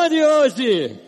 tema 0.00 0.08
de 0.08 0.24
hoje. 0.24 1.00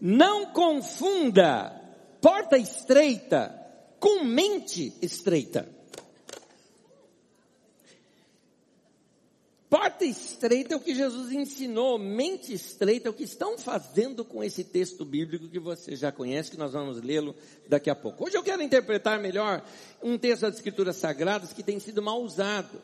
Não 0.00 0.46
confunda 0.46 1.80
porta 2.20 2.56
estreita 2.56 3.54
com 4.00 4.24
mente 4.24 4.92
estreita. 5.00 5.68
Porta 9.70 10.04
estreita 10.04 10.74
é 10.74 10.76
o 10.76 10.80
que 10.80 10.94
Jesus 10.94 11.32
ensinou, 11.32 11.98
mente 11.98 12.52
estreita 12.52 13.08
é 13.08 13.10
o 13.10 13.14
que 13.14 13.24
estão 13.24 13.58
fazendo 13.58 14.24
com 14.24 14.42
esse 14.42 14.62
texto 14.62 15.04
bíblico 15.04 15.48
que 15.48 15.58
você 15.58 15.96
já 15.96 16.12
conhece, 16.12 16.50
que 16.50 16.56
nós 16.56 16.72
vamos 16.72 17.02
lê-lo 17.02 17.34
daqui 17.68 17.90
a 17.90 17.94
pouco. 17.94 18.24
Hoje 18.24 18.36
eu 18.36 18.42
quero 18.42 18.62
interpretar 18.62 19.18
melhor 19.18 19.64
um 20.02 20.16
texto 20.16 20.42
das 20.42 20.56
Escrituras 20.56 20.96
Sagradas 20.96 21.52
que 21.52 21.62
tem 21.62 21.80
sido 21.80 22.00
mal 22.02 22.22
usado. 22.22 22.80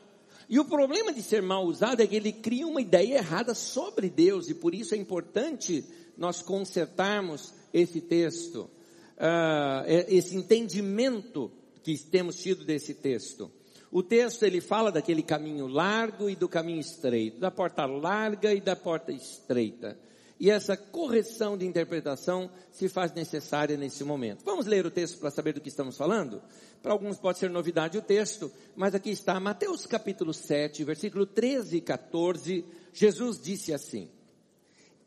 E 0.51 0.59
o 0.59 0.64
problema 0.64 1.12
de 1.12 1.23
ser 1.23 1.41
mal 1.41 1.64
usado 1.64 2.03
é 2.03 2.07
que 2.09 2.17
ele 2.17 2.32
cria 2.32 2.67
uma 2.67 2.80
ideia 2.80 3.19
errada 3.19 3.55
sobre 3.55 4.11
Deus, 4.11 4.50
e 4.50 4.55
por 4.55 4.75
isso 4.75 4.96
é 4.96 4.99
importante 4.99 5.85
nós 6.18 6.43
consertarmos 6.43 7.54
esse 7.72 8.00
texto, 8.00 8.68
uh, 9.17 9.86
esse 10.08 10.36
entendimento 10.36 11.53
que 11.85 11.96
temos 11.96 12.35
tido 12.35 12.64
desse 12.64 12.94
texto. 12.94 13.49
O 13.93 14.03
texto 14.03 14.43
ele 14.43 14.61
fala 14.61 14.91
daquele 14.91 15.22
caminho 15.22 15.68
largo 15.68 16.29
e 16.29 16.35
do 16.35 16.49
caminho 16.49 16.80
estreito, 16.80 17.39
da 17.39 17.53
porta 17.53 17.86
larga 17.86 18.53
e 18.53 18.61
da 18.61 18.75
porta 18.75 19.13
estreita. 19.13 19.96
E 20.40 20.49
essa 20.50 20.75
correção 20.75 21.54
de 21.54 21.67
interpretação 21.67 22.50
se 22.72 22.89
faz 22.89 23.12
necessária 23.12 23.76
nesse 23.76 24.03
momento. 24.03 24.43
Vamos 24.43 24.64
ler 24.64 24.86
o 24.86 24.90
texto 24.90 25.18
para 25.18 25.30
saber 25.30 25.53
do 25.53 25.61
que 25.61 25.68
estamos 25.68 25.99
falando? 25.99 26.43
Para 26.82 26.93
alguns 26.93 27.18
pode 27.18 27.39
ser 27.39 27.50
novidade 27.50 27.99
o 27.99 28.03
texto, 28.03 28.50
mas 28.75 28.94
aqui 28.94 29.11
está 29.11 29.39
Mateus 29.39 29.85
capítulo 29.85 30.32
7, 30.32 30.82
versículo 30.82 31.26
13 31.26 31.76
e 31.76 31.80
14. 31.82 32.64
Jesus 32.91 33.39
disse 33.39 33.75
assim: 33.75 34.11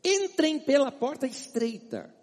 Entrem 0.04 0.60
pela 0.60 0.92
porta 0.92 1.26
estreita, 1.26 2.14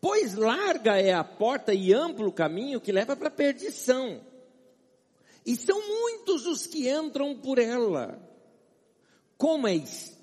pois 0.00 0.36
larga 0.36 0.96
é 0.96 1.12
a 1.12 1.24
porta 1.24 1.74
e 1.74 1.92
amplo 1.92 2.28
o 2.28 2.32
caminho 2.32 2.80
que 2.80 2.92
leva 2.92 3.16
para 3.16 3.26
a 3.26 3.32
perdição. 3.32 4.20
E 5.44 5.56
são 5.56 5.80
muitos 5.88 6.46
os 6.46 6.68
que 6.68 6.88
entram 6.88 7.36
por 7.36 7.58
ela. 7.58 8.16
Como 9.36 9.66
é 9.66 9.74
estreita 9.74 10.19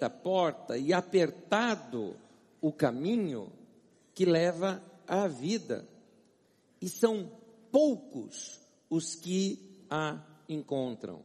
a 0.00 0.10
porta 0.10 0.76
e 0.76 0.92
apertado 0.92 2.16
o 2.60 2.72
caminho 2.72 3.50
que 4.14 4.24
leva 4.24 4.82
à 5.06 5.26
vida. 5.26 5.88
E 6.80 6.88
são 6.88 7.30
poucos 7.72 8.60
os 8.90 9.14
que 9.14 9.86
a 9.90 10.18
encontram. 10.48 11.22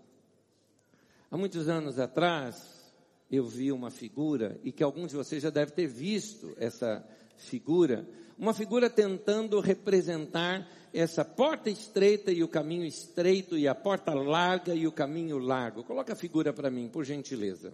Há 1.29 1.37
muitos 1.37 1.69
anos 1.69 1.99
atrás, 1.99 2.91
eu 3.29 3.45
vi 3.45 3.71
uma 3.71 3.91
figura, 3.91 4.59
e 4.63 4.71
que 4.71 4.83
alguns 4.83 5.09
de 5.11 5.17
vocês 5.17 5.43
já 5.43 5.49
devem 5.49 5.75
ter 5.75 5.87
visto 5.87 6.55
essa 6.57 7.05
figura, 7.37 8.07
uma 8.37 8.53
figura 8.53 8.89
tentando 8.89 9.59
representar 9.59 10.67
essa 10.93 11.23
porta 11.23 11.69
estreita 11.69 12.31
e 12.31 12.43
o 12.43 12.47
caminho 12.47 12.85
estreito, 12.85 13.57
e 13.57 13.67
a 13.67 13.75
porta 13.75 14.13
larga 14.13 14.73
e 14.73 14.87
o 14.87 14.91
caminho 14.91 15.37
largo. 15.37 15.83
Coloca 15.83 16.13
a 16.13 16.15
figura 16.15 16.51
para 16.51 16.71
mim, 16.71 16.89
por 16.89 17.03
gentileza. 17.03 17.73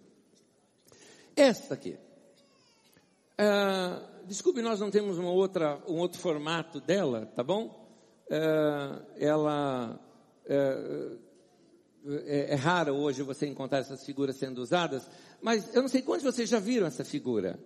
Esta 1.36 1.74
aqui. 1.74 1.98
Ah, 3.38 4.02
desculpe, 4.26 4.62
nós 4.62 4.80
não 4.80 4.90
temos 4.90 5.18
uma 5.18 5.32
outra, 5.32 5.82
um 5.88 5.98
outro 5.98 6.20
formato 6.20 6.80
dela, 6.80 7.26
tá 7.36 7.44
bom? 7.44 7.86
é, 8.30 9.26
ela 9.28 10.00
é, 10.48 11.18
é, 12.26 12.54
é 12.54 12.56
rara 12.56 12.94
hoje 12.94 13.22
você 13.24 13.48
encontrar 13.48 13.80
essas 13.80 14.04
figuras 14.06 14.36
sendo 14.36 14.62
usadas, 14.62 15.08
mas 15.42 15.74
eu 15.74 15.82
não 15.82 15.90
sei 15.90 16.02
quantos 16.02 16.24
vocês 16.24 16.50
já 16.50 16.60
viram 16.60 16.88
essa 16.88 17.04
figura. 17.04 17.60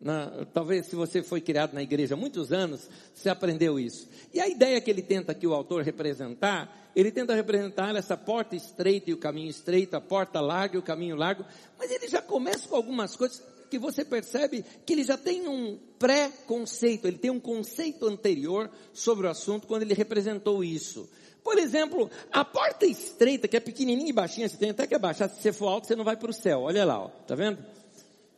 Na, 0.00 0.46
talvez 0.46 0.86
se 0.86 0.96
você 0.96 1.22
foi 1.22 1.42
criado 1.42 1.74
na 1.74 1.82
igreja 1.82 2.14
há 2.14 2.16
muitos 2.16 2.52
anos, 2.52 2.88
você 3.14 3.28
aprendeu 3.28 3.78
isso. 3.78 4.08
E 4.32 4.40
a 4.40 4.48
ideia 4.48 4.80
que 4.80 4.90
ele 4.90 5.02
tenta 5.02 5.32
aqui 5.32 5.46
o 5.46 5.52
autor 5.52 5.82
representar, 5.82 6.90
ele 6.96 7.12
tenta 7.12 7.34
representar 7.34 7.94
essa 7.94 8.16
porta 8.16 8.56
estreita 8.56 9.10
e 9.10 9.12
o 9.12 9.18
caminho 9.18 9.50
estreito, 9.50 9.94
a 9.94 10.00
porta 10.00 10.40
larga 10.40 10.76
e 10.76 10.78
o 10.78 10.82
caminho 10.82 11.16
largo, 11.16 11.44
mas 11.78 11.90
ele 11.90 12.08
já 12.08 12.22
começa 12.22 12.66
com 12.66 12.76
algumas 12.76 13.14
coisas 13.14 13.42
que 13.70 13.78
você 13.78 14.04
percebe 14.04 14.64
que 14.86 14.94
ele 14.94 15.04
já 15.04 15.18
tem 15.18 15.46
um 15.46 15.78
pré-conceito, 15.98 17.06
ele 17.06 17.18
tem 17.18 17.30
um 17.30 17.38
conceito 17.38 18.06
anterior 18.06 18.70
sobre 18.94 19.26
o 19.26 19.30
assunto 19.30 19.66
quando 19.66 19.82
ele 19.82 19.94
representou 19.94 20.64
isso. 20.64 21.08
Por 21.44 21.58
exemplo, 21.58 22.10
a 22.32 22.44
porta 22.44 22.86
estreita, 22.86 23.46
que 23.46 23.56
é 23.56 23.60
pequenininha 23.60 24.10
e 24.10 24.14
baixinha, 24.14 24.48
você 24.48 24.56
tem 24.56 24.70
até 24.70 24.86
que 24.86 24.94
abaixar, 24.94 25.28
se 25.28 25.40
você 25.40 25.52
for 25.52 25.68
alto, 25.68 25.86
você 25.86 25.94
não 25.94 26.04
vai 26.04 26.16
para 26.16 26.30
o 26.30 26.34
céu. 26.34 26.62
Olha 26.62 26.84
lá, 26.84 27.04
ó, 27.04 27.08
tá 27.08 27.34
vendo? 27.34 27.58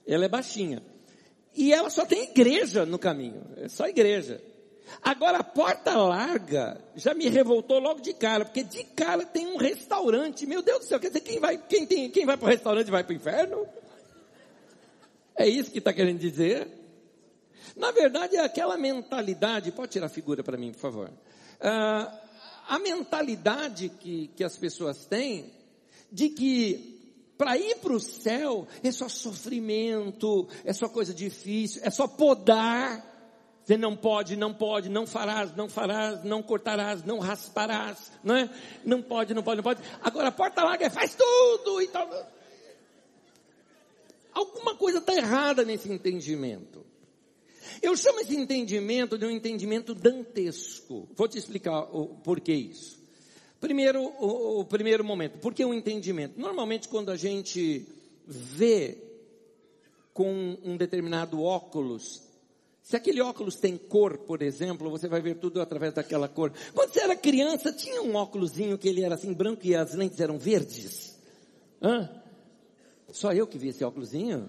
Ela 0.07 0.25
é 0.25 0.29
baixinha. 0.29 0.83
E 1.55 1.73
ela 1.73 1.91
só 1.91 2.07
tem 2.07 2.25
igreja 2.25 2.87
no 2.87 2.99
caminho, 2.99 3.43
é 3.57 3.69
só 3.69 3.87
igreja. 3.87 4.41
Agora 5.03 5.39
a 5.39 5.45
porta 5.45 5.97
larga 5.97 6.81
já 6.97 7.15
me 7.15 7.29
revoltou 7.29 7.79
logo 7.79 8.01
de 8.01 8.13
cara, 8.13 8.45
porque 8.45 8.63
de 8.63 8.85
cara 8.85 9.25
tem 9.25 9.47
um 9.47 9.57
restaurante. 9.57 10.47
Meu 10.47 10.63
Deus 10.63 10.81
do 10.81 10.85
céu, 10.87 11.01
quer 11.01 11.09
dizer, 11.09 11.21
quem 11.21 11.39
vai, 11.39 11.57
quem 11.57 11.87
tem, 11.87 12.11
quem 12.11 12.27
vai 12.27 12.37
para 12.37 12.47
o 12.47 12.51
restaurante 12.51 12.91
vai 12.91 13.05
para 13.05 13.13
o 13.13 13.17
inferno? 13.17 13.67
É 15.37 15.49
isso 15.49 15.71
que 15.71 15.79
está 15.79 15.93
querendo 15.93 16.19
dizer? 16.19 16.69
Na 17.77 17.91
verdade, 17.91 18.37
é 18.37 18.41
aquela 18.41 18.77
mentalidade, 18.77 19.73
pode 19.73 19.93
tirar 19.93 20.07
a 20.07 20.11
figura 20.11 20.43
para 20.43 20.59
mim, 20.59 20.73
por 20.73 20.81
favor. 20.81 21.09
Uh, 21.09 22.19
a 22.69 22.79
mentalidade 22.79 23.89
que, 23.89 24.29
que 24.37 24.45
as 24.45 24.57
pessoas 24.57 25.07
têm 25.07 25.53
de 26.11 26.29
que 26.29 27.02
para 27.43 27.59
ir 27.59 27.75
para 27.79 27.93
o 27.93 27.99
céu 27.99 28.69
é 28.85 28.93
só 28.93 29.09
sofrimento, 29.09 30.47
é 30.65 30.73
só 30.73 30.89
coisa 30.89 31.13
difícil, 31.13 31.83
é 31.85 31.91
só 31.91 32.07
podar. 32.07 33.11
Você 33.65 33.77
não 33.77 33.97
pode, 33.97 34.37
não 34.37 34.55
pode, 34.55 34.89
não 34.89 35.09
farás, 35.09 35.55
não 35.57 35.69
farás, 35.69 36.23
não 36.23 36.41
cortarás, 36.41 37.03
não 37.03 37.19
rasparás, 37.19 38.13
não 38.23 38.37
é? 38.37 38.49
Não 38.85 39.03
pode, 39.03 39.35
não 39.35 39.43
pode, 39.43 39.57
não 39.57 39.65
pode. 39.65 39.83
Agora 40.01 40.29
a 40.29 40.33
porta 40.33 40.63
larga 40.63 40.89
faz 40.89 41.17
tudo 41.17 41.83
e 41.83 41.89
tal. 41.89 42.09
Alguma 44.33 44.77
coisa 44.77 44.99
está 44.99 45.13
errada 45.13 45.65
nesse 45.65 45.93
entendimento. 45.93 46.87
Eu 47.83 47.97
chamo 47.97 48.21
esse 48.21 48.37
entendimento 48.37 49.19
de 49.19 49.27
um 49.27 49.31
entendimento 49.31 49.97
dantesco. 49.97 51.09
Vou 51.17 51.27
te 51.27 51.39
explicar 51.39 51.89
o 51.93 52.07
porquê 52.23 52.55
isso. 52.55 53.02
Primeiro, 53.63 54.03
o, 54.03 54.59
o 54.59 54.65
primeiro 54.65 55.05
momento. 55.05 55.39
Por 55.39 55.55
que 55.55 55.65
um 55.65 55.73
entendimento? 55.73 56.35
Normalmente 56.37 56.89
quando 56.89 57.13
a 57.13 57.17
gente 57.17 57.87
vê 58.27 58.99
com 60.13 60.59
um 60.65 60.77
determinado 60.77 61.41
óculos, 61.41 62.25
se 62.83 62.97
aquele 62.97 63.23
óculos 63.23 63.55
tem 63.55 63.77
cor, 63.77 64.19
por 64.19 64.43
exemplo, 64.43 64.91
você 64.91 65.07
vai 65.07 65.21
ver 65.21 65.37
tudo 65.37 65.61
através 65.61 65.95
daquela 65.95 66.27
cor. 66.27 66.53
Quando 66.75 66.93
você 66.93 67.03
era 67.03 67.15
criança, 67.15 67.73
tinha 67.73 68.03
um 68.03 68.17
óculosinho 68.17 68.77
que 68.77 68.89
ele 68.89 69.05
era 69.05 69.15
assim 69.15 69.33
branco 69.33 69.65
e 69.65 69.77
as 69.77 69.95
lentes 69.95 70.19
eram 70.19 70.41
verdes? 70.41 71.17
Hã? 71.81 72.11
Só 73.13 73.33
eu 73.33 73.47
que 73.47 73.59
vi 73.59 73.69
esse 73.69 73.85
óculosinho? 73.85 74.49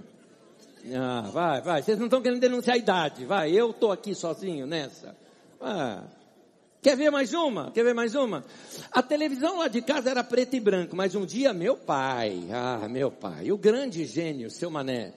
Ah, 0.91 1.29
vai, 1.31 1.61
vai. 1.61 1.83
Vocês 1.83 1.99
não 1.99 2.05
estão 2.05 2.19
querendo 2.19 2.41
denunciar 2.41 2.77
a 2.77 2.79
idade. 2.79 3.25
Vai, 3.25 3.51
eu 3.51 3.69
estou 3.69 3.91
aqui 3.91 4.15
sozinho 4.15 4.65
nessa. 4.65 5.15
Ah. 5.61 6.03
Quer 6.83 6.97
ver 6.97 7.09
mais 7.09 7.33
uma? 7.33 7.71
Quer 7.71 7.85
ver 7.85 7.93
mais 7.93 8.13
uma? 8.13 8.43
A 8.91 9.01
televisão 9.01 9.59
lá 9.59 9.69
de 9.69 9.81
casa 9.81 10.09
era 10.09 10.21
preto 10.21 10.57
e 10.57 10.59
branco, 10.59 10.97
mas 10.97 11.15
um 11.15 11.25
dia 11.25 11.53
meu 11.53 11.77
pai, 11.77 12.43
ah, 12.51 12.89
meu 12.89 13.09
pai, 13.09 13.53
o 13.53 13.57
grande 13.57 14.05
gênio, 14.05 14.51
seu 14.51 14.69
Mané, 14.69 15.13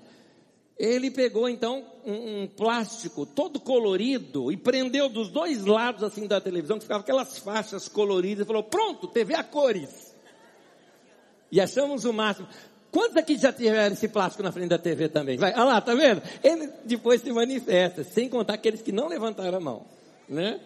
ele 0.78 1.10
pegou 1.10 1.48
então 1.48 1.84
um, 2.04 2.42
um, 2.42 2.46
plástico 2.46 3.26
todo 3.26 3.58
colorido 3.58 4.52
e 4.52 4.56
prendeu 4.56 5.08
dos 5.08 5.28
dois 5.28 5.64
lados 5.64 6.04
assim 6.04 6.28
da 6.28 6.40
televisão, 6.40 6.76
que 6.76 6.84
ficava 6.84 7.00
aquelas 7.00 7.36
faixas 7.38 7.88
coloridas, 7.88 8.44
e 8.44 8.46
falou: 8.46 8.62
pronto, 8.62 9.08
TV 9.08 9.34
a 9.34 9.42
cores. 9.42 10.14
E 11.50 11.60
achamos 11.60 12.04
o 12.04 12.12
máximo. 12.12 12.46
Quantos 12.92 13.16
aqui 13.16 13.36
já 13.36 13.52
tiveram 13.52 13.92
esse 13.92 14.06
plástico 14.06 14.44
na 14.44 14.52
frente 14.52 14.68
da 14.68 14.78
TV 14.78 15.08
também? 15.08 15.36
Vai, 15.36 15.52
olha 15.52 15.64
lá, 15.64 15.80
tá 15.80 15.94
vendo? 15.94 16.22
Ele 16.44 16.70
depois 16.84 17.20
se 17.20 17.32
manifesta, 17.32 18.04
sem 18.04 18.28
contar 18.28 18.54
aqueles 18.54 18.82
que 18.82 18.92
não 18.92 19.08
levantaram 19.08 19.58
a 19.58 19.60
mão, 19.60 19.84
né? 20.28 20.60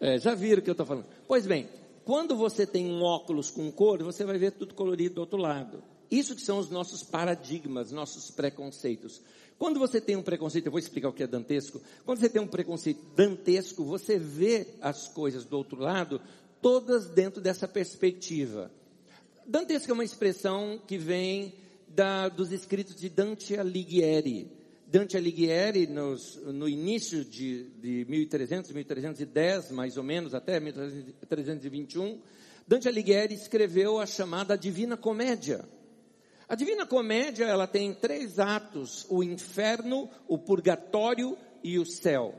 É, 0.00 0.18
já 0.18 0.34
viram 0.34 0.60
o 0.60 0.62
que 0.62 0.70
eu 0.70 0.72
estou 0.72 0.86
falando. 0.86 1.06
Pois 1.26 1.46
bem, 1.46 1.68
quando 2.04 2.36
você 2.36 2.66
tem 2.66 2.86
um 2.86 3.02
óculos 3.02 3.50
com 3.50 3.70
cor, 3.72 4.02
você 4.02 4.24
vai 4.24 4.38
ver 4.38 4.52
tudo 4.52 4.74
colorido 4.74 5.16
do 5.16 5.20
outro 5.20 5.38
lado. 5.38 5.82
Isso 6.10 6.36
que 6.36 6.42
são 6.42 6.58
os 6.58 6.70
nossos 6.70 7.02
paradigmas, 7.02 7.90
nossos 7.90 8.30
preconceitos. 8.30 9.20
Quando 9.58 9.80
você 9.80 10.00
tem 10.00 10.16
um 10.16 10.22
preconceito, 10.22 10.66
eu 10.66 10.70
vou 10.70 10.78
explicar 10.78 11.08
o 11.08 11.12
que 11.12 11.22
é 11.22 11.26
dantesco. 11.26 11.80
Quando 12.04 12.20
você 12.20 12.28
tem 12.28 12.40
um 12.40 12.46
preconceito 12.46 13.00
dantesco, 13.16 13.84
você 13.84 14.18
vê 14.18 14.66
as 14.80 15.08
coisas 15.08 15.44
do 15.44 15.56
outro 15.56 15.80
lado, 15.80 16.20
todas 16.60 17.08
dentro 17.08 17.40
dessa 17.40 17.66
perspectiva. 17.66 18.70
Dantesco 19.46 19.90
é 19.90 19.94
uma 19.94 20.04
expressão 20.04 20.80
que 20.86 20.98
vem 20.98 21.54
da, 21.88 22.28
dos 22.28 22.52
escritos 22.52 22.94
de 22.94 23.08
Dante 23.08 23.56
Alighieri. 23.56 24.50
Dante 24.96 25.14
Alighieri, 25.14 25.86
nos, 25.86 26.36
no 26.36 26.66
início 26.66 27.22
de, 27.22 27.64
de 27.64 28.06
1300, 28.08 28.72
1310, 28.72 29.70
mais 29.70 29.98
ou 29.98 30.02
menos, 30.02 30.34
até 30.34 30.58
1321, 30.58 32.18
Dante 32.66 32.88
Alighieri 32.88 33.34
escreveu 33.34 34.00
a 34.00 34.06
chamada 34.06 34.56
Divina 34.56 34.96
Comédia. 34.96 35.68
A 36.48 36.54
Divina 36.54 36.86
Comédia, 36.86 37.44
ela 37.44 37.66
tem 37.66 37.92
três 37.92 38.38
atos: 38.38 39.04
o 39.10 39.22
inferno, 39.22 40.08
o 40.26 40.38
purgatório 40.38 41.36
e 41.62 41.78
o 41.78 41.84
céu. 41.84 42.34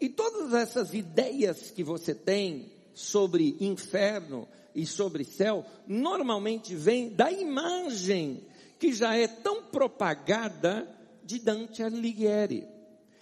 E 0.00 0.08
todas 0.08 0.54
essas 0.54 0.94
ideias 0.94 1.70
que 1.70 1.84
você 1.84 2.14
tem 2.14 2.72
sobre 2.94 3.54
inferno 3.60 4.48
e 4.74 4.86
sobre 4.86 5.24
céu, 5.24 5.62
normalmente 5.86 6.74
vêm 6.74 7.10
da 7.10 7.30
imagem 7.30 8.46
que 8.78 8.94
já 8.94 9.14
é 9.14 9.28
tão 9.28 9.64
propagada 9.64 10.96
de 11.28 11.38
Dante 11.38 11.82
Alighieri. 11.82 12.66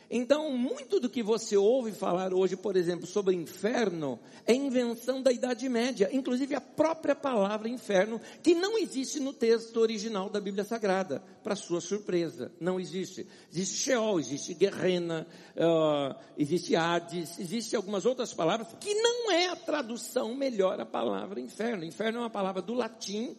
Então, 0.08 0.53
muito 0.56 1.00
do 1.00 1.11
que 1.11 1.25
você 1.25 1.56
ouve 1.56 1.91
falar 1.91 2.32
hoje, 2.32 2.56
por 2.56 2.76
exemplo, 2.76 3.05
sobre 3.05 3.35
inferno, 3.35 4.20
é 4.47 4.55
invenção 4.55 5.20
da 5.20 5.32
Idade 5.32 5.69
Média, 5.69 6.08
inclusive 6.12 6.55
a 6.55 6.61
própria 6.61 7.17
palavra 7.17 7.69
inferno, 7.69 8.20
que 8.44 8.55
não 8.55 8.79
existe 8.79 9.19
no 9.19 9.32
texto 9.32 9.76
original 9.79 10.31
da 10.31 10.41
Bíblia 10.41 10.62
Sagrada, 10.62 11.20
para 11.43 11.56
sua 11.56 11.81
surpresa, 11.81 12.53
não 12.61 12.79
existe. 12.79 13.26
Existe 13.53 13.79
Sheol, 13.79 14.20
existe 14.20 14.55
Guerrena, 14.55 15.26
uh, 15.56 16.14
existe 16.38 16.76
Hades, 16.76 17.41
existe 17.41 17.75
algumas 17.75 18.06
outras 18.06 18.32
palavras 18.32 18.69
que 18.79 18.94
não 18.94 19.32
é 19.32 19.49
a 19.49 19.56
tradução 19.56 20.37
melhor 20.37 20.79
a 20.79 20.87
palavra 20.87 21.41
inferno. 21.41 21.85
Inferno 21.85 22.19
é 22.19 22.23
uma 22.23 22.31
palavra 22.31 22.62
do 22.62 22.75
latim, 22.75 23.37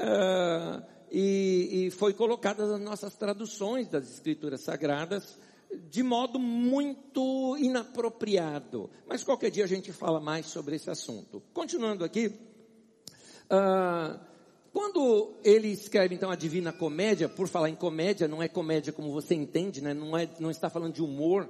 uh, 0.00 0.95
e, 1.10 1.86
e 1.86 1.90
foi 1.90 2.12
colocada 2.12 2.66
nas 2.66 2.80
nossas 2.80 3.14
traduções 3.14 3.88
das 3.88 4.10
Escrituras 4.10 4.62
Sagradas, 4.62 5.38
de 5.90 6.02
modo 6.02 6.38
muito 6.38 7.56
inapropriado. 7.58 8.90
Mas 9.06 9.22
qualquer 9.22 9.50
dia 9.50 9.64
a 9.64 9.68
gente 9.68 9.92
fala 9.92 10.20
mais 10.20 10.46
sobre 10.46 10.76
esse 10.76 10.90
assunto. 10.90 11.42
Continuando 11.52 12.04
aqui, 12.04 12.28
uh, 13.46 14.18
quando 14.72 15.34
ele 15.44 15.68
escreve 15.68 16.14
então 16.14 16.30
a 16.30 16.36
Divina 16.36 16.72
Comédia, 16.72 17.28
por 17.28 17.48
falar 17.48 17.70
em 17.70 17.74
comédia, 17.74 18.28
não 18.28 18.42
é 18.42 18.48
comédia 18.48 18.92
como 18.92 19.10
você 19.12 19.34
entende, 19.34 19.80
né? 19.80 19.94
não, 19.94 20.16
é, 20.16 20.28
não 20.38 20.50
está 20.50 20.68
falando 20.68 20.94
de 20.94 21.02
humor. 21.02 21.48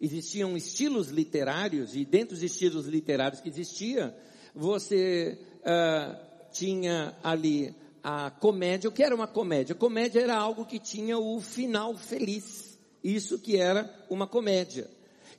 Existiam 0.00 0.56
estilos 0.56 1.08
literários, 1.08 1.94
e 1.94 2.04
dentro 2.04 2.34
dos 2.34 2.42
estilos 2.42 2.86
literários 2.86 3.40
que 3.40 3.48
existia, 3.48 4.14
você 4.54 5.38
uh, 5.60 6.50
tinha 6.52 7.16
ali 7.22 7.74
a 8.04 8.30
comédia. 8.30 8.90
O 8.90 8.92
que 8.92 9.02
era 9.02 9.14
uma 9.14 9.26
comédia? 9.26 9.74
Comédia 9.74 10.20
era 10.20 10.36
algo 10.36 10.66
que 10.66 10.78
tinha 10.78 11.18
o 11.18 11.40
final 11.40 11.96
feliz. 11.96 12.78
Isso 13.02 13.38
que 13.38 13.56
era 13.56 13.90
uma 14.10 14.26
comédia. 14.26 14.90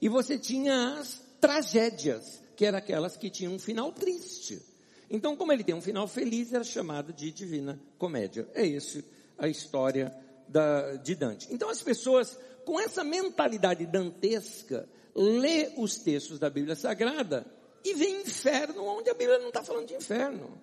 E 0.02 0.10
você 0.10 0.38
tinha 0.38 0.98
as 1.00 1.22
tragédias, 1.40 2.42
que 2.56 2.66
eram 2.66 2.80
aquelas 2.80 3.16
que 3.16 3.30
tinham 3.30 3.54
um 3.54 3.60
final 3.60 3.92
triste. 3.92 4.60
Então, 5.10 5.36
como 5.36 5.54
ele 5.54 5.64
tem 5.64 5.76
um 5.76 5.82
final 5.82 6.08
feliz, 6.08 6.52
era 6.52 6.64
chamado 6.64 7.14
de 7.14 7.32
divina 7.32 7.80
comédia. 8.00 8.50
É 8.56 8.66
isso 8.66 9.04
a 9.38 9.48
história 9.48 10.16
da, 10.48 10.96
de 10.96 11.14
Dante. 11.14 11.48
Então, 11.52 11.70
as 11.70 11.84
pessoas 11.84 12.38
com 12.66 12.80
essa 12.80 13.04
mentalidade 13.04 13.86
dantesca 13.86 14.90
lê 15.14 15.72
os 15.78 15.98
textos 15.98 16.40
da 16.40 16.50
Bíblia 16.50 16.76
Sagrada 16.76 17.46
e 17.84 17.94
vê 17.94 18.10
inferno 18.10 18.84
onde 18.84 19.10
a 19.10 19.14
Bíblia 19.14 19.38
não 19.38 19.50
está 19.50 19.64
falando 19.64 19.88
de 19.88 19.94
inferno. 19.94 20.60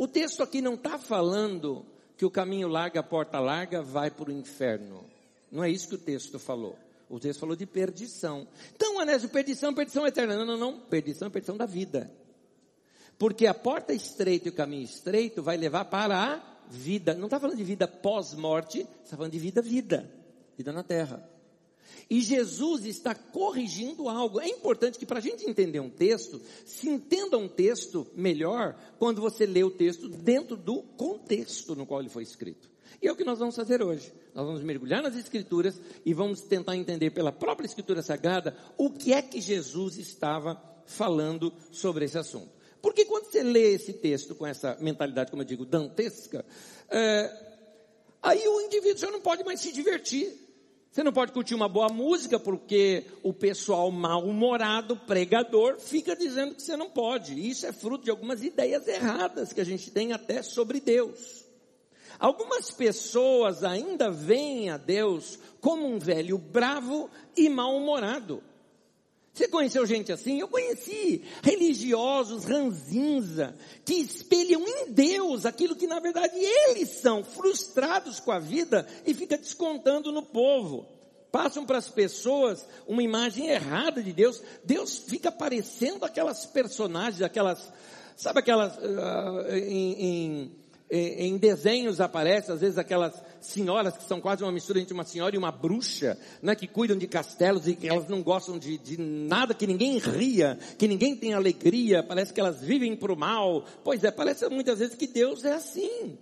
O 0.00 0.08
texto 0.08 0.42
aqui 0.42 0.62
não 0.62 0.76
está 0.76 0.98
falando 0.98 1.84
que 2.16 2.24
o 2.24 2.30
caminho 2.30 2.68
larga, 2.68 3.00
a 3.00 3.02
porta 3.02 3.38
larga, 3.38 3.82
vai 3.82 4.10
para 4.10 4.30
o 4.30 4.32
inferno. 4.32 5.04
Não 5.52 5.62
é 5.62 5.68
isso 5.68 5.90
que 5.90 5.94
o 5.94 5.98
texto 5.98 6.38
falou. 6.38 6.78
O 7.06 7.20
texto 7.20 7.40
falou 7.40 7.54
de 7.54 7.66
perdição. 7.66 8.48
Então, 8.74 8.98
Anésio, 8.98 9.28
perdição, 9.28 9.74
perdição 9.74 10.06
eterna. 10.06 10.38
Não, 10.38 10.46
não, 10.46 10.56
não. 10.56 10.80
Perdição 10.80 11.28
é 11.28 11.30
perdição 11.30 11.54
da 11.54 11.66
vida. 11.66 12.10
Porque 13.18 13.46
a 13.46 13.52
porta 13.52 13.92
estreita 13.92 14.48
e 14.48 14.50
o 14.50 14.54
caminho 14.54 14.84
estreito 14.84 15.42
vai 15.42 15.58
levar 15.58 15.84
para 15.84 16.16
a 16.16 16.42
vida. 16.70 17.12
Não 17.12 17.26
está 17.26 17.38
falando 17.38 17.58
de 17.58 17.64
vida 17.64 17.86
pós-morte, 17.86 18.88
está 19.04 19.18
falando 19.18 19.32
de 19.32 19.38
vida, 19.38 19.60
vida. 19.60 20.10
Vida 20.56 20.72
na 20.72 20.82
terra. 20.82 21.28
E 22.08 22.20
Jesus 22.20 22.84
está 22.84 23.14
corrigindo 23.14 24.08
algo. 24.08 24.40
É 24.40 24.48
importante 24.48 24.98
que 24.98 25.06
para 25.06 25.18
a 25.18 25.22
gente 25.22 25.48
entender 25.48 25.80
um 25.80 25.90
texto, 25.90 26.40
se 26.64 26.88
entenda 26.88 27.38
um 27.38 27.48
texto 27.48 28.06
melhor 28.14 28.76
quando 28.98 29.20
você 29.20 29.46
lê 29.46 29.62
o 29.62 29.70
texto 29.70 30.08
dentro 30.08 30.56
do 30.56 30.82
contexto 30.82 31.74
no 31.74 31.86
qual 31.86 32.00
ele 32.00 32.08
foi 32.08 32.22
escrito. 32.22 32.68
E 33.00 33.08
é 33.08 33.12
o 33.12 33.16
que 33.16 33.24
nós 33.24 33.38
vamos 33.38 33.56
fazer 33.56 33.82
hoje. 33.82 34.12
Nós 34.34 34.46
vamos 34.46 34.62
mergulhar 34.62 35.02
nas 35.02 35.16
Escrituras 35.16 35.80
e 36.04 36.12
vamos 36.12 36.42
tentar 36.42 36.76
entender 36.76 37.10
pela 37.10 37.32
própria 37.32 37.66
Escritura 37.66 38.02
Sagrada 38.02 38.56
o 38.76 38.90
que 38.90 39.12
é 39.12 39.22
que 39.22 39.40
Jesus 39.40 39.96
estava 39.96 40.60
falando 40.86 41.52
sobre 41.70 42.04
esse 42.04 42.18
assunto. 42.18 42.50
Porque 42.82 43.04
quando 43.04 43.24
você 43.24 43.42
lê 43.42 43.74
esse 43.74 43.92
texto 43.92 44.34
com 44.34 44.46
essa 44.46 44.76
mentalidade, 44.80 45.30
como 45.30 45.42
eu 45.42 45.46
digo, 45.46 45.64
dantesca, 45.64 46.44
é, 46.88 47.30
aí 48.22 48.46
o 48.48 48.60
indivíduo 48.62 48.98
já 48.98 49.10
não 49.10 49.20
pode 49.20 49.44
mais 49.44 49.60
se 49.60 49.72
divertir. 49.72 50.49
Você 50.90 51.04
não 51.04 51.12
pode 51.12 51.30
curtir 51.30 51.54
uma 51.54 51.68
boa 51.68 51.88
música 51.88 52.36
porque 52.36 53.04
o 53.22 53.32
pessoal 53.32 53.92
mal-humorado, 53.92 54.96
pregador, 54.96 55.78
fica 55.78 56.16
dizendo 56.16 56.56
que 56.56 56.62
você 56.62 56.76
não 56.76 56.90
pode. 56.90 57.48
Isso 57.48 57.64
é 57.64 57.72
fruto 57.72 58.04
de 58.04 58.10
algumas 58.10 58.42
ideias 58.42 58.88
erradas 58.88 59.52
que 59.52 59.60
a 59.60 59.64
gente 59.64 59.88
tem 59.92 60.12
até 60.12 60.42
sobre 60.42 60.80
Deus. 60.80 61.44
Algumas 62.18 62.72
pessoas 62.72 63.62
ainda 63.62 64.10
veem 64.10 64.68
a 64.68 64.76
Deus 64.76 65.38
como 65.60 65.86
um 65.86 65.98
velho 65.98 66.36
bravo 66.36 67.08
e 67.36 67.48
mal-humorado. 67.48 68.42
Você 69.32 69.46
conheceu 69.48 69.86
gente 69.86 70.12
assim? 70.12 70.40
Eu 70.40 70.48
conheci 70.48 71.22
religiosos 71.42 72.44
ranzinza 72.44 73.54
que 73.84 73.94
espelham 73.94 74.66
em 74.66 74.92
Deus 74.92 75.46
aquilo 75.46 75.76
que 75.76 75.86
na 75.86 76.00
verdade 76.00 76.34
eles 76.36 76.88
são, 76.88 77.22
frustrados 77.22 78.18
com 78.18 78.32
a 78.32 78.38
vida 78.38 78.86
e 79.06 79.14
fica 79.14 79.38
descontando 79.38 80.10
no 80.10 80.22
povo. 80.22 80.86
Passam 81.30 81.64
para 81.64 81.78
as 81.78 81.88
pessoas 81.88 82.66
uma 82.88 83.02
imagem 83.02 83.48
errada 83.48 84.02
de 84.02 84.12
Deus. 84.12 84.42
Deus 84.64 84.98
fica 84.98 85.30
parecendo 85.30 86.04
aquelas 86.04 86.44
personagens, 86.46 87.22
aquelas, 87.22 87.72
sabe 88.16 88.40
aquelas 88.40 88.76
uh, 88.78 89.54
em, 89.54 90.02
em 90.02 90.60
em 90.90 91.38
desenhos 91.38 92.00
aparece, 92.00 92.50
às 92.50 92.60
vezes, 92.60 92.76
aquelas 92.76 93.14
senhoras 93.40 93.96
que 93.96 94.04
são 94.04 94.20
quase 94.20 94.42
uma 94.42 94.52
mistura 94.52 94.80
entre 94.80 94.94
uma 94.94 95.04
senhora 95.04 95.34
e 95.34 95.38
uma 95.38 95.50
bruxa, 95.50 96.18
né, 96.42 96.54
que 96.54 96.66
cuidam 96.66 96.96
de 96.96 97.06
castelos 97.06 97.66
e 97.66 97.78
elas 97.82 98.08
não 98.08 98.22
gostam 98.22 98.58
de, 98.58 98.78
de 98.78 99.00
nada, 99.00 99.54
que 99.54 99.66
ninguém 99.66 99.98
ria, 99.98 100.58
que 100.78 100.86
ninguém 100.86 101.16
tem 101.16 101.32
alegria, 101.32 102.02
parece 102.02 102.32
que 102.32 102.40
elas 102.40 102.60
vivem 102.60 102.96
para 102.96 103.12
o 103.12 103.16
mal. 103.16 103.64
Pois 103.84 104.02
é, 104.04 104.10
parece 104.10 104.48
muitas 104.48 104.78
vezes 104.78 104.94
que 104.94 105.06
Deus 105.06 105.44
é 105.44 105.52
assim. 105.52 106.18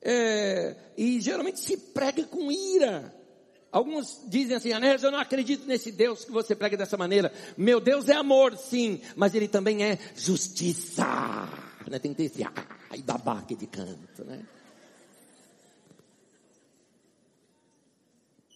É, 0.00 0.74
e 0.96 1.20
geralmente 1.20 1.60
se 1.60 1.76
prega 1.76 2.24
com 2.24 2.50
ira. 2.50 3.14
Alguns 3.70 4.20
dizem 4.26 4.56
assim, 4.56 4.72
Anésio, 4.72 5.06
eu 5.06 5.12
não 5.12 5.18
acredito 5.18 5.66
nesse 5.66 5.90
Deus 5.90 6.24
que 6.26 6.30
você 6.30 6.54
prega 6.54 6.76
dessa 6.76 6.98
maneira. 6.98 7.32
Meu 7.56 7.80
Deus 7.80 8.08
é 8.08 8.14
amor, 8.14 8.56
sim, 8.58 9.00
mas 9.16 9.34
ele 9.34 9.48
também 9.48 9.82
é 9.82 9.98
justiça. 10.14 11.48
Né? 11.88 11.98
Tem 11.98 12.12
que 12.12 12.18
ter 12.18 12.24
esse 12.24 12.44
ai 12.44 13.02
babaca 13.02 13.54
de 13.54 13.66
canto, 13.66 14.24
né? 14.24 14.44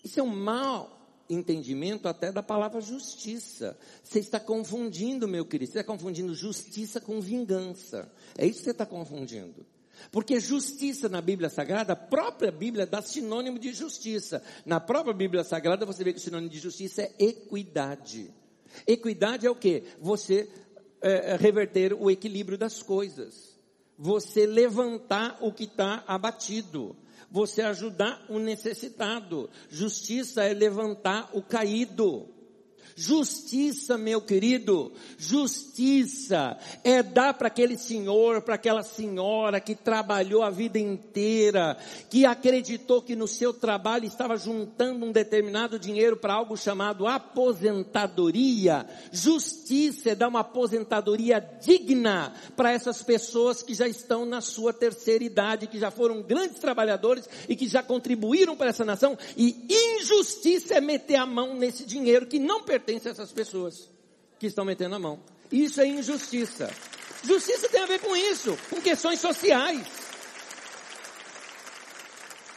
Isso 0.06 0.20
é 0.20 0.22
um 0.22 0.28
mau 0.28 0.96
entendimento 1.28 2.06
até 2.06 2.30
da 2.30 2.40
palavra 2.40 2.80
justiça. 2.80 3.76
Você 4.04 4.20
está 4.20 4.38
confundindo, 4.38 5.26
meu 5.26 5.44
querido, 5.44 5.72
você 5.72 5.80
está 5.80 5.92
confundindo 5.92 6.32
justiça 6.32 7.00
com 7.00 7.20
vingança. 7.20 8.08
É 8.38 8.46
isso 8.46 8.60
que 8.60 8.64
você 8.66 8.70
está 8.70 8.86
confundindo. 8.86 9.66
Porque 10.12 10.38
justiça 10.38 11.08
na 11.08 11.20
Bíblia 11.20 11.50
Sagrada, 11.50 11.94
a 11.94 11.96
própria 11.96 12.52
Bíblia 12.52 12.86
dá 12.86 13.02
sinônimo 13.02 13.58
de 13.58 13.72
justiça. 13.72 14.40
Na 14.64 14.78
própria 14.78 15.12
Bíblia 15.12 15.42
Sagrada 15.42 15.84
você 15.84 16.04
vê 16.04 16.12
que 16.12 16.20
o 16.20 16.22
sinônimo 16.22 16.52
de 16.52 16.60
justiça 16.60 17.02
é 17.02 17.12
equidade. 17.18 18.32
Equidade 18.86 19.44
é 19.44 19.50
o 19.50 19.56
que? 19.56 19.82
Você 20.00 20.48
é, 21.02 21.32
é, 21.32 21.36
reverter 21.36 21.92
o 21.92 22.08
equilíbrio 22.08 22.56
das 22.56 22.80
coisas. 22.80 23.58
Você 23.98 24.46
levantar 24.46 25.36
o 25.40 25.52
que 25.52 25.64
está 25.64 26.04
abatido. 26.06 26.94
Você 27.30 27.62
ajudar 27.62 28.24
o 28.28 28.38
necessitado. 28.38 29.50
Justiça 29.68 30.44
é 30.44 30.52
levantar 30.52 31.30
o 31.32 31.42
caído. 31.42 32.35
Justiça, 32.94 33.98
meu 33.98 34.20
querido, 34.20 34.92
justiça 35.18 36.58
é 36.84 37.02
dar 37.02 37.34
para 37.34 37.48
aquele 37.48 37.76
senhor, 37.76 38.40
para 38.42 38.54
aquela 38.54 38.82
senhora 38.82 39.60
que 39.60 39.74
trabalhou 39.74 40.42
a 40.42 40.50
vida 40.50 40.78
inteira, 40.78 41.76
que 42.08 42.24
acreditou 42.24 43.02
que 43.02 43.14
no 43.14 43.26
seu 43.26 43.52
trabalho 43.52 44.06
estava 44.06 44.36
juntando 44.36 45.04
um 45.04 45.12
determinado 45.12 45.78
dinheiro 45.78 46.16
para 46.16 46.34
algo 46.34 46.56
chamado 46.56 47.06
aposentadoria. 47.06 48.86
Justiça 49.12 50.10
é 50.10 50.14
dar 50.14 50.28
uma 50.28 50.40
aposentadoria 50.40 51.40
digna 51.62 52.32
para 52.56 52.72
essas 52.72 53.02
pessoas 53.02 53.62
que 53.62 53.74
já 53.74 53.86
estão 53.86 54.24
na 54.24 54.40
sua 54.40 54.72
terceira 54.72 55.24
idade, 55.24 55.66
que 55.66 55.78
já 55.78 55.90
foram 55.90 56.22
grandes 56.22 56.58
trabalhadores 56.58 57.28
e 57.48 57.56
que 57.56 57.68
já 57.68 57.82
contribuíram 57.82 58.56
para 58.56 58.70
essa 58.70 58.84
nação. 58.84 59.18
E 59.36 59.66
injustiça 59.70 60.74
é 60.74 60.80
meter 60.80 61.16
a 61.16 61.26
mão 61.26 61.54
nesse 61.54 61.84
dinheiro 61.84 62.26
que 62.26 62.38
não 62.38 62.62
pertence 62.78 63.08
a 63.08 63.12
essas 63.12 63.32
pessoas 63.32 63.88
que 64.38 64.46
estão 64.46 64.64
metendo 64.64 64.94
a 64.94 64.98
mão. 64.98 65.18
Isso 65.50 65.80
é 65.80 65.86
injustiça. 65.86 66.70
Justiça 67.24 67.68
tem 67.68 67.80
a 67.80 67.86
ver 67.86 68.00
com 68.00 68.14
isso, 68.14 68.56
com 68.68 68.80
questões 68.80 69.20
sociais. 69.20 69.86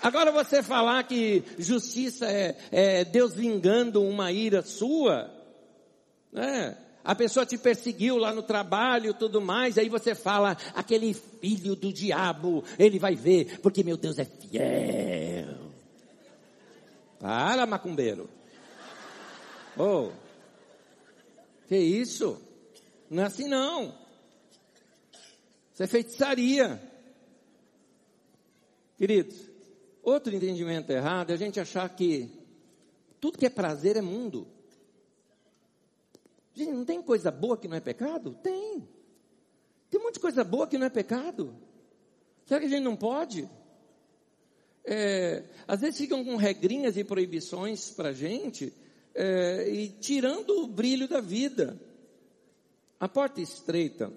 Agora 0.01 0.31
você 0.31 0.63
falar 0.63 1.03
que 1.03 1.43
justiça 1.57 2.25
é, 2.25 2.57
é 2.71 3.05
Deus 3.05 3.33
vingando 3.33 4.01
uma 4.03 4.31
ira 4.31 4.61
sua, 4.61 5.29
né? 6.31 6.77
A 7.03 7.15
pessoa 7.15 7.45
te 7.45 7.57
perseguiu 7.57 8.17
lá 8.17 8.33
no 8.33 8.43
trabalho, 8.43 9.13
tudo 9.13 9.41
mais, 9.41 9.77
aí 9.77 9.89
você 9.89 10.13
fala, 10.13 10.57
aquele 10.75 11.13
filho 11.13 11.75
do 11.75 11.91
diabo, 11.91 12.63
ele 12.77 12.99
vai 12.99 13.15
ver, 13.15 13.59
porque 13.61 13.83
meu 13.83 13.97
Deus 13.97 14.19
é 14.19 14.25
fiel. 14.25 15.71
Para, 17.19 17.65
macumbeiro. 17.65 18.29
Oh, 19.81 20.12
que 21.69 21.77
isso? 21.77 22.38
Não 23.09 23.24
é 23.24 23.25
assim 23.27 23.48
não. 23.48 23.98
Isso 25.74 25.81
é 25.81 25.88
feitiçaria. 25.88 26.81
Queridos, 28.98 29.50
outro 30.03 30.36
entendimento 30.36 30.91
errado 30.91 31.29
é 31.29 31.33
a 31.33 31.38
gente 31.38 31.62
achar 31.62 31.88
que 31.95 32.29
tudo 33.21 33.38
que 33.38 33.45
é 33.45 33.50
prazer 33.50 33.95
é 33.95 34.01
mundo. 34.01 34.45
Gente, 36.53 36.74
não 36.74 36.83
tem 36.83 37.01
coisa 37.01 37.31
boa 37.31 37.57
que 37.57 37.69
não 37.69 37.77
é 37.77 37.79
pecado? 37.79 38.38
Tem. 38.43 38.86
Tem 39.89 40.01
muita 40.01 40.19
coisa 40.19 40.43
boa 40.43 40.67
que 40.67 40.77
não 40.77 40.88
é 40.88 40.89
pecado. 40.89 41.55
Será 42.45 42.59
que 42.59 42.65
a 42.65 42.69
gente 42.69 42.83
não 42.83 42.98
pode? 42.98 43.50
É, 44.83 45.45
às 45.65 45.79
vezes 45.79 45.98
ficam 45.98 46.25
com 46.25 46.36
regrinhas 46.36 46.98
e 46.98 47.03
proibições 47.05 47.91
para 47.91 48.09
a 48.09 48.13
gente 48.13 48.74
é, 49.21 49.69
e 49.69 49.89
tirando 49.89 50.63
o 50.63 50.67
brilho 50.67 51.05
da 51.05 51.19
vida. 51.19 51.77
A 52.97 53.07
porta 53.07 53.41
estreita 53.41 54.11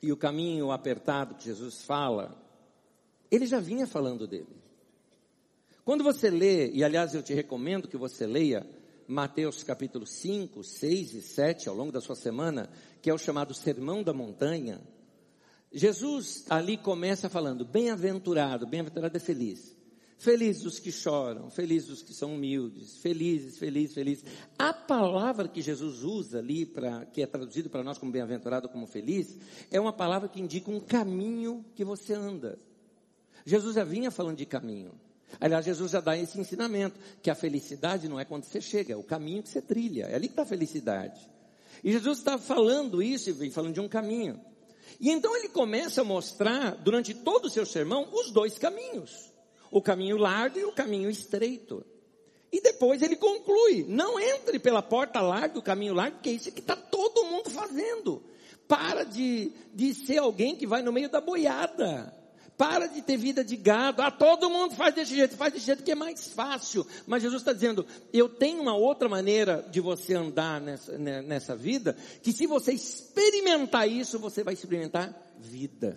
e 0.00 0.10
o 0.10 0.16
caminho 0.16 0.70
apertado 0.70 1.34
que 1.34 1.44
Jesus 1.44 1.82
fala, 1.82 2.34
ele 3.30 3.46
já 3.46 3.60
vinha 3.60 3.86
falando 3.86 4.26
dele. 4.26 4.56
Quando 5.84 6.02
você 6.02 6.30
lê, 6.30 6.70
e 6.70 6.82
aliás 6.82 7.14
eu 7.14 7.22
te 7.22 7.34
recomendo 7.34 7.86
que 7.86 7.96
você 7.96 8.26
leia 8.26 8.66
Mateus 9.06 9.62
capítulo 9.62 10.06
5, 10.06 10.64
6 10.64 11.14
e 11.14 11.20
7 11.20 11.68
ao 11.68 11.74
longo 11.74 11.92
da 11.92 12.00
sua 12.00 12.16
semana, 12.16 12.70
que 13.02 13.10
é 13.10 13.14
o 13.14 13.18
chamado 13.18 13.52
Sermão 13.52 14.02
da 14.02 14.14
Montanha, 14.14 14.80
Jesus 15.70 16.46
ali 16.48 16.78
começa 16.78 17.28
falando, 17.28 17.64
bem-aventurado, 17.66 18.66
bem-aventurado 18.66 19.16
é 19.16 19.20
feliz. 19.20 19.76
Felizes 20.22 20.64
os 20.64 20.78
que 20.78 20.92
choram, 20.92 21.50
felizes 21.50 21.90
os 21.90 22.00
que 22.00 22.14
são 22.14 22.36
humildes, 22.36 22.96
felizes, 22.98 23.58
felizes, 23.58 23.92
felizes. 23.92 24.24
A 24.56 24.72
palavra 24.72 25.48
que 25.48 25.60
Jesus 25.60 26.04
usa 26.04 26.38
ali, 26.38 26.64
pra, 26.64 27.04
que 27.06 27.22
é 27.22 27.26
traduzido 27.26 27.68
para 27.68 27.82
nós 27.82 27.98
como 27.98 28.12
bem-aventurado, 28.12 28.68
como 28.68 28.86
feliz, 28.86 29.36
é 29.68 29.80
uma 29.80 29.92
palavra 29.92 30.28
que 30.28 30.40
indica 30.40 30.70
um 30.70 30.78
caminho 30.78 31.64
que 31.74 31.84
você 31.84 32.14
anda. 32.14 32.56
Jesus 33.44 33.74
já 33.74 33.82
vinha 33.82 34.12
falando 34.12 34.36
de 34.36 34.46
caminho. 34.46 34.92
Aliás, 35.40 35.64
Jesus 35.64 35.90
já 35.90 36.00
dá 36.00 36.16
esse 36.16 36.38
ensinamento, 36.38 37.00
que 37.20 37.28
a 37.28 37.34
felicidade 37.34 38.08
não 38.08 38.20
é 38.20 38.24
quando 38.24 38.44
você 38.44 38.60
chega, 38.60 38.94
é 38.94 38.96
o 38.96 39.02
caminho 39.02 39.42
que 39.42 39.48
você 39.48 39.60
trilha, 39.60 40.04
é 40.04 40.14
ali 40.14 40.28
que 40.28 40.34
está 40.34 40.42
a 40.42 40.46
felicidade. 40.46 41.20
E 41.82 41.90
Jesus 41.90 42.18
está 42.18 42.38
falando 42.38 43.02
isso 43.02 43.28
e 43.28 43.32
vem 43.32 43.50
falando 43.50 43.74
de 43.74 43.80
um 43.80 43.88
caminho. 43.88 44.40
E 45.00 45.10
então 45.10 45.36
ele 45.36 45.48
começa 45.48 46.02
a 46.02 46.04
mostrar, 46.04 46.76
durante 46.76 47.12
todo 47.12 47.46
o 47.46 47.50
seu 47.50 47.66
sermão, 47.66 48.08
os 48.12 48.30
dois 48.30 48.56
caminhos 48.56 49.31
o 49.72 49.80
caminho 49.80 50.18
largo 50.18 50.58
e 50.58 50.64
o 50.64 50.72
caminho 50.72 51.10
estreito. 51.10 51.84
E 52.52 52.60
depois 52.60 53.00
ele 53.00 53.16
conclui: 53.16 53.84
não 53.88 54.20
entre 54.20 54.58
pela 54.58 54.82
porta 54.82 55.20
larga, 55.20 55.58
o 55.58 55.62
caminho 55.62 55.94
largo, 55.94 56.16
porque 56.16 56.28
é 56.28 56.34
isso 56.34 56.52
que 56.52 56.60
está 56.60 56.76
todo 56.76 57.24
mundo 57.24 57.50
fazendo. 57.50 58.22
Para 58.68 59.04
de, 59.04 59.50
de 59.74 59.94
ser 59.94 60.18
alguém 60.18 60.54
que 60.54 60.66
vai 60.66 60.82
no 60.82 60.92
meio 60.92 61.08
da 61.08 61.20
boiada. 61.20 62.14
Para 62.56 62.86
de 62.86 63.00
ter 63.00 63.16
vida 63.16 63.42
de 63.42 63.56
gado. 63.56 64.02
Ah, 64.02 64.10
todo 64.10 64.50
mundo 64.50 64.74
faz 64.74 64.94
desse 64.94 65.16
jeito, 65.16 65.36
faz 65.36 65.54
desse 65.54 65.66
jeito 65.66 65.82
que 65.82 65.90
é 65.90 65.94
mais 65.94 66.28
fácil. 66.28 66.86
Mas 67.06 67.22
Jesus 67.22 67.40
está 67.40 67.54
dizendo: 67.54 67.86
eu 68.12 68.28
tenho 68.28 68.60
uma 68.60 68.76
outra 68.76 69.08
maneira 69.08 69.66
de 69.70 69.80
você 69.80 70.12
andar 70.12 70.60
nessa, 70.60 70.98
né, 70.98 71.22
nessa 71.22 71.56
vida, 71.56 71.96
que 72.22 72.30
se 72.30 72.46
você 72.46 72.72
experimentar 72.72 73.88
isso, 73.88 74.18
você 74.18 74.44
vai 74.44 74.52
experimentar 74.52 75.18
vida. 75.38 75.96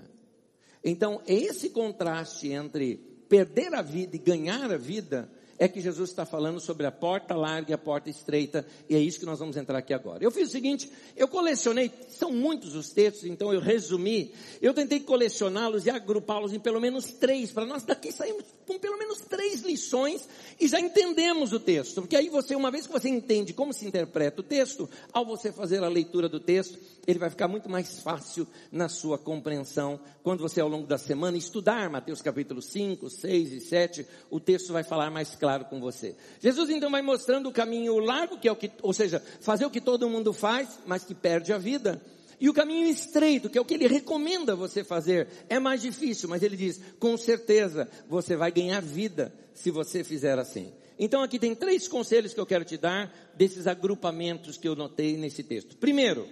Então, 0.81 1.21
esse 1.27 1.71
contraste 1.71 2.47
entre 2.49 3.14
perder 3.27 3.73
a 3.73 3.81
vida 3.81 4.15
e 4.15 4.19
ganhar 4.19 4.71
a 4.71 4.77
vida, 4.77 5.29
é 5.57 5.67
que 5.67 5.79
Jesus 5.79 6.09
está 6.09 6.25
falando 6.25 6.59
sobre 6.59 6.85
a 6.85 6.91
porta 6.91 7.35
larga 7.35 7.71
e 7.71 7.73
a 7.73 7.77
porta 7.77 8.09
estreita, 8.09 8.65
e 8.89 8.95
é 8.95 8.99
isso 8.99 9.19
que 9.19 9.25
nós 9.25 9.39
vamos 9.39 9.55
entrar 9.55 9.77
aqui 9.77 9.93
agora. 9.93 10.23
Eu 10.23 10.31
fiz 10.31 10.49
o 10.49 10.51
seguinte, 10.51 10.91
eu 11.15 11.27
colecionei, 11.27 11.91
são 12.09 12.31
muitos 12.31 12.75
os 12.75 12.89
textos, 12.89 13.25
então 13.25 13.53
eu 13.53 13.61
resumi, 13.61 14.33
eu 14.61 14.73
tentei 14.73 14.99
colecioná-los 14.99 15.85
e 15.85 15.89
agrupá-los 15.89 16.53
em 16.53 16.59
pelo 16.59 16.81
menos 16.81 17.05
três, 17.05 17.51
para 17.51 17.65
nós 17.65 17.83
daqui 17.83 18.11
saímos 18.11 18.43
com 18.67 18.77
pelo 18.79 18.97
menos 18.97 19.19
três 19.19 19.61
lições 19.61 20.27
e 20.59 20.67
já 20.67 20.79
entendemos 20.79 21.53
o 21.53 21.59
texto, 21.59 22.01
porque 22.01 22.15
aí 22.15 22.29
você, 22.29 22.55
uma 22.55 22.71
vez 22.71 22.85
que 22.85 22.93
você 22.93 23.07
entende 23.07 23.53
como 23.53 23.71
se 23.71 23.85
interpreta 23.85 24.41
o 24.41 24.43
texto, 24.43 24.89
ao 25.13 25.25
você 25.25 25.51
fazer 25.51 25.83
a 25.83 25.87
leitura 25.87 26.27
do 26.27 26.39
texto, 26.39 26.77
ele 27.07 27.19
vai 27.19 27.29
ficar 27.29 27.47
muito 27.47 27.69
mais 27.69 27.99
fácil 27.99 28.47
na 28.71 28.89
sua 28.89 29.17
compreensão, 29.17 29.99
quando 30.23 30.41
você 30.41 30.59
ao 30.59 30.67
longo 30.67 30.87
da 30.87 30.97
semana 30.97 31.37
estudar 31.37 31.89
Mateus 31.89 32.21
capítulo 32.21 32.61
5, 32.61 33.09
6 33.09 33.51
e 33.51 33.61
7, 33.61 34.07
o 34.29 34.39
texto 34.39 34.73
vai 34.73 34.83
falar 34.83 35.11
mais 35.11 35.35
claro 35.35 35.44
com 35.65 35.79
você. 35.79 36.15
Jesus 36.39 36.69
então 36.69 36.89
vai 36.89 37.01
mostrando 37.01 37.49
o 37.49 37.51
caminho 37.51 37.97
largo, 37.99 38.37
que 38.37 38.47
é 38.47 38.51
o 38.51 38.55
que, 38.55 38.71
ou 38.81 38.93
seja, 38.93 39.21
fazer 39.41 39.65
o 39.65 39.69
que 39.69 39.81
todo 39.81 40.09
mundo 40.09 40.33
faz, 40.33 40.79
mas 40.85 41.03
que 41.03 41.13
perde 41.13 41.53
a 41.53 41.57
vida. 41.57 42.01
E 42.39 42.49
o 42.49 42.53
caminho 42.53 42.87
estreito, 42.87 43.49
que 43.49 43.57
é 43.57 43.61
o 43.61 43.65
que 43.65 43.75
ele 43.75 43.87
recomenda 43.87 44.55
você 44.55 44.83
fazer, 44.83 45.27
é 45.47 45.59
mais 45.59 45.81
difícil, 45.81 46.27
mas 46.27 46.43
ele 46.43 46.57
diz, 46.57 46.81
com 46.99 47.17
certeza 47.17 47.89
você 48.09 48.35
vai 48.35 48.51
ganhar 48.51 48.81
vida 48.81 49.33
se 49.53 49.71
você 49.71 50.03
fizer 50.03 50.37
assim. 50.37 50.73
Então 50.97 51.21
aqui 51.21 51.39
tem 51.39 51.55
três 51.55 51.87
conselhos 51.87 52.33
que 52.33 52.39
eu 52.39 52.45
quero 52.45 52.65
te 52.65 52.77
dar 52.77 53.13
desses 53.35 53.67
agrupamentos 53.67 54.57
que 54.57 54.67
eu 54.67 54.75
notei 54.75 55.17
nesse 55.17 55.43
texto. 55.43 55.77
Primeiro, 55.77 56.27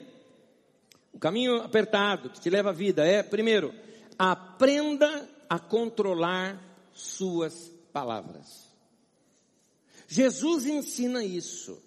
o 1.14 1.20
caminho 1.20 1.58
apertado 1.58 2.30
que 2.30 2.42
te 2.42 2.50
leva 2.50 2.70
à 2.70 2.74
vida 2.74 3.06
é, 3.06 3.22
primeiro, 3.22 3.74
aprenda 4.18 5.30
a 5.50 5.60
controlar 5.60 6.62
suas 6.94 7.72
palavras. 7.92 8.63
Jesus 10.14 10.68
ensina 10.68 11.24
isso. 11.24 11.82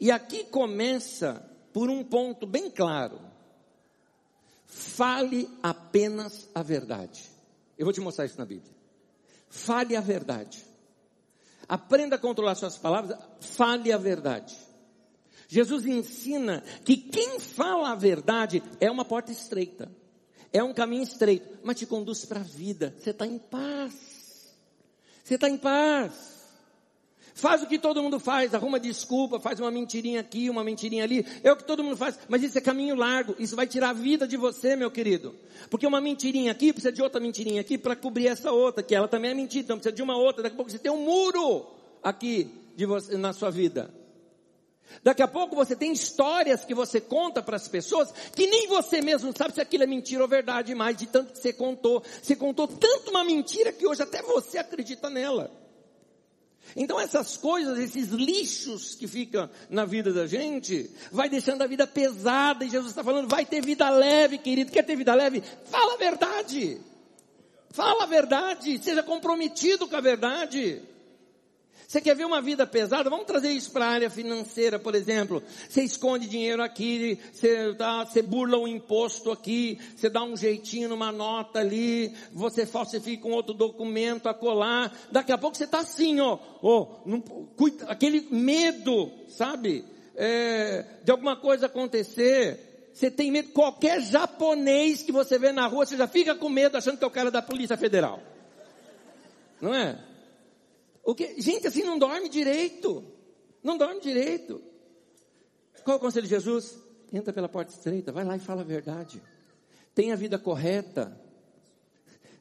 E 0.00 0.10
aqui 0.10 0.42
começa 0.42 1.48
por 1.72 1.88
um 1.88 2.02
ponto 2.02 2.44
bem 2.48 2.68
claro. 2.68 3.20
Fale 4.66 5.48
apenas 5.62 6.48
a 6.52 6.64
verdade. 6.64 7.30
Eu 7.78 7.86
vou 7.86 7.92
te 7.92 8.00
mostrar 8.00 8.24
isso 8.24 8.36
na 8.36 8.44
Bíblia. 8.44 8.74
Fale 9.48 9.94
a 9.94 10.00
verdade. 10.00 10.66
Aprenda 11.68 12.16
a 12.16 12.18
controlar 12.18 12.56
suas 12.56 12.76
palavras, 12.76 13.16
fale 13.40 13.92
a 13.92 13.98
verdade. 13.98 14.58
Jesus 15.46 15.86
ensina 15.86 16.64
que 16.84 16.96
quem 16.96 17.38
fala 17.38 17.92
a 17.92 17.94
verdade 17.94 18.60
é 18.80 18.90
uma 18.90 19.04
porta 19.04 19.30
estreita, 19.30 19.88
é 20.52 20.60
um 20.60 20.74
caminho 20.74 21.04
estreito, 21.04 21.60
mas 21.62 21.78
te 21.78 21.86
conduz 21.86 22.24
para 22.24 22.40
a 22.40 22.42
vida. 22.42 22.92
Você 22.98 23.10
está 23.10 23.24
em 23.24 23.38
paz. 23.38 23.94
Você 25.22 25.36
está 25.36 25.48
em 25.48 25.56
paz. 25.56 26.35
Faz 27.36 27.62
o 27.62 27.66
que 27.66 27.78
todo 27.78 28.02
mundo 28.02 28.18
faz, 28.18 28.54
arruma 28.54 28.80
desculpa, 28.80 29.38
faz 29.38 29.60
uma 29.60 29.70
mentirinha 29.70 30.20
aqui, 30.20 30.48
uma 30.48 30.64
mentirinha 30.64 31.04
ali. 31.04 31.24
É 31.44 31.52
o 31.52 31.56
que 31.56 31.64
todo 31.64 31.84
mundo 31.84 31.94
faz, 31.94 32.18
mas 32.30 32.42
isso 32.42 32.56
é 32.56 32.62
caminho 32.62 32.94
largo. 32.94 33.36
Isso 33.38 33.54
vai 33.54 33.66
tirar 33.66 33.90
a 33.90 33.92
vida 33.92 34.26
de 34.26 34.38
você, 34.38 34.74
meu 34.74 34.90
querido. 34.90 35.34
Porque 35.68 35.86
uma 35.86 36.00
mentirinha 36.00 36.50
aqui 36.50 36.72
precisa 36.72 36.90
de 36.90 37.02
outra 37.02 37.20
mentirinha 37.20 37.60
aqui 37.60 37.76
para 37.76 37.94
cobrir 37.94 38.28
essa 38.28 38.50
outra, 38.50 38.82
que 38.82 38.94
ela 38.94 39.06
também 39.06 39.32
é 39.32 39.34
mentira, 39.34 39.64
então 39.64 39.76
precisa 39.76 39.94
de 39.94 40.02
uma 40.02 40.16
outra. 40.16 40.44
Daqui 40.44 40.54
a 40.54 40.56
pouco 40.56 40.70
você 40.70 40.78
tem 40.78 40.90
um 40.90 41.04
muro 41.04 41.66
aqui 42.02 42.50
de 42.74 42.86
você, 42.86 43.18
na 43.18 43.34
sua 43.34 43.50
vida. 43.50 43.92
Daqui 45.04 45.20
a 45.20 45.28
pouco 45.28 45.54
você 45.54 45.76
tem 45.76 45.92
histórias 45.92 46.64
que 46.64 46.74
você 46.74 47.02
conta 47.02 47.42
para 47.42 47.56
as 47.56 47.68
pessoas 47.68 48.10
que 48.34 48.46
nem 48.46 48.66
você 48.66 49.02
mesmo 49.02 49.30
sabe 49.36 49.52
se 49.52 49.60
aquilo 49.60 49.84
é 49.84 49.86
mentira 49.86 50.22
ou 50.22 50.28
verdade 50.28 50.74
mais, 50.74 50.96
de 50.96 51.06
tanto 51.06 51.34
que 51.34 51.38
você 51.38 51.52
contou. 51.52 52.02
Você 52.22 52.34
contou 52.34 52.66
tanto 52.66 53.10
uma 53.10 53.22
mentira 53.22 53.74
que 53.74 53.86
hoje 53.86 54.02
até 54.02 54.22
você 54.22 54.56
acredita 54.56 55.10
nela. 55.10 55.65
Então 56.74 56.98
essas 56.98 57.36
coisas, 57.36 57.78
esses 57.78 58.08
lixos 58.08 58.94
que 58.94 59.06
ficam 59.06 59.48
na 59.70 59.84
vida 59.84 60.12
da 60.12 60.26
gente, 60.26 60.90
vai 61.12 61.28
deixando 61.28 61.62
a 61.62 61.66
vida 61.66 61.86
pesada 61.86 62.64
e 62.64 62.70
Jesus 62.70 62.90
está 62.90 63.04
falando, 63.04 63.28
vai 63.28 63.44
ter 63.44 63.64
vida 63.64 63.88
leve, 63.90 64.38
querido. 64.38 64.72
Quer 64.72 64.82
ter 64.82 64.96
vida 64.96 65.14
leve? 65.14 65.42
Fala 65.66 65.94
a 65.94 65.96
verdade. 65.96 66.80
Fala 67.70 68.04
a 68.04 68.06
verdade. 68.06 68.82
Seja 68.82 69.02
comprometido 69.02 69.86
com 69.86 69.96
a 69.96 70.00
verdade. 70.00 70.82
Você 71.86 72.00
quer 72.00 72.16
ver 72.16 72.24
uma 72.24 72.42
vida 72.42 72.66
pesada? 72.66 73.08
Vamos 73.08 73.26
trazer 73.26 73.50
isso 73.50 73.70
para 73.70 73.86
a 73.86 73.90
área 73.90 74.10
financeira, 74.10 74.76
por 74.76 74.96
exemplo. 74.96 75.40
Você 75.68 75.82
esconde 75.84 76.26
dinheiro 76.26 76.60
aqui, 76.60 77.18
você, 77.32 77.72
dá, 77.74 78.04
você 78.04 78.22
burla 78.22 78.58
o 78.58 78.66
imposto 78.66 79.30
aqui, 79.30 79.78
você 79.94 80.10
dá 80.10 80.24
um 80.24 80.36
jeitinho 80.36 80.88
numa 80.88 81.12
nota 81.12 81.60
ali, 81.60 82.12
você 82.32 82.66
falsifica 82.66 83.28
um 83.28 83.32
outro 83.32 83.54
documento 83.54 84.28
a 84.28 84.34
colar. 84.34 84.92
Daqui 85.12 85.30
a 85.30 85.38
pouco 85.38 85.56
você 85.56 85.62
está 85.62 85.78
assim, 85.78 86.18
ó, 86.20 86.38
ó 86.60 87.02
não, 87.06 87.20
cuida, 87.20 87.84
aquele 87.86 88.26
medo, 88.32 89.12
sabe? 89.28 89.84
É, 90.16 90.84
de 91.04 91.12
alguma 91.12 91.36
coisa 91.36 91.66
acontecer. 91.66 92.90
Você 92.92 93.10
tem 93.10 93.30
medo, 93.30 93.50
qualquer 93.50 94.00
japonês 94.00 95.02
que 95.02 95.12
você 95.12 95.38
vê 95.38 95.52
na 95.52 95.66
rua, 95.66 95.86
você 95.86 95.96
já 95.96 96.08
fica 96.08 96.34
com 96.34 96.48
medo 96.48 96.76
achando 96.76 96.98
que 96.98 97.04
é 97.04 97.06
o 97.06 97.10
cara 97.10 97.30
da 97.30 97.42
Polícia 97.42 97.76
Federal. 97.76 98.20
Não 99.60 99.72
é? 99.72 100.15
O 101.06 101.14
que, 101.14 101.40
gente, 101.40 101.68
assim 101.68 101.84
não 101.84 101.96
dorme 102.00 102.28
direito. 102.28 103.04
Não 103.62 103.78
dorme 103.78 104.00
direito. 104.00 104.60
Qual 105.84 105.98
o 105.98 106.00
conselho 106.00 106.24
de 106.24 106.30
Jesus? 106.30 106.76
Entra 107.12 107.32
pela 107.32 107.48
porta 107.48 107.72
estreita, 107.72 108.10
vai 108.10 108.24
lá 108.24 108.36
e 108.36 108.40
fala 108.40 108.62
a 108.62 108.64
verdade. 108.64 109.22
Tenha 109.94 110.14
a 110.14 110.16
vida 110.16 110.36
correta. 110.36 111.18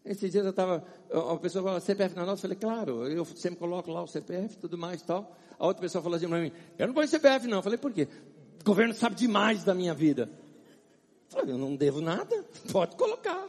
Esses 0.03 0.31
dias 0.31 0.43
eu 0.43 0.49
estava, 0.49 0.83
uma 1.11 1.37
pessoa 1.37 1.63
falou, 1.63 1.79
CPF 1.79 2.15
na 2.15 2.25
nossa, 2.25 2.39
eu 2.39 2.41
falei, 2.41 2.57
claro, 2.57 3.07
eu 3.07 3.23
sempre 3.23 3.59
coloco 3.59 3.91
lá 3.91 4.01
o 4.01 4.07
CPF 4.07 4.57
tudo 4.57 4.79
mais 4.79 5.03
tal. 5.03 5.35
A 5.59 5.67
outra 5.67 5.81
pessoa 5.81 6.01
falou 6.01 6.17
assim 6.17 6.27
para 6.27 6.41
mim, 6.41 6.51
eu 6.77 6.87
não 6.87 6.93
ponho 6.95 7.07
CPF 7.07 7.47
não. 7.47 7.59
Eu 7.59 7.63
falei, 7.63 7.77
por 7.77 7.93
quê? 7.93 8.07
O 8.61 8.63
governo 8.63 8.95
sabe 8.95 9.15
demais 9.15 9.63
da 9.63 9.75
minha 9.75 9.93
vida. 9.93 10.27
Eu 11.29 11.39
falei, 11.39 11.53
eu 11.53 11.57
não 11.59 11.75
devo 11.75 12.01
nada, 12.01 12.43
pode 12.71 12.95
colocar. 12.95 13.47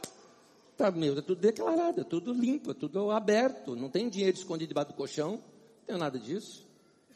Tá, 0.77 0.91
meu, 0.91 1.17
é 1.17 1.21
tudo 1.21 1.41
declarado, 1.41 2.01
é 2.01 2.03
tudo 2.03 2.31
limpo, 2.31 2.69
é 2.69 2.73
tudo 2.75 3.09
aberto. 3.09 3.75
Não 3.75 3.89
tem 3.89 4.07
dinheiro 4.07 4.37
escondido 4.37 4.69
debaixo 4.69 4.91
do 4.91 4.95
colchão, 4.95 5.31
não 5.31 5.85
tem 5.87 5.97
nada 5.97 6.19
disso. 6.19 6.67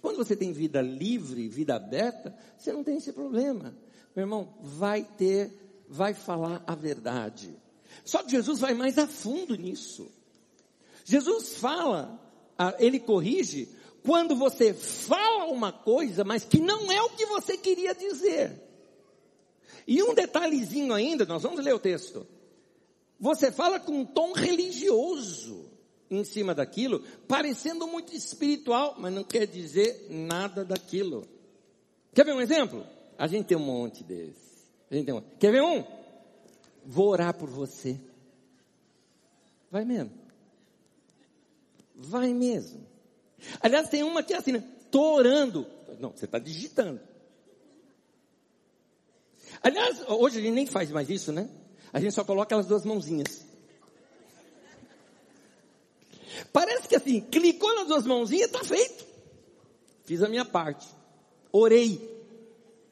Quando 0.01 0.17
você 0.17 0.35
tem 0.35 0.51
vida 0.51 0.81
livre, 0.81 1.47
vida 1.47 1.75
aberta, 1.75 2.35
você 2.57 2.73
não 2.73 2.83
tem 2.83 2.97
esse 2.97 3.13
problema. 3.13 3.77
Meu 4.15 4.23
irmão, 4.23 4.51
vai 4.59 5.03
ter, 5.03 5.83
vai 5.87 6.15
falar 6.15 6.63
a 6.65 6.73
verdade. 6.73 7.55
Só 8.03 8.23
que 8.23 8.31
Jesus 8.31 8.59
vai 8.59 8.73
mais 8.73 8.97
a 8.97 9.05
fundo 9.05 9.55
nisso. 9.55 10.11
Jesus 11.05 11.57
fala, 11.57 12.19
ele 12.79 12.99
corrige 12.99 13.69
quando 14.03 14.35
você 14.35 14.73
fala 14.73 15.45
uma 15.51 15.71
coisa, 15.71 16.23
mas 16.23 16.43
que 16.43 16.59
não 16.59 16.91
é 16.91 16.99
o 17.03 17.11
que 17.11 17.27
você 17.27 17.55
queria 17.57 17.93
dizer. 17.93 18.59
E 19.85 20.01
um 20.01 20.15
detalhezinho 20.15 20.95
ainda, 20.95 21.25
nós 21.25 21.43
vamos 21.43 21.63
ler 21.63 21.75
o 21.75 21.79
texto. 21.79 22.25
Você 23.21 23.51
fala 23.51 23.79
com 23.79 23.99
um 23.99 24.05
tom 24.05 24.33
religioso 24.33 25.69
em 26.09 26.23
cima 26.23 26.55
daquilo, 26.55 27.01
parecendo 27.27 27.85
muito 27.85 28.15
espiritual, 28.15 28.95
mas 28.97 29.13
não 29.13 29.23
quer 29.23 29.45
dizer 29.45 30.07
nada 30.09 30.65
daquilo. 30.65 31.27
Quer 32.15 32.25
ver 32.25 32.33
um 32.33 32.41
exemplo? 32.41 32.83
A 33.19 33.27
gente 33.27 33.45
tem 33.45 33.55
um 33.55 33.63
monte 33.63 34.03
desses. 34.03 34.65
A 34.89 34.95
gente 34.95 35.05
tem 35.05 35.13
um. 35.13 35.21
Quer 35.39 35.51
ver 35.51 35.61
um? 35.61 35.85
Vou 36.83 37.09
orar 37.09 37.35
por 37.35 37.47
você. 37.47 37.95
Vai 39.69 39.85
mesmo. 39.85 40.11
Vai 41.93 42.33
mesmo. 42.33 42.83
Aliás, 43.61 43.87
tem 43.87 44.01
uma 44.01 44.23
que 44.23 44.33
é 44.33 44.37
assim, 44.37 44.53
né? 44.53 44.63
Tô 44.89 45.13
orando. 45.13 45.67
Não, 45.99 46.09
você 46.09 46.25
está 46.25 46.39
digitando. 46.39 46.99
Aliás, 49.61 50.01
hoje 50.07 50.39
a 50.39 50.41
gente 50.41 50.53
nem 50.53 50.65
faz 50.65 50.89
mais 50.89 51.07
isso, 51.07 51.31
né? 51.31 51.47
A 51.93 51.99
gente 51.99 52.13
só 52.13 52.23
coloca 52.23 52.43
aquelas 52.43 52.67
duas 52.67 52.85
mãozinhas. 52.85 53.45
Parece 56.53 56.87
que 56.87 56.95
assim, 56.95 57.21
clicou 57.21 57.73
nas 57.75 57.87
duas 57.87 58.05
mãozinhas, 58.05 58.47
está 58.47 58.63
feito. 58.63 59.05
Fiz 60.05 60.21
a 60.23 60.29
minha 60.29 60.45
parte. 60.45 60.87
Orei. 61.51 62.09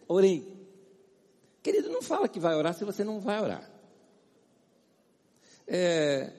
Orei. 0.07 0.45
Querido, 1.63 1.89
não 1.89 2.01
fala 2.01 2.27
que 2.27 2.39
vai 2.39 2.55
orar 2.55 2.73
se 2.73 2.83
você 2.83 3.03
não 3.03 3.19
vai 3.19 3.41
orar. 3.41 3.69
É, 5.67 6.31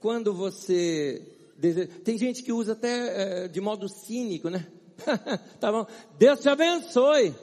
quando 0.00 0.32
você. 0.32 1.22
Tem 2.04 2.18
gente 2.18 2.42
que 2.42 2.52
usa 2.52 2.72
até 2.72 3.44
é, 3.44 3.48
de 3.48 3.60
modo 3.60 3.88
cínico, 3.88 4.48
né? 4.48 4.66
tá 5.60 5.72
bom. 5.72 5.86
Deus 6.18 6.40
te 6.40 6.48
abençoe. 6.48 7.34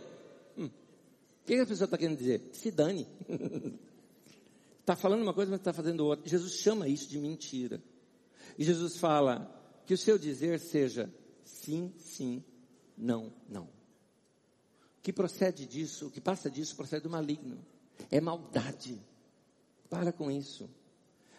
Hum. 0.57 0.65
O 0.65 1.45
que 1.45 1.55
a 1.55 1.65
pessoa 1.65 1.85
está 1.85 1.97
querendo 1.97 2.17
dizer? 2.17 2.41
Se 2.53 2.71
dane. 2.71 3.07
Está 4.83 4.97
falando 4.97 5.21
uma 5.21 5.33
coisa, 5.33 5.49
mas 5.49 5.61
está 5.61 5.71
fazendo 5.71 6.05
outra. 6.05 6.27
Jesus 6.27 6.55
chama 6.55 6.89
isso 6.89 7.07
de 7.07 7.17
mentira. 7.17 7.81
E 8.57 8.65
Jesus 8.65 8.97
fala 8.97 9.49
que 9.85 9.93
o 9.93 9.97
seu 9.97 10.17
dizer 10.17 10.59
seja 10.59 11.09
sim, 11.41 11.93
sim, 11.97 12.43
não, 12.97 13.31
não. 13.47 13.63
O 13.63 15.01
que 15.01 15.13
procede 15.13 15.65
disso, 15.65 16.08
o 16.08 16.12
que 16.12 16.19
passa 16.19 16.51
disso, 16.51 16.75
procede 16.75 17.03
do 17.03 17.10
maligno. 17.10 17.65
É 18.12 18.19
maldade. 18.19 19.01
Para 19.89 20.12
com 20.12 20.29
isso. 20.29 20.69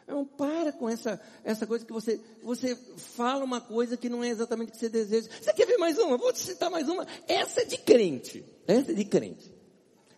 Não 0.07 0.25
para 0.25 0.73
com 0.73 0.89
essa, 0.89 1.21
essa 1.45 1.67
coisa 1.67 1.85
que 1.85 1.93
você, 1.93 2.19
você 2.43 2.75
fala 2.97 3.45
uma 3.45 3.61
coisa 3.61 3.95
que 3.95 4.09
não 4.09 4.25
é 4.25 4.31
exatamente 4.31 4.71
o 4.71 4.73
que 4.73 4.79
você 4.79 4.89
deseja. 4.89 5.29
Você 5.29 5.53
quer 5.53 5.67
ver 5.67 5.77
mais 5.77 5.99
uma? 5.99 6.17
Vou 6.17 6.33
te 6.33 6.39
citar 6.39 6.71
mais 6.71 6.89
uma. 6.89 7.07
Essa 7.29 7.61
é 7.61 7.65
de 7.67 7.77
crente. 7.77 8.43
Essa 8.67 8.93
é 8.93 8.95
de 8.95 9.05
crente. 9.05 9.53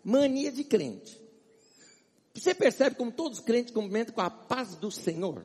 Mania 0.05 0.53
de 0.53 0.63
crente. 0.63 1.26
Você 2.41 2.55
percebe 2.55 2.97
como 2.97 3.11
todos 3.11 3.39
os 3.39 3.45
crentes 3.45 3.73
cumprimentam 3.73 4.15
com 4.15 4.21
a 4.21 4.31
paz 4.31 4.75
do 4.77 4.91
Senhor? 4.91 5.45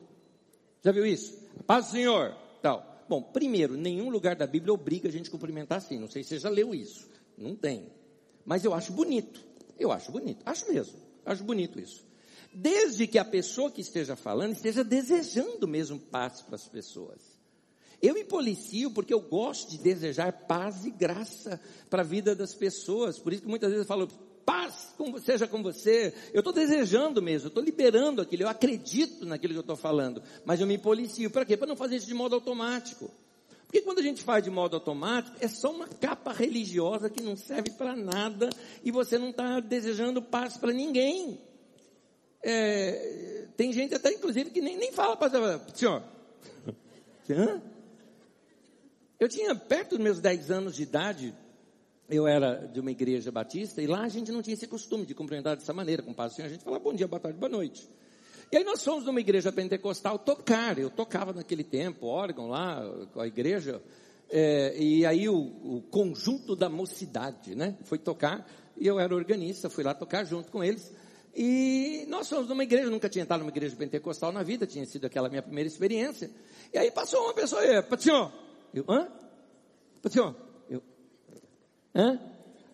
Já 0.82 0.92
viu 0.92 1.06
isso? 1.06 1.36
A 1.58 1.62
paz 1.62 1.86
do 1.86 1.92
Senhor. 1.92 2.36
Tal. 2.60 3.04
Bom, 3.08 3.22
primeiro, 3.22 3.76
nenhum 3.76 4.10
lugar 4.10 4.36
da 4.36 4.46
Bíblia 4.46 4.72
obriga 4.72 5.08
a 5.08 5.12
gente 5.12 5.28
a 5.28 5.30
cumprimentar 5.30 5.78
assim. 5.78 5.98
Não 5.98 6.10
sei 6.10 6.22
se 6.22 6.30
você 6.30 6.38
já 6.38 6.48
leu 6.48 6.74
isso. 6.74 7.08
Não 7.36 7.56
tem. 7.56 7.86
Mas 8.44 8.64
eu 8.64 8.74
acho 8.74 8.92
bonito. 8.92 9.44
Eu 9.78 9.90
acho 9.90 10.12
bonito. 10.12 10.42
Acho 10.44 10.70
mesmo. 10.72 10.98
Acho 11.24 11.42
bonito 11.44 11.80
isso. 11.80 12.04
Desde 12.52 13.06
que 13.06 13.18
a 13.18 13.24
pessoa 13.24 13.70
que 13.70 13.80
esteja 13.80 14.14
falando 14.14 14.52
esteja 14.52 14.84
desejando 14.84 15.66
mesmo 15.66 15.98
paz 15.98 16.42
para 16.42 16.56
as 16.56 16.68
pessoas. 16.68 17.20
Eu 18.00 18.14
me 18.14 18.24
policio 18.24 18.90
porque 18.90 19.14
eu 19.14 19.20
gosto 19.20 19.70
de 19.70 19.78
desejar 19.78 20.32
paz 20.46 20.84
e 20.84 20.90
graça 20.90 21.60
para 21.88 22.02
a 22.02 22.04
vida 22.04 22.34
das 22.34 22.52
pessoas. 22.52 23.18
Por 23.18 23.32
isso 23.32 23.42
que 23.42 23.48
muitas 23.48 23.70
vezes 23.70 23.84
eu 23.84 23.88
falo, 23.88 24.08
paz 24.44 24.94
seja 25.24 25.46
com 25.46 25.62
você. 25.62 26.12
Eu 26.32 26.40
estou 26.40 26.52
desejando 26.52 27.22
mesmo, 27.22 27.46
eu 27.46 27.48
estou 27.48 27.62
liberando 27.62 28.22
aquilo, 28.22 28.42
eu 28.42 28.48
acredito 28.48 29.24
naquilo 29.24 29.54
que 29.54 29.58
eu 29.58 29.62
estou 29.62 29.76
falando. 29.76 30.22
Mas 30.44 30.60
eu 30.60 30.66
me 30.66 30.78
policio. 30.78 31.30
Para 31.30 31.44
quê? 31.44 31.56
Para 31.56 31.68
não 31.68 31.76
fazer 31.76 31.96
isso 31.96 32.06
de 32.06 32.14
modo 32.14 32.34
automático. 32.34 33.10
Porque 33.66 33.80
quando 33.80 34.00
a 34.00 34.02
gente 34.02 34.22
faz 34.22 34.44
de 34.44 34.50
modo 34.50 34.76
automático, 34.76 35.34
é 35.40 35.48
só 35.48 35.70
uma 35.70 35.88
capa 35.88 36.30
religiosa 36.30 37.08
que 37.08 37.22
não 37.22 37.34
serve 37.36 37.70
para 37.70 37.96
nada 37.96 38.50
e 38.84 38.90
você 38.90 39.16
não 39.16 39.30
está 39.30 39.60
desejando 39.60 40.20
paz 40.20 40.58
para 40.58 40.72
ninguém. 40.72 41.40
É, 42.42 43.46
tem 43.56 43.72
gente 43.72 43.94
até, 43.94 44.12
inclusive, 44.12 44.50
que 44.50 44.60
nem, 44.60 44.76
nem 44.76 44.92
fala 44.92 45.16
para 45.16 45.58
senhor. 45.74 46.02
Eu 49.18 49.28
tinha 49.28 49.54
perto 49.54 49.90
dos 49.90 50.00
meus 50.00 50.20
10 50.20 50.50
anos 50.50 50.74
de 50.74 50.82
idade, 50.82 51.32
eu 52.12 52.28
era 52.28 52.68
de 52.70 52.78
uma 52.78 52.90
igreja 52.90 53.32
batista 53.32 53.80
e 53.80 53.86
lá 53.86 54.02
a 54.02 54.08
gente 54.08 54.30
não 54.30 54.42
tinha 54.42 54.52
esse 54.52 54.66
costume 54.66 55.06
de 55.06 55.14
cumprimentar 55.14 55.56
dessa 55.56 55.72
maneira, 55.72 56.02
com 56.02 56.10
o 56.10 56.14
pastor, 56.14 56.44
a 56.44 56.48
gente 56.48 56.62
falava 56.62 56.84
bom 56.84 56.92
dia, 56.92 57.08
boa 57.08 57.18
tarde, 57.18 57.38
boa 57.38 57.48
noite. 57.48 57.88
E 58.50 58.56
aí 58.58 58.64
nós 58.64 58.84
fomos 58.84 59.06
numa 59.06 59.18
igreja 59.18 59.50
pentecostal 59.50 60.18
tocar, 60.18 60.78
eu 60.78 60.90
tocava 60.90 61.32
naquele 61.32 61.64
tempo, 61.64 62.06
órgão 62.06 62.48
lá, 62.50 62.84
com 63.14 63.20
a 63.20 63.26
igreja, 63.26 63.80
é, 64.28 64.76
e 64.78 65.06
aí 65.06 65.26
o, 65.26 65.38
o, 65.38 65.82
conjunto 65.90 66.54
da 66.54 66.68
mocidade, 66.68 67.54
né, 67.54 67.78
foi 67.84 67.96
tocar, 67.96 68.46
e 68.76 68.86
eu 68.86 69.00
era 69.00 69.14
organista, 69.14 69.70
fui 69.70 69.82
lá 69.82 69.94
tocar 69.94 70.24
junto 70.24 70.52
com 70.52 70.62
eles, 70.62 70.92
e 71.34 72.04
nós 72.08 72.28
fomos 72.28 72.46
numa 72.46 72.62
igreja, 72.62 72.90
nunca 72.90 73.08
tinha 73.08 73.22
entrado 73.22 73.40
numa 73.40 73.50
igreja 73.50 73.74
pentecostal 73.74 74.30
na 74.32 74.42
vida, 74.42 74.66
tinha 74.66 74.84
sido 74.84 75.06
aquela 75.06 75.30
minha 75.30 75.42
primeira 75.42 75.66
experiência, 75.66 76.30
e 76.74 76.76
aí 76.76 76.90
passou 76.90 77.22
uma 77.22 77.32
pessoa, 77.32 77.62
aí, 77.62 77.82
Patinho, 77.82 78.30
eu, 78.74 78.84
hã? 78.86 79.08
Patinho, 80.02 80.36
Hã? 81.94 82.18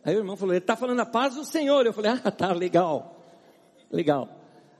Aí 0.04 0.14
o 0.14 0.18
irmão 0.18 0.36
falou, 0.36 0.54
ele 0.54 0.62
está 0.62 0.76
falando 0.76 1.00
a 1.00 1.06
paz 1.06 1.34
do 1.34 1.44
Senhor. 1.44 1.84
Eu 1.84 1.92
falei, 1.92 2.12
ah, 2.24 2.30
tá, 2.30 2.52
legal. 2.52 3.20
Legal. 3.90 4.28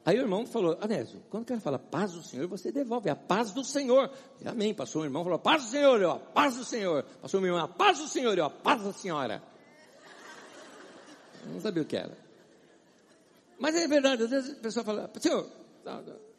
Aí 0.05 0.17
o 0.19 0.23
irmão 0.23 0.47
falou, 0.47 0.79
Anésio, 0.81 1.21
quando 1.29 1.43
o 1.43 1.47
cara 1.47 1.61
fala 1.61 1.79
paz 1.79 2.13
do 2.13 2.23
Senhor, 2.23 2.49
você 2.49 2.73
devolve 2.73 3.11
a 3.11 3.17
paz 3.17 3.53
do 3.53 3.63
Senhor. 3.63 4.11
Eu, 4.41 4.51
Amém. 4.51 4.73
Passou 4.73 5.03
um 5.03 5.05
irmão, 5.05 5.23
falou, 5.23 5.39
paz 5.39 5.65
do 5.65 5.69
Senhor, 5.69 6.01
eu, 6.01 6.11
a 6.13 6.19
paz 6.19 6.57
do 6.57 6.65
Senhor. 6.65 7.03
Passou 7.21 7.41
um 7.41 7.45
irmão, 7.45 7.63
a 7.63 7.69
paz 7.69 7.99
do 7.99 8.09
Senhor, 8.09 8.39
eu, 8.39 8.45
a 8.45 8.51
paz 8.51 8.83
da 8.83 8.93
senhora. 8.93 9.43
Eu 11.45 11.53
não 11.53 11.61
sabia 11.61 11.83
o 11.83 11.87
que 11.87 11.97
era. 11.97 12.17
Mas 13.59 13.75
é 13.75 13.87
verdade, 13.87 14.23
às 14.23 14.31
vezes 14.31 14.53
a 14.53 14.63
pessoa 14.63 14.85
fala, 14.85 15.11
Senhor, 15.19 15.47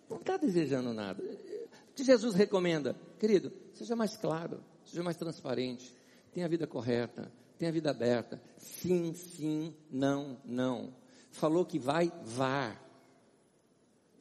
não 0.10 0.18
está 0.18 0.38
desejando 0.38 0.94
nada. 0.94 1.22
O 1.22 1.94
que 1.94 2.04
Jesus 2.04 2.34
recomenda? 2.34 2.96
Querido, 3.20 3.52
seja 3.74 3.96
mais 3.96 4.16
claro, 4.16 4.64
seja 4.86 5.04
mais 5.04 5.18
transparente, 5.18 5.94
tenha 6.34 6.46
a 6.46 6.50
vida 6.50 6.66
correta, 6.66 7.32
tem 7.60 7.68
a 7.68 7.72
vida 7.72 7.92
aberta. 7.92 8.42
Sim, 8.58 9.14
sim, 9.14 9.76
não, 9.92 10.38
não. 10.46 10.94
Falou 11.30 11.66
que 11.66 11.78
vai, 11.78 12.10
vá. 12.24 12.70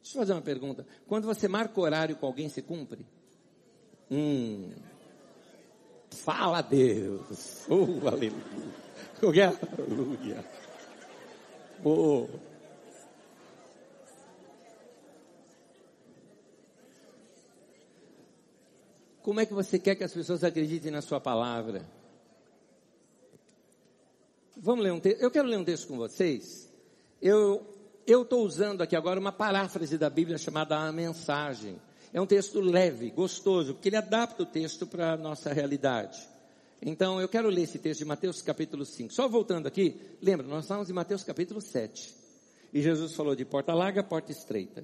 Deixa 0.03 0.17
eu 0.17 0.21
fazer 0.21 0.33
uma 0.33 0.41
pergunta. 0.41 0.85
Quando 1.07 1.25
você 1.25 1.47
marca 1.47 1.79
horário 1.79 2.17
com 2.17 2.25
alguém, 2.25 2.49
você 2.49 2.61
cumpre? 2.61 3.07
Hum. 4.11 4.73
Fala 6.11 6.61
Deus. 6.61 7.65
Oh, 7.69 8.07
aleluia. 8.07 9.57
Aleluia. 9.77 10.45
Oh. 11.83 12.27
Como 19.21 19.39
é 19.39 19.45
que 19.45 19.53
você 19.53 19.79
quer 19.79 19.95
que 19.95 20.03
as 20.03 20.13
pessoas 20.13 20.43
acreditem 20.43 20.91
na 20.91 21.01
sua 21.01 21.21
palavra? 21.21 21.98
Vamos 24.61 24.83
ler 24.83 24.91
um 24.91 24.99
texto. 24.99 25.21
Eu 25.21 25.31
quero 25.31 25.47
ler 25.47 25.57
um 25.57 25.63
texto 25.63 25.87
com 25.87 25.95
vocês. 25.95 26.69
Eu 27.21 27.65
estou 28.05 28.43
usando 28.45 28.81
aqui 28.81 28.93
agora 28.93 29.17
uma 29.17 29.31
paráfrase 29.31 29.97
da 29.97 30.09
Bíblia 30.09 30.37
chamada 30.37 30.77
a 30.77 30.91
mensagem. 30.91 31.79
É 32.11 32.19
um 32.19 32.25
texto 32.25 32.59
leve, 32.59 33.09
gostoso, 33.09 33.73
porque 33.73 33.87
ele 33.87 33.95
adapta 33.95 34.43
o 34.43 34.45
texto 34.45 34.85
para 34.85 35.13
a 35.13 35.17
nossa 35.17 35.53
realidade. 35.53 36.19
Então, 36.81 37.21
eu 37.21 37.29
quero 37.29 37.47
ler 37.47 37.61
esse 37.63 37.79
texto 37.79 37.99
de 37.99 38.05
Mateus 38.05 38.41
capítulo 38.41 38.85
5. 38.85 39.13
Só 39.13 39.29
voltando 39.29 39.65
aqui, 39.67 39.95
lembra, 40.21 40.45
nós 40.45 40.65
estamos 40.65 40.89
em 40.89 40.93
Mateus 40.93 41.23
capítulo 41.23 41.61
7. 41.61 42.13
E 42.73 42.81
Jesus 42.81 43.15
falou 43.15 43.35
de 43.35 43.45
porta 43.45 43.73
larga, 43.73 44.03
porta 44.03 44.31
estreita. 44.31 44.83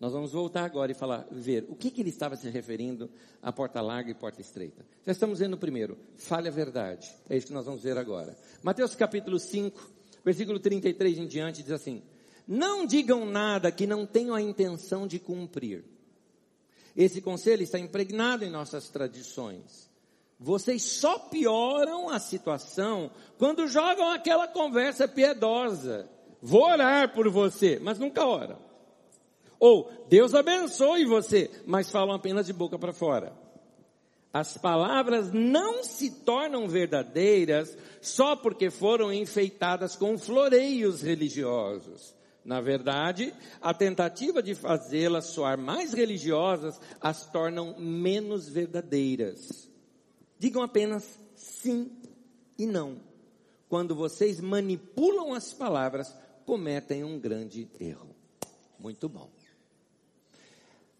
Nós 0.00 0.12
vamos 0.12 0.32
voltar 0.32 0.64
agora 0.64 0.92
e 0.92 0.94
falar, 0.94 1.26
ver 1.30 1.66
o 1.68 1.74
que, 1.74 1.90
que 1.90 2.02
ele 2.02 2.10
estava 2.10 2.36
se 2.36 2.48
referindo 2.48 3.08
a 3.42 3.52
porta 3.52 3.80
larga 3.80 4.10
e 4.10 4.14
porta 4.14 4.40
estreita. 4.40 4.84
Já 5.06 5.12
estamos 5.12 5.38
vendo 5.38 5.56
primeiro, 5.56 5.96
fale 6.16 6.48
a 6.48 6.50
verdade. 6.50 7.14
É 7.28 7.36
isso 7.36 7.46
que 7.46 7.52
nós 7.52 7.66
vamos 7.66 7.82
ver 7.82 7.96
agora. 7.96 8.36
Mateus 8.62 8.94
capítulo 8.94 9.38
5, 9.38 9.90
versículo 10.24 10.58
33 10.58 11.18
em 11.18 11.26
diante, 11.26 11.62
diz 11.62 11.72
assim: 11.72 12.02
Não 12.46 12.84
digam 12.84 13.24
nada 13.24 13.70
que 13.70 13.86
não 13.86 14.04
tenham 14.04 14.34
a 14.34 14.42
intenção 14.42 15.06
de 15.06 15.18
cumprir. 15.18 15.84
Esse 16.96 17.20
conselho 17.20 17.62
está 17.62 17.78
impregnado 17.78 18.44
em 18.44 18.50
nossas 18.50 18.88
tradições. 18.88 19.90
Vocês 20.38 20.82
só 20.82 21.18
pioram 21.18 22.08
a 22.08 22.18
situação 22.18 23.10
quando 23.38 23.66
jogam 23.66 24.10
aquela 24.10 24.46
conversa 24.46 25.08
piedosa. 25.08 26.08
Vou 26.42 26.64
orar 26.64 27.14
por 27.14 27.30
você, 27.30 27.78
mas 27.82 27.98
nunca 27.98 28.24
oram. 28.24 28.58
Ou 29.66 29.90
Deus 30.10 30.34
abençoe 30.34 31.06
você, 31.06 31.50
mas 31.64 31.90
falam 31.90 32.14
apenas 32.14 32.44
de 32.44 32.52
boca 32.52 32.78
para 32.78 32.92
fora. 32.92 33.32
As 34.30 34.58
palavras 34.58 35.32
não 35.32 35.82
se 35.82 36.10
tornam 36.10 36.68
verdadeiras 36.68 37.74
só 38.02 38.36
porque 38.36 38.68
foram 38.68 39.10
enfeitadas 39.10 39.96
com 39.96 40.18
floreios 40.18 41.00
religiosos. 41.00 42.14
Na 42.44 42.60
verdade, 42.60 43.32
a 43.58 43.72
tentativa 43.72 44.42
de 44.42 44.54
fazê-las 44.54 45.28
soar 45.28 45.56
mais 45.56 45.94
religiosas 45.94 46.78
as 47.00 47.24
tornam 47.32 47.74
menos 47.78 48.46
verdadeiras. 48.46 49.66
Digam 50.38 50.62
apenas 50.62 51.18
sim 51.34 51.90
e 52.58 52.66
não. 52.66 53.00
Quando 53.66 53.94
vocês 53.94 54.42
manipulam 54.42 55.32
as 55.32 55.54
palavras, 55.54 56.14
cometem 56.44 57.02
um 57.02 57.18
grande 57.18 57.66
erro. 57.80 58.14
Muito 58.78 59.08
bom. 59.08 59.33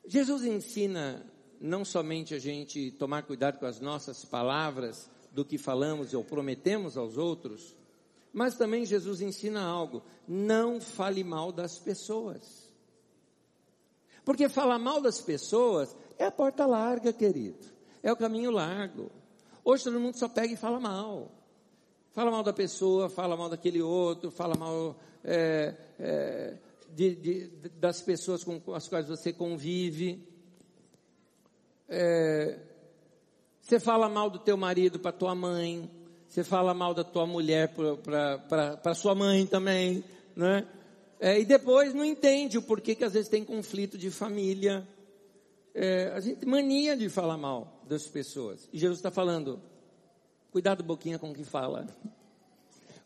Jesus 0.06 0.44
ensina 0.44 1.24
não 1.60 1.84
somente 1.84 2.34
a 2.34 2.38
gente 2.38 2.90
tomar 2.92 3.22
cuidado 3.22 3.58
com 3.58 3.66
as 3.66 3.80
nossas 3.80 4.24
palavras, 4.24 5.08
do 5.34 5.44
que 5.44 5.58
falamos 5.58 6.14
ou 6.14 6.22
prometemos 6.22 6.96
aos 6.96 7.18
outros, 7.18 7.76
mas 8.32 8.56
também 8.56 8.86
Jesus 8.86 9.20
ensina 9.20 9.62
algo: 9.62 10.02
não 10.26 10.80
fale 10.80 11.24
mal 11.24 11.50
das 11.50 11.76
pessoas. 11.78 12.72
Porque 14.24 14.48
falar 14.48 14.78
mal 14.78 15.02
das 15.02 15.20
pessoas 15.20 15.94
é 16.16 16.24
a 16.24 16.30
porta 16.30 16.64
larga, 16.64 17.12
querido. 17.12 17.66
É 18.02 18.10
o 18.10 18.16
caminho 18.16 18.50
largo. 18.50 19.10
Hoje 19.62 19.84
todo 19.84 20.00
mundo 20.00 20.16
só 20.16 20.28
pega 20.28 20.54
e 20.54 20.56
fala 20.56 20.80
mal. 20.80 21.30
Fala 22.12 22.30
mal 22.30 22.42
da 22.42 22.52
pessoa, 22.52 23.10
fala 23.10 23.36
mal 23.36 23.50
daquele 23.50 23.82
outro, 23.82 24.30
fala 24.30 24.54
mal 24.54 24.96
é, 25.24 25.74
é, 25.98 26.56
de, 26.94 27.14
de, 27.16 27.48
das 27.80 28.00
pessoas 28.00 28.44
com 28.44 28.60
as 28.72 28.88
quais 28.88 29.08
você 29.08 29.32
convive. 29.32 30.26
É, 31.88 32.58
você 33.60 33.80
fala 33.80 34.08
mal 34.08 34.30
do 34.30 34.38
teu 34.38 34.56
marido 34.56 34.98
para 34.98 35.12
tua 35.12 35.34
mãe, 35.34 35.90
você 36.28 36.44
fala 36.44 36.72
mal 36.72 36.94
da 36.94 37.04
tua 37.04 37.26
mulher 37.26 37.74
para 37.74 38.94
sua 38.94 39.14
mãe 39.14 39.46
também, 39.46 40.04
né? 40.36 40.66
É, 41.20 41.40
e 41.40 41.44
depois 41.44 41.94
não 41.94 42.04
entende 42.04 42.58
o 42.58 42.62
porquê 42.62 42.94
que 42.94 43.04
às 43.04 43.12
vezes 43.12 43.28
tem 43.28 43.44
conflito 43.44 43.96
de 43.96 44.10
família. 44.10 44.86
É, 45.74 46.12
a 46.14 46.20
gente 46.20 46.46
mania 46.46 46.96
de 46.96 47.08
falar 47.08 47.36
mal 47.36 47.82
das 47.88 48.06
pessoas. 48.06 48.68
E 48.72 48.78
Jesus 48.78 48.98
está 48.98 49.10
falando, 49.10 49.60
cuidado 50.52 50.84
boquinha 50.84 51.18
com 51.18 51.30
o 51.30 51.34
que 51.34 51.44
fala 51.44 51.86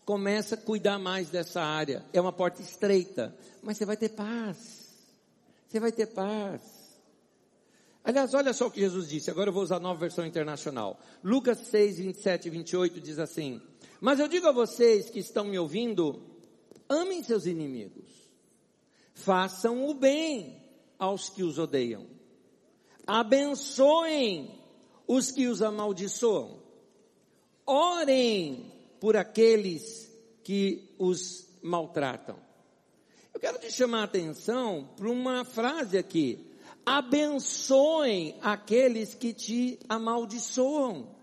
começa 0.09 0.55
a 0.55 0.59
cuidar 0.59 0.99
mais 0.99 1.29
dessa 1.29 1.61
área. 1.61 2.03
É 2.15 2.19
uma 2.19 2.33
porta 2.33 2.63
estreita, 2.63 3.37
mas 3.63 3.77
você 3.77 3.85
vai 3.85 3.95
ter 3.95 4.09
paz. 4.09 4.89
Você 5.69 5.79
vai 5.79 5.93
ter 5.93 6.07
paz. 6.07 6.63
Aliás, 8.03 8.33
olha 8.33 8.55
só 8.55 8.69
o 8.69 8.71
que 8.71 8.81
Jesus 8.81 9.07
disse. 9.07 9.31
Agora 9.31 9.51
eu 9.51 9.53
vou 9.53 9.63
usar 9.63 9.77
a 9.77 9.81
nova 9.81 10.01
versão 10.01 10.25
internacional. 10.25 10.99
Lucas 11.23 11.59
6, 11.59 11.99
27 11.99 12.47
e 12.47 12.51
28 12.51 13.01
diz 13.03 13.19
assim: 13.19 13.61
Mas 14.01 14.19
eu 14.19 14.27
digo 14.29 14.47
a 14.47 14.53
vocês 14.53 15.11
que 15.11 15.19
estão 15.19 15.45
me 15.45 15.59
ouvindo, 15.59 16.23
amem 16.89 17.23
seus 17.23 17.45
inimigos. 17.45 18.09
Façam 19.13 19.87
o 19.91 19.93
bem 19.93 20.59
aos 20.99 21.29
que 21.29 21.43
os 21.43 21.59
odeiam. 21.59 22.07
Abençoem 23.07 24.59
os 25.07 25.31
que 25.31 25.49
os 25.49 25.61
amaldiçoam. 25.61 26.63
Orem 27.67 28.78
por 29.01 29.17
aqueles 29.17 30.11
que 30.43 30.95
os 30.99 31.49
maltratam. 31.63 32.39
Eu 33.33 33.41
quero 33.41 33.59
te 33.59 33.71
chamar 33.71 34.01
a 34.01 34.05
atenção 34.05 34.91
para 34.97 35.09
uma 35.09 35.45
frase 35.45 35.97
aqui. 35.97 36.45
Abençoem 36.85 38.37
aqueles 38.41 39.15
que 39.15 39.33
te 39.33 39.79
amaldiçoam. 39.89 41.15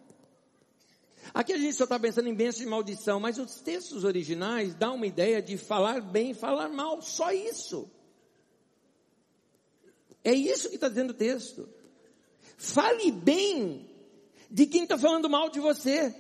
Aqui 1.34 1.54
a 1.54 1.58
gente 1.58 1.76
só 1.76 1.86
está 1.86 2.00
pensando 2.00 2.30
em 2.30 2.36
bênção 2.36 2.64
e 2.64 2.70
maldição, 2.70 3.20
mas 3.20 3.38
os 3.38 3.56
textos 3.56 4.04
originais 4.04 4.76
dão 4.76 4.96
uma 4.96 5.08
ideia 5.08 5.42
de 5.42 5.58
falar 5.58 6.00
bem 6.02 6.32
e 6.32 6.36
falar 6.36 6.70
mal, 6.70 7.02
só 7.02 7.32
isso. 7.32 7.90
É 10.24 10.34
isso 10.34 10.70
que 10.70 10.76
está 10.76 10.88
dizendo 10.88 11.10
o 11.10 11.16
texto. 11.16 11.68
Fale 12.58 13.12
bem 13.12 13.90
de 14.50 14.66
quem 14.66 14.84
está 14.84 14.98
falando 14.98 15.30
mal 15.30 15.50
de 15.50 15.60
você. 15.60 16.16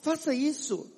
Faça 0.00 0.34
isso. 0.34 0.90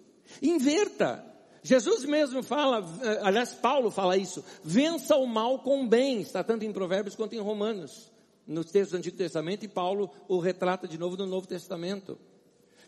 Inverta. 0.42 1.24
Jesus 1.62 2.04
mesmo 2.04 2.42
fala, 2.42 2.84
eh, 3.02 3.20
aliás, 3.22 3.52
Paulo 3.52 3.90
fala 3.90 4.16
isso, 4.16 4.42
vença 4.64 5.16
o 5.16 5.26
mal 5.26 5.58
com 5.58 5.84
o 5.84 5.86
bem, 5.86 6.22
está 6.22 6.42
tanto 6.42 6.64
em 6.64 6.72
Provérbios 6.72 7.14
quanto 7.14 7.34
em 7.34 7.38
Romanos, 7.38 8.10
nos 8.46 8.70
textos 8.70 8.92
do 8.92 8.96
Antigo 8.96 9.16
Testamento, 9.16 9.64
e 9.64 9.68
Paulo 9.68 10.10
o 10.26 10.38
retrata 10.38 10.88
de 10.88 10.96
novo 10.96 11.16
no 11.18 11.26
Novo 11.26 11.46
Testamento. 11.46 12.18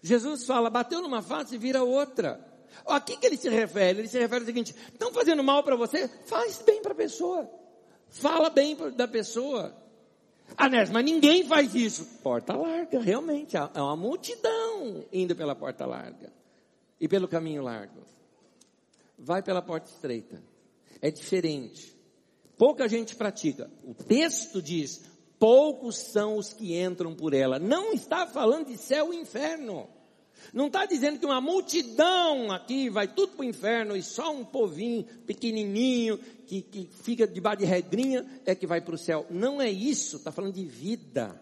Jesus 0.02 0.46
fala, 0.46 0.70
bateu 0.70 1.02
numa 1.02 1.20
face 1.20 1.54
e 1.54 1.58
vira 1.58 1.82
outra. 1.82 2.40
A 2.86 2.98
que, 2.98 3.16
que 3.16 3.26
ele 3.26 3.36
se 3.36 3.50
refere? 3.50 4.00
Ele 4.00 4.08
se 4.08 4.18
refere 4.18 4.40
ao 4.40 4.46
seguinte, 4.46 4.74
estão 4.90 5.12
fazendo 5.12 5.44
mal 5.44 5.62
para 5.62 5.76
você? 5.76 6.08
Faz 6.24 6.62
bem 6.62 6.80
para 6.80 6.92
a 6.92 6.96
pessoa. 6.96 7.50
Fala 8.08 8.48
bem 8.48 8.76
da 8.96 9.06
pessoa. 9.06 9.74
Nes, 10.70 10.90
mas 10.90 11.04
ninguém 11.04 11.44
faz 11.44 11.74
isso. 11.74 12.04
Porta 12.22 12.54
larga, 12.54 13.00
realmente. 13.00 13.56
É 13.56 13.80
uma 13.80 13.96
multidão 13.96 15.04
indo 15.12 15.34
pela 15.34 15.54
porta 15.54 15.86
larga 15.86 16.32
e 17.00 17.08
pelo 17.08 17.28
caminho 17.28 17.62
largo. 17.62 18.00
Vai 19.18 19.42
pela 19.42 19.62
porta 19.62 19.90
estreita. 19.90 20.42
É 21.00 21.10
diferente. 21.10 21.96
Pouca 22.56 22.88
gente 22.88 23.16
pratica. 23.16 23.70
O 23.84 23.94
texto 23.94 24.62
diz: 24.62 25.02
poucos 25.38 25.96
são 25.96 26.36
os 26.36 26.52
que 26.52 26.80
entram 26.80 27.14
por 27.14 27.34
ela. 27.34 27.58
Não 27.58 27.92
está 27.92 28.26
falando 28.26 28.68
de 28.68 28.78
céu 28.78 29.12
e 29.12 29.16
inferno. 29.16 29.88
Não 30.52 30.66
está 30.66 30.86
dizendo 30.86 31.18
que 31.18 31.26
uma 31.26 31.40
multidão 31.40 32.50
aqui 32.50 32.88
vai 32.88 33.08
tudo 33.08 33.32
para 33.32 33.42
o 33.42 33.48
inferno 33.48 33.96
e 33.96 34.02
só 34.02 34.32
um 34.32 34.44
povinho 34.44 35.04
pequenininho 35.26 36.18
que, 36.46 36.62
que 36.62 36.88
fica 37.02 37.26
debaixo 37.26 37.60
de 37.60 37.64
regrinha 37.64 38.26
é 38.44 38.54
que 38.54 38.66
vai 38.66 38.80
para 38.80 38.94
o 38.94 38.98
céu. 38.98 39.26
Não 39.30 39.60
é 39.60 39.70
isso, 39.70 40.16
está 40.16 40.30
falando 40.30 40.54
de 40.54 40.64
vida. 40.64 41.40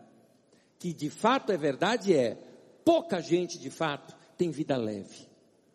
Que 0.78 0.92
de 0.92 1.10
fato 1.10 1.52
é 1.52 1.56
verdade, 1.56 2.14
é 2.14 2.36
pouca 2.84 3.20
gente 3.20 3.58
de 3.58 3.70
fato 3.70 4.14
tem 4.36 4.50
vida 4.50 4.76
leve. 4.76 5.28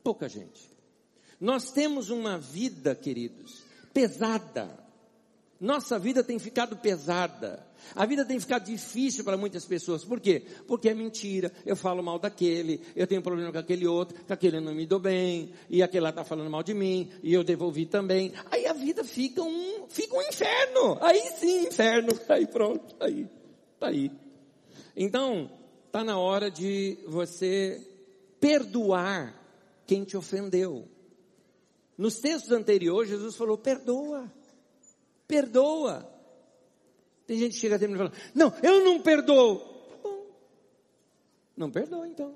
Pouca 0.04 0.28
gente. 0.28 0.70
Nós 1.40 1.72
temos 1.72 2.10
uma 2.10 2.38
vida, 2.38 2.96
queridos, 2.96 3.64
pesada. 3.94 4.85
Nossa 5.60 5.98
vida 5.98 6.24
tem 6.24 6.38
ficado 6.38 6.76
pesada. 6.76 7.66
A 7.96 8.06
vida 8.06 8.26
tem 8.26 8.40
ficado 8.40 8.66
difícil 8.66 9.24
para 9.24 9.38
muitas 9.38 9.66
pessoas. 9.66 10.04
Por 10.04 10.20
quê? 10.20 10.44
Porque 10.68 10.90
é 10.90 10.94
mentira. 10.94 11.52
Eu 11.66 11.76
falo 11.76 12.04
mal 12.04 12.20
daquele, 12.20 12.82
eu 12.96 13.08
tenho 13.08 13.22
problema 13.22 13.52
com 13.52 13.58
aquele 13.58 13.88
outro, 13.88 14.18
que 14.26 14.34
aquele 14.34 14.60
não 14.60 14.74
me 14.74 14.86
deu 14.86 15.00
bem, 15.00 15.54
e 15.70 15.82
aquele 15.82 16.02
lá 16.02 16.10
está 16.10 16.24
falando 16.24 16.50
mal 16.50 16.64
de 16.64 16.74
mim, 16.74 17.10
e 17.24 17.34
eu 17.34 17.44
devolvi 17.44 17.86
também. 17.86 18.34
Aí 18.52 18.66
a 18.66 18.74
vida 18.74 19.04
fica 19.04 19.42
um, 19.42 19.88
fica 19.88 20.16
um 20.18 20.22
inferno. 20.22 20.98
Aí 21.02 21.22
sim, 21.38 21.68
inferno. 21.68 22.10
Aí 22.28 22.48
pronto, 22.48 22.96
aí, 23.00 23.28
tá 23.80 23.88
aí. 23.88 24.12
Então, 24.96 25.50
tá 25.92 26.04
na 26.04 26.18
hora 26.18 26.50
de 26.52 26.98
você 27.08 27.82
perdoar 28.40 29.34
quem 29.86 30.04
te 30.04 30.18
ofendeu. 30.18 30.88
Nos 31.98 32.20
textos 32.20 32.52
anteriores, 32.52 33.10
Jesus 33.10 33.36
falou: 33.36 33.58
perdoa, 33.58 34.32
perdoa. 35.28 36.10
Tem 37.26 37.38
gente 37.38 37.54
que 37.54 37.60
chega 37.60 37.76
até 37.76 37.88
mim 37.88 37.96
e 37.96 37.98
fala: 37.98 38.12
Não, 38.34 38.54
eu 38.62 38.84
não 38.84 39.02
perdoo. 39.02 39.60
Tá 39.60 39.98
bom. 40.04 40.26
Não 41.58 41.72
perdoa 41.72 42.08
então. 42.08 42.36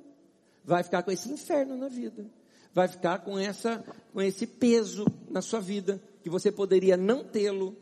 Vai 0.64 0.84
ficar 0.84 1.04
com 1.04 1.12
esse 1.12 1.32
inferno 1.32 1.76
na 1.76 1.88
vida. 1.88 2.26
Vai 2.74 2.88
ficar 2.88 3.20
com 3.20 3.38
essa, 3.38 3.84
com 4.14 4.22
esse 4.22 4.46
peso 4.46 5.06
na 5.30 5.42
sua 5.42 5.60
vida 5.60 6.02
que 6.22 6.30
você 6.30 6.52
poderia 6.52 6.96
não 6.96 7.24
tê-lo. 7.24 7.76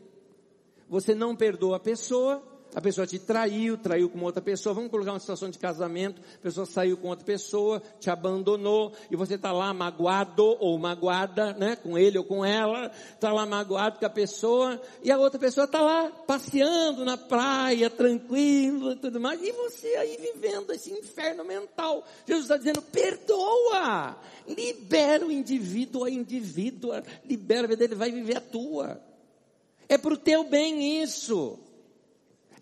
Você 0.88 1.14
não 1.14 1.36
perdoa 1.36 1.76
a 1.76 1.80
pessoa, 1.80 2.42
A 2.74 2.82
pessoa 2.82 3.06
te 3.06 3.18
traiu, 3.18 3.78
traiu 3.78 4.10
com 4.10 4.20
outra 4.22 4.42
pessoa. 4.42 4.74
Vamos 4.74 4.90
colocar 4.90 5.12
uma 5.12 5.18
situação 5.18 5.48
de 5.48 5.58
casamento. 5.58 6.20
A 6.36 6.42
pessoa 6.42 6.66
saiu 6.66 6.98
com 6.98 7.08
outra 7.08 7.24
pessoa, 7.24 7.82
te 7.98 8.10
abandonou 8.10 8.92
e 9.10 9.16
você 9.16 9.34
está 9.34 9.50
lá 9.52 9.72
magoado 9.72 10.44
ou 10.60 10.78
magoada, 10.78 11.54
né? 11.54 11.76
Com 11.76 11.96
ele 11.96 12.18
ou 12.18 12.24
com 12.24 12.44
ela. 12.44 12.92
Está 13.14 13.32
lá 13.32 13.46
magoado 13.46 13.98
com 13.98 14.04
a 14.04 14.10
pessoa 14.10 14.80
e 15.02 15.10
a 15.10 15.18
outra 15.18 15.40
pessoa 15.40 15.64
está 15.64 15.80
lá 15.80 16.10
passeando 16.26 17.06
na 17.06 17.16
praia, 17.16 17.88
tranquilo 17.88 18.92
e 18.92 18.96
tudo 18.96 19.18
mais. 19.18 19.42
E 19.42 19.50
você 19.50 19.88
aí 19.96 20.18
vivendo 20.34 20.70
esse 20.70 20.92
inferno 20.92 21.44
mental. 21.44 22.04
Jesus 22.26 22.44
está 22.44 22.58
dizendo, 22.58 22.82
perdoa. 22.82 24.14
Libera 24.46 25.26
o 25.26 25.32
indivíduo 25.32 26.04
a 26.04 26.10
indivíduo. 26.10 26.92
Libera 27.24 27.64
a 27.64 27.68
vida 27.68 27.78
dele, 27.78 27.94
vai 27.94 28.12
viver 28.12 28.36
a 28.36 28.40
tua. 28.42 29.00
É 29.88 29.96
para 29.96 30.12
o 30.12 30.18
teu 30.18 30.44
bem 30.44 31.02
isso. 31.02 31.58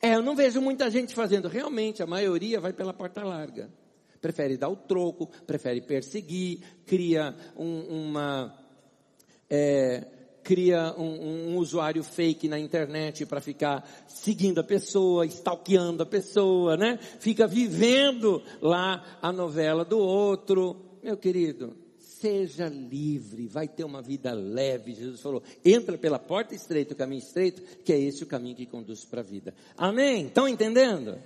É, 0.00 0.14
eu 0.14 0.22
não 0.22 0.36
vejo 0.36 0.60
muita 0.60 0.90
gente 0.90 1.14
fazendo. 1.14 1.48
Realmente, 1.48 2.02
a 2.02 2.06
maioria 2.06 2.60
vai 2.60 2.72
pela 2.72 2.92
porta 2.92 3.22
larga. 3.24 3.70
Prefere 4.20 4.56
dar 4.56 4.68
o 4.68 4.76
troco, 4.76 5.28
prefere 5.46 5.80
perseguir, 5.80 6.60
cria 6.84 7.34
um, 7.56 8.08
uma. 8.08 8.54
É, 9.48 10.06
cria 10.42 10.94
um, 10.96 11.54
um, 11.54 11.56
usuário 11.56 12.04
fake 12.04 12.48
na 12.48 12.58
internet 12.58 13.26
para 13.26 13.40
ficar 13.40 13.88
seguindo 14.06 14.60
a 14.60 14.64
pessoa, 14.64 15.26
stalkeando 15.26 16.02
a 16.02 16.06
pessoa, 16.06 16.76
né? 16.76 16.98
Fica 17.18 17.46
vivendo 17.46 18.42
lá 18.60 19.18
a 19.20 19.32
novela 19.32 19.84
do 19.84 19.98
outro. 19.98 20.98
Meu 21.02 21.16
querido, 21.16 21.76
seja 22.26 22.68
livre, 22.68 23.46
vai 23.46 23.68
ter 23.68 23.84
uma 23.84 24.02
vida 24.02 24.32
leve. 24.32 24.94
Jesus 24.94 25.20
falou: 25.20 25.42
entra 25.64 25.96
pela 25.96 26.18
porta 26.18 26.54
estreita, 26.54 26.92
o 26.92 26.96
caminho 26.96 27.20
estreito, 27.20 27.62
que 27.84 27.92
é 27.92 28.00
esse 28.00 28.24
o 28.24 28.26
caminho 28.26 28.56
que 28.56 28.66
conduz 28.66 29.04
para 29.04 29.20
a 29.20 29.24
vida. 29.24 29.54
Amém? 29.76 30.26
Estão 30.26 30.48
entendendo? 30.48 31.16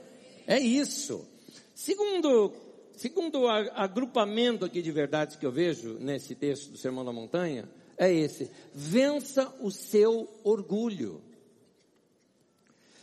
É 0.47 0.59
isso. 0.59 1.27
Segundo, 1.75 2.53
segundo 2.97 3.49
agrupamento 3.49 4.67
aqui 4.67 4.83
de 4.83 4.93
verdades 4.93 5.37
que 5.37 5.47
eu 5.47 5.51
vejo 5.51 5.95
nesse 5.95 6.35
texto 6.35 6.71
do 6.71 6.77
Sermão 6.77 7.05
da 7.05 7.13
Montanha, 7.13 7.67
é 7.97 8.13
esse: 8.13 8.51
vença 8.75 9.51
o 9.61 9.71
seu 9.71 10.29
orgulho. 10.45 11.23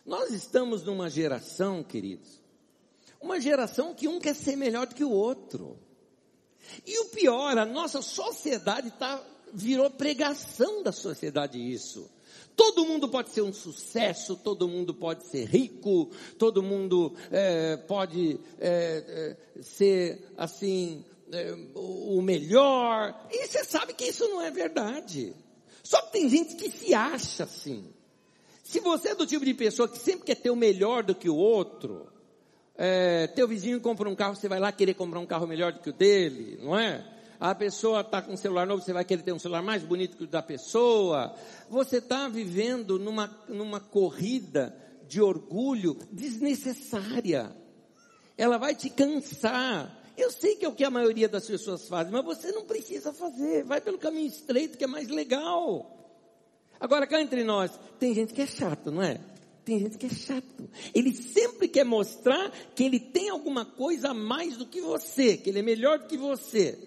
Nós 0.06 0.32
estamos 0.32 0.84
numa 0.84 1.10
geração, 1.10 1.84
queridos, 1.84 2.40
uma 3.20 3.42
geração 3.42 3.96
que 3.96 4.08
um 4.08 4.20
quer 4.20 4.36
ser 4.36 4.56
melhor 4.56 4.86
do 4.86 4.94
que 4.94 5.04
o 5.04 5.10
outro. 5.10 5.87
E 6.86 7.00
o 7.00 7.06
pior, 7.06 7.58
a 7.58 7.66
nossa 7.66 8.02
sociedade 8.02 8.92
tá, 8.92 9.24
virou 9.54 9.90
pregação 9.90 10.84
da 10.84 10.92
sociedade 10.92 11.58
isso. 11.58 12.10
Todo 12.56 12.86
mundo 12.86 13.08
pode 13.08 13.30
ser 13.30 13.44
um 13.44 13.54
sucesso, 13.54 14.36
todo 14.36 14.68
mundo 14.68 14.94
pode 14.94 15.28
ser 15.28 15.46
rico, 15.46 16.10
todo 16.40 16.64
mundo 16.64 17.14
é, 17.32 17.78
pode 17.78 18.40
é, 18.60 19.36
é, 19.58 19.62
ser 19.62 20.34
assim 20.36 21.06
é, 21.32 21.56
o 21.76 22.20
melhor. 22.22 23.28
E 23.32 23.46
você 23.46 23.64
sabe 23.64 23.94
que 23.94 24.06
isso 24.06 24.28
não 24.28 24.42
é 24.42 24.50
verdade. 24.50 25.36
Só 25.84 26.02
que 26.02 26.14
tem 26.14 26.28
gente 26.28 26.56
que 26.56 26.72
se 26.72 26.94
acha 26.96 27.44
assim. 27.44 27.86
Se 28.64 28.80
você 28.80 29.10
é 29.10 29.16
do 29.16 29.26
tipo 29.26 29.46
de 29.46 29.54
pessoa 29.54 29.88
que 29.88 30.00
sempre 30.00 30.26
quer 30.26 30.36
ter 30.36 30.50
o 30.50 30.56
melhor 30.56 31.04
do 31.04 31.16
que 31.16 31.30
o 31.30 31.36
outro, 31.36 32.08
é, 32.78 33.26
teu 33.28 33.48
vizinho 33.48 33.82
compra 33.82 34.08
um 34.08 34.16
carro, 34.16 34.36
você 34.36 34.48
vai 34.48 34.60
lá 34.60 34.72
querer 34.72 34.94
comprar 34.94 35.20
um 35.20 35.26
carro 35.26 35.48
melhor 35.48 35.74
do 35.74 35.80
que 35.80 35.90
o 35.90 35.94
dele, 35.94 36.60
não 36.62 36.78
é? 36.78 37.04
A 37.40 37.54
pessoa 37.56 38.02
está 38.02 38.22
com 38.22 38.34
um 38.34 38.38
celular 38.38 38.66
novo, 38.68 38.84
você 38.84 38.94
vai 38.94 39.04
querer 39.04 39.24
ter 39.24 39.32
um 39.32 39.40
celular 39.40 39.62
mais 39.62 39.84
bonito 39.84 40.18
que 40.18 40.24
o 40.24 40.28
da 40.28 40.42
pessoa. 40.42 41.36
Você 41.70 41.98
está 41.98 42.28
vivendo 42.28 42.98
numa, 42.98 43.30
numa 43.48 43.80
corrida 43.80 44.76
de 45.08 45.22
orgulho 45.22 45.98
desnecessária. 46.12 47.56
Ela 48.38 48.58
vai 48.58 48.76
te 48.76 48.90
cansar. 48.90 49.96
Eu 50.16 50.32
sei 50.32 50.56
que 50.56 50.66
é 50.66 50.70
o 50.70 50.74
que 50.74 50.84
a 50.84 50.90
maioria 50.90 51.30
das 51.30 51.46
pessoas 51.46 51.88
faz, 51.88 52.10
mas 52.10 52.26
você 52.26 52.52
não 52.52 52.66
precisa 52.66 53.14
fazer. 53.14 53.64
Vai 53.64 53.82
pelo 53.82 54.00
caminho 54.00 54.28
estreito 54.28 54.78
que 54.78 54.84
é 54.84 54.88
mais 54.88 55.08
legal. 55.08 55.96
Agora 56.80 57.06
cá 57.06 57.22
entre 57.22 57.44
nós, 57.44 57.72
tem 58.00 58.14
gente 58.16 58.34
que 58.34 58.42
é 58.42 58.48
chato, 58.48 58.92
não 58.92 59.02
é? 59.02 59.20
Tem 59.68 59.80
gente 59.80 59.98
que 59.98 60.06
é 60.06 60.10
chato. 60.10 60.70
Ele 60.96 61.12
sempre 61.14 61.68
quer 61.68 61.84
mostrar 61.84 62.50
que 62.74 62.86
ele 62.86 63.02
tem 63.02 63.28
alguma 63.28 63.66
coisa 63.66 64.12
a 64.12 64.14
mais 64.14 64.56
do 64.56 64.66
que 64.66 64.80
você, 64.80 65.36
que 65.36 65.50
ele 65.50 65.60
é 65.60 65.62
melhor 65.62 66.00
do 66.00 66.08
que 66.08 66.16
você. 66.16 66.80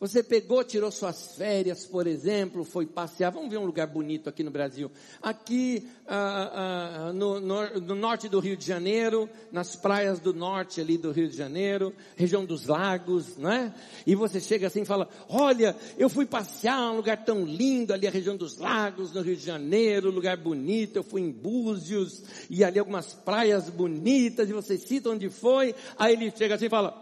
Você 0.00 0.22
pegou, 0.22 0.62
tirou 0.62 0.92
suas 0.92 1.34
férias, 1.34 1.84
por 1.84 2.06
exemplo, 2.06 2.62
foi 2.62 2.86
passear. 2.86 3.32
Vamos 3.32 3.50
ver 3.50 3.58
um 3.58 3.66
lugar 3.66 3.88
bonito 3.88 4.28
aqui 4.28 4.44
no 4.44 4.50
Brasil. 4.50 4.92
Aqui 5.20 5.88
ah, 6.06 7.08
ah, 7.08 7.12
no, 7.12 7.40
no, 7.40 7.80
no, 7.80 7.94
norte 7.96 8.28
do 8.28 8.38
Rio 8.38 8.56
de 8.56 8.64
Janeiro, 8.64 9.28
nas 9.50 9.74
praias 9.74 10.20
do 10.20 10.32
norte 10.32 10.80
ali 10.80 10.96
do 10.96 11.10
Rio 11.10 11.28
de 11.28 11.36
Janeiro, 11.36 11.92
região 12.14 12.44
dos 12.44 12.68
lagos, 12.68 13.36
não 13.36 13.50
é? 13.50 13.74
E 14.06 14.14
você 14.14 14.40
chega 14.40 14.68
assim 14.68 14.82
e 14.82 14.84
fala: 14.84 15.08
Olha, 15.28 15.74
eu 15.98 16.08
fui 16.08 16.26
passear 16.26 16.92
um 16.92 16.96
lugar 16.98 17.24
tão 17.24 17.44
lindo 17.44 17.92
ali, 17.92 18.06
a 18.06 18.10
região 18.12 18.36
dos 18.36 18.56
lagos, 18.56 19.12
no 19.12 19.20
Rio 19.20 19.34
de 19.34 19.44
Janeiro, 19.44 20.12
lugar 20.12 20.36
bonito. 20.36 20.94
Eu 20.94 21.02
fui 21.02 21.22
em 21.22 21.32
Búzios 21.32 22.22
e 22.48 22.62
ali 22.62 22.78
algumas 22.78 23.14
praias 23.14 23.68
bonitas. 23.68 24.48
E 24.48 24.52
você 24.52 24.78
cita 24.78 25.10
onde 25.10 25.28
foi. 25.28 25.74
Aí 25.98 26.12
ele 26.12 26.30
chega 26.30 26.54
assim 26.54 26.66
e 26.66 26.70
fala: 26.70 26.96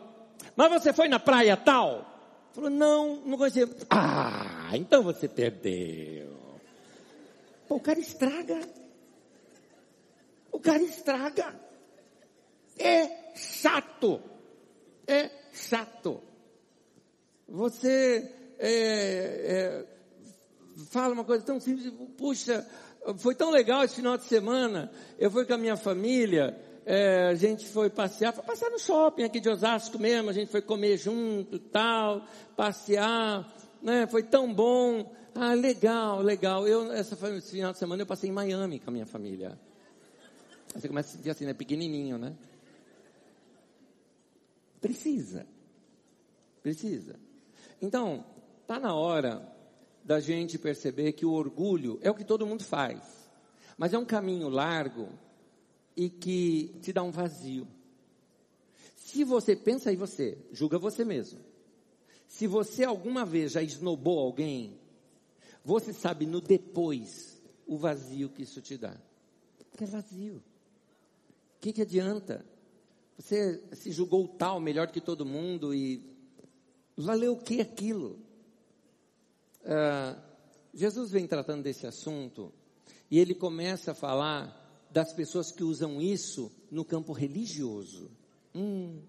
Mas 0.57 0.73
você 0.73 0.95
foi 0.95 1.09
na 1.09 1.19
praia 1.19 1.59
tal? 1.59 2.16
Falou, 2.57 2.71
não, 2.71 3.17
não 3.17 3.37
conhecia. 3.37 3.69
Ah, 3.91 4.71
então 4.73 5.03
você 5.03 5.29
perdeu. 5.29 6.35
Pô, 7.69 7.75
o 7.75 7.81
cara 7.81 8.01
estraga. 8.01 8.67
O 10.51 10.59
cara 10.59 10.83
estraga. 10.83 11.55
É 12.79 13.35
chato. 13.35 14.23
É 15.07 15.31
chato. 15.53 16.23
Você 17.47 18.33
é, 18.59 19.85
é, 19.85 19.87
fala 20.89 21.13
uma 21.13 21.25
coisa 21.25 21.45
tão 21.45 21.61
simples, 21.61 21.93
puxa, 22.17 22.67
foi 23.19 23.35
tão 23.35 23.51
legal 23.51 23.85
esse 23.85 23.97
final 23.97 24.17
de 24.17 24.25
semana. 24.25 24.91
Eu 25.19 25.31
fui 25.31 25.45
com 25.45 25.53
a 25.53 25.59
minha 25.59 25.77
família 25.77 26.59
é, 26.89 27.27
a 27.27 27.35
gente 27.35 27.67
foi 27.67 27.91
passear, 27.91 28.33
foi 28.33 28.45
passear 28.45 28.71
no 28.71 28.79
shopping 28.79 29.25
aqui 29.25 29.41
de 29.41 29.49
Osasco 29.49 29.99
mesmo, 29.99 30.31
a 30.31 30.33
gente 30.33 30.53
foi 30.53 30.63
comer 30.63 30.97
junto, 30.97 31.59
tal, 31.59 32.25
passear, 32.57 33.53
né? 33.83 34.07
Foi 34.07 34.23
tão 34.23 34.55
bom. 34.55 35.13
Ah, 35.35 35.53
legal, 35.53 36.23
legal. 36.23 36.67
Eu, 36.67 36.93
essa 36.93 37.15
esse 37.37 37.51
final 37.51 37.73
de 37.73 37.79
semana 37.79 38.03
eu 38.03 38.07
passei 38.07 38.31
em 38.31 38.33
Miami 38.33 38.79
com 38.79 38.91
a 38.91 38.93
minha 38.93 39.05
família. 39.05 39.59
Você 40.73 40.87
começa 40.87 41.09
a 41.09 41.17
sentir 41.17 41.31
assim, 41.31 41.45
né? 41.45 41.53
Pequenininho, 41.53 42.19
né? 42.19 42.33
Precisa. 44.81 45.45
Precisa. 46.63 47.19
Então, 47.83 48.25
tá 48.65 48.79
na 48.79 48.95
hora 48.95 49.43
da 50.05 50.21
gente 50.21 50.57
perceber 50.57 51.13
que 51.13 51.27
o 51.27 51.33
orgulho 51.33 51.99
é 52.01 52.11
o 52.11 52.15
que 52.15 52.25
todo 52.25 52.47
mundo 52.47 52.63
faz. 52.63 53.03
Mas 53.77 53.93
é 53.93 53.99
um 53.99 54.05
caminho 54.05 54.49
largo 54.49 55.09
e 55.97 56.11
que 56.11 56.77
te 56.83 56.93
dá 56.93 57.03
um 57.03 57.11
vazio. 57.11 57.67
Se 58.97 59.25
você 59.25 59.57
pensa 59.57 59.93
em 59.93 59.97
você, 59.97 60.37
julga 60.53 60.79
você 60.79 61.05
mesmo. 61.05 61.41
Se 62.27 62.47
você 62.47 62.85
alguma 62.85 63.25
vez 63.25 63.53
já 63.53 63.63
esnobou 63.63 64.19
alguém, 64.19 64.79
você 65.65 65.93
sabe 65.93 66.27
no 66.27 66.41
depois 66.41 67.41
o 67.67 67.79
vazio 67.79 68.29
que 68.29 68.43
isso 68.43 68.61
te 68.61 68.77
dá. 68.77 68.95
Que 69.77 69.85
é 69.85 69.87
vazio. 69.87 70.37
O 70.37 71.61
que, 71.61 71.73
que 71.73 71.83
adianta? 71.83 72.45
Você 73.19 73.63
se 73.73 73.91
julgou 73.91 74.29
tal, 74.29 74.61
melhor 74.61 74.91
que 74.91 75.01
todo 75.01 75.25
mundo 75.25 75.75
e 75.75 76.05
valeu 76.97 77.33
o 77.33 77.43
que 77.43 77.61
aquilo? 77.61 78.19
Uh, 79.63 80.21
Jesus 80.75 81.11
vem 81.11 81.27
tratando 81.27 81.63
desse 81.63 81.87
assunto 81.87 82.53
e 83.11 83.19
ele 83.19 83.35
começa 83.35 83.93
a 83.93 83.95
falar 83.95 84.66
das 84.97 85.13
pessoas 85.13 85.53
que 85.53 85.63
usam 85.63 86.01
isso 86.01 86.51
no 86.71 86.83
campo 86.83 87.13
religioso. 87.13 88.11
Hum. 88.55 89.03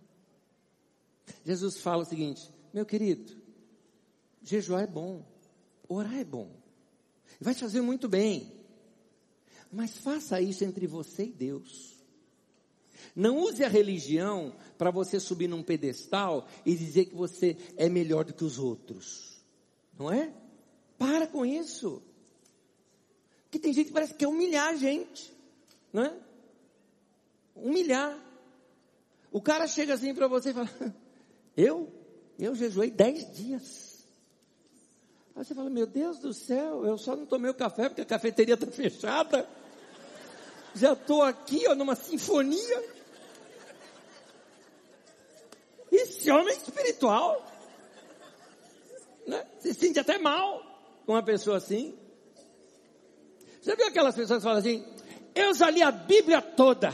Jesus 1.46 1.78
fala 1.78 2.04
o 2.04 2.06
seguinte: 2.06 2.46
meu 2.74 2.86
querido, 2.86 3.34
jejuar 4.44 4.84
é 4.84 4.88
bom, 4.88 5.26
orar 5.88 6.18
é 6.18 6.26
bom, 6.26 6.52
vai 7.40 7.56
te 7.56 7.62
fazer 7.62 7.80
muito 7.80 8.10
bem, 8.10 8.52
mas 9.72 9.98
faça 9.98 10.42
isso 10.42 10.66
entre 10.66 10.86
você 10.88 11.24
e 11.24 11.32
Deus. 11.32 11.96
Não 13.16 13.38
use 13.38 13.64
a 13.64 13.70
religião 13.70 14.58
para 14.78 14.92
você 14.92 15.22
subir 15.22 15.48
num 15.48 15.64
pedestal 15.64 16.50
e 16.66 16.76
dizer 16.76 17.06
que 17.06 17.16
você 17.16 17.56
é 17.78 17.88
melhor 17.88 18.26
do 18.26 18.34
que 18.34 18.44
os 18.44 18.60
outros. 18.60 19.42
Não 19.98 20.12
é? 20.12 20.34
Para 20.98 21.28
com 21.28 21.46
isso. 21.46 22.04
Porque 23.44 23.58
tem 23.58 23.72
gente 23.72 23.88
que 23.88 23.94
parece 23.94 24.12
que 24.12 24.20
quer 24.20 24.28
humilhar 24.28 24.68
a 24.68 24.76
gente 24.76 25.37
não 25.98 26.06
é? 26.06 26.14
Humilhar. 27.56 28.16
O 29.32 29.42
cara 29.42 29.68
chega 29.68 29.96
assim 29.96 30.14
para 30.14 30.28
você 30.28 30.52
e 30.52 30.54
fala: 30.54 30.70
Eu? 31.58 31.92
Eu 32.38 32.54
jejuei 32.54 32.92
dez 32.92 33.36
dias. 33.36 34.06
Aí 35.36 35.44
você 35.44 35.56
fala: 35.56 35.72
Meu 35.72 35.88
Deus 35.88 36.20
do 36.20 36.34
céu, 36.34 36.86
eu 36.86 37.00
só 37.00 37.16
não 37.16 37.26
tomei 37.26 37.50
o 37.50 37.56
café 37.56 37.90
porque 37.90 38.02
a 38.02 38.06
cafeteria 38.06 38.54
está 38.54 38.68
fechada. 38.68 39.50
Já 40.76 40.94
estou 40.94 41.24
aqui, 41.24 41.68
ó, 41.68 41.74
numa 41.74 41.96
sinfonia. 41.96 42.98
Esse 45.92 46.30
homem 46.30 46.54
é 46.54 46.58
espiritual. 46.58 47.44
Né? 49.26 49.44
Se 49.60 49.74
sente 49.74 50.00
até 50.00 50.20
mal 50.20 50.62
com 51.08 51.14
uma 51.14 51.24
pessoa 51.24 51.58
assim. 51.58 51.98
Você 53.60 53.76
viu 53.76 53.88
aquelas 53.88 54.16
pessoas 54.16 54.40
que 54.40 54.44
falam 54.44 54.60
assim, 54.60 54.86
eu 55.38 55.54
já 55.54 55.70
li 55.70 55.82
a 55.82 55.92
Bíblia 55.92 56.42
toda. 56.42 56.94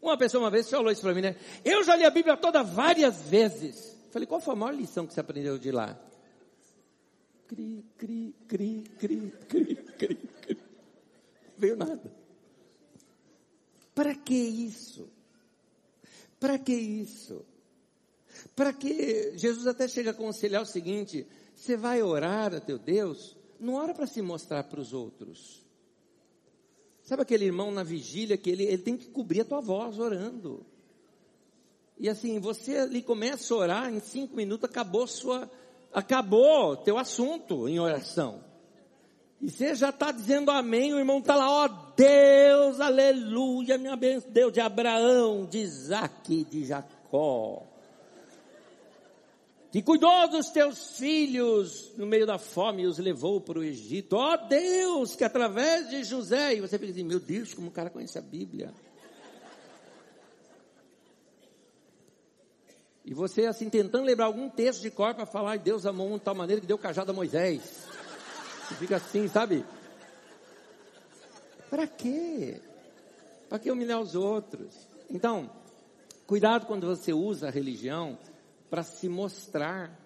Uma 0.00 0.16
pessoa 0.16 0.42
uma 0.42 0.50
vez 0.50 0.68
falou 0.68 0.90
isso 0.90 1.02
para 1.02 1.14
mim, 1.14 1.20
né? 1.20 1.36
Eu 1.64 1.84
já 1.84 1.94
li 1.94 2.04
a 2.04 2.10
Bíblia 2.10 2.36
toda 2.36 2.62
várias 2.62 3.22
vezes. 3.22 3.96
Falei, 4.10 4.26
qual 4.26 4.40
foi 4.40 4.54
a 4.54 4.56
maior 4.56 4.74
lição 4.74 5.06
que 5.06 5.14
você 5.14 5.20
aprendeu 5.20 5.58
de 5.58 5.70
lá? 5.70 5.98
Cri, 7.46 7.84
cri, 7.96 8.34
cri, 8.48 8.84
cri, 8.98 9.32
cri, 9.48 9.76
cri, 9.76 10.16
cri. 10.16 10.58
Veio 11.56 11.76
nada. 11.76 12.12
Para 13.94 14.14
que 14.14 14.34
isso? 14.34 15.08
Para 16.40 16.58
que 16.58 16.72
isso? 16.72 17.44
Para 18.56 18.72
que 18.72 19.36
Jesus 19.36 19.66
até 19.66 19.86
chega 19.86 20.10
a 20.10 20.12
aconselhar 20.12 20.62
o 20.62 20.66
seguinte: 20.66 21.26
você 21.54 21.76
vai 21.76 22.02
orar 22.02 22.54
a 22.54 22.60
teu 22.60 22.78
Deus, 22.78 23.36
não 23.60 23.74
ora 23.74 23.94
para 23.94 24.06
se 24.06 24.20
mostrar 24.20 24.64
para 24.64 24.80
os 24.80 24.92
outros. 24.92 25.61
Sabe 27.12 27.24
aquele 27.24 27.44
irmão 27.44 27.70
na 27.70 27.82
vigília 27.82 28.38
que 28.38 28.48
ele, 28.48 28.64
ele 28.64 28.78
tem 28.78 28.96
que 28.96 29.04
cobrir 29.10 29.42
a 29.42 29.44
tua 29.44 29.60
voz 29.60 29.98
orando. 29.98 30.64
E 31.98 32.08
assim, 32.08 32.40
você 32.40 32.78
ali 32.78 33.02
começa 33.02 33.52
a 33.52 33.56
orar, 33.58 33.92
em 33.92 34.00
cinco 34.00 34.34
minutos 34.34 34.64
acabou 34.64 35.06
sua, 35.06 35.46
acabou 35.92 36.74
teu 36.74 36.96
assunto 36.96 37.68
em 37.68 37.78
oração. 37.78 38.42
E 39.42 39.50
você 39.50 39.74
já 39.74 39.90
está 39.90 40.10
dizendo 40.10 40.50
amém, 40.50 40.94
o 40.94 40.98
irmão 40.98 41.18
está 41.18 41.36
lá, 41.36 41.50
ó 41.50 41.68
Deus, 41.94 42.80
aleluia, 42.80 43.76
minha 43.76 43.94
bênção, 43.94 44.30
Deus 44.30 44.50
de 44.50 44.62
Abraão, 44.62 45.44
de 45.44 45.58
Isaac, 45.58 46.44
de 46.44 46.64
Jacó 46.64 47.71
que 49.72 49.80
cuidou 49.80 50.28
dos 50.28 50.50
teus 50.50 50.98
filhos 50.98 51.96
no 51.96 52.04
meio 52.04 52.26
da 52.26 52.36
fome 52.36 52.82
e 52.82 52.86
os 52.86 52.98
levou 52.98 53.40
para 53.40 53.58
o 53.58 53.64
Egito. 53.64 54.16
Ó 54.16 54.34
oh, 54.34 54.46
Deus, 54.46 55.16
que 55.16 55.24
através 55.24 55.88
de 55.88 56.04
José, 56.04 56.54
e 56.56 56.60
você 56.60 56.78
fica 56.78 56.92
assim, 56.92 57.02
meu 57.02 57.18
Deus, 57.18 57.54
como 57.54 57.68
o 57.68 57.70
cara 57.70 57.88
conhece 57.88 58.18
a 58.18 58.20
Bíblia. 58.20 58.70
E 63.02 63.14
você 63.14 63.46
assim 63.46 63.70
tentando 63.70 64.04
lembrar 64.04 64.26
algum 64.26 64.50
texto 64.50 64.82
de 64.82 64.90
cor 64.90 65.14
para 65.14 65.24
falar, 65.24 65.56
Deus 65.56 65.86
amou 65.86 66.18
de 66.18 66.20
tal 66.20 66.34
maneira 66.34 66.60
que 66.60 66.66
deu 66.66 66.76
cajado 66.76 67.10
a 67.10 67.14
Moisés. 67.14 67.88
Você 68.68 68.74
fica 68.74 68.96
assim, 68.96 69.26
sabe? 69.26 69.64
Para 71.70 71.86
quê? 71.86 72.60
Para 73.48 73.58
que 73.58 73.70
humilhar 73.70 74.02
os 74.02 74.14
outros? 74.14 74.86
Então, 75.08 75.50
cuidado 76.26 76.66
quando 76.66 76.86
você 76.86 77.14
usa 77.14 77.48
a 77.48 77.50
religião 77.50 78.18
para 78.72 78.82
se 78.82 79.06
mostrar. 79.06 80.00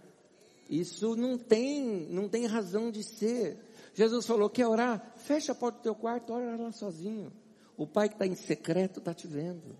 Isso 0.68 1.14
não 1.14 1.38
tem, 1.38 2.08
não 2.10 2.28
tem 2.28 2.46
razão 2.46 2.90
de 2.90 3.04
ser. 3.04 3.56
Jesus 3.94 4.26
falou: 4.26 4.50
quer 4.50 4.66
orar? 4.66 5.14
Fecha 5.18 5.52
a 5.52 5.54
porta 5.54 5.78
do 5.78 5.82
teu 5.84 5.94
quarto, 5.94 6.32
ora 6.32 6.56
lá 6.56 6.72
sozinho. 6.72 7.32
O 7.76 7.86
pai 7.86 8.08
que 8.08 8.16
está 8.16 8.26
em 8.26 8.34
secreto 8.34 8.98
está 8.98 9.14
te 9.14 9.28
vendo. 9.28 9.78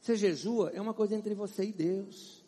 Você 0.00 0.16
jejua 0.16 0.72
é 0.74 0.80
uma 0.80 0.92
coisa 0.92 1.14
entre 1.14 1.36
você 1.36 1.62
e 1.62 1.72
Deus. 1.72 2.44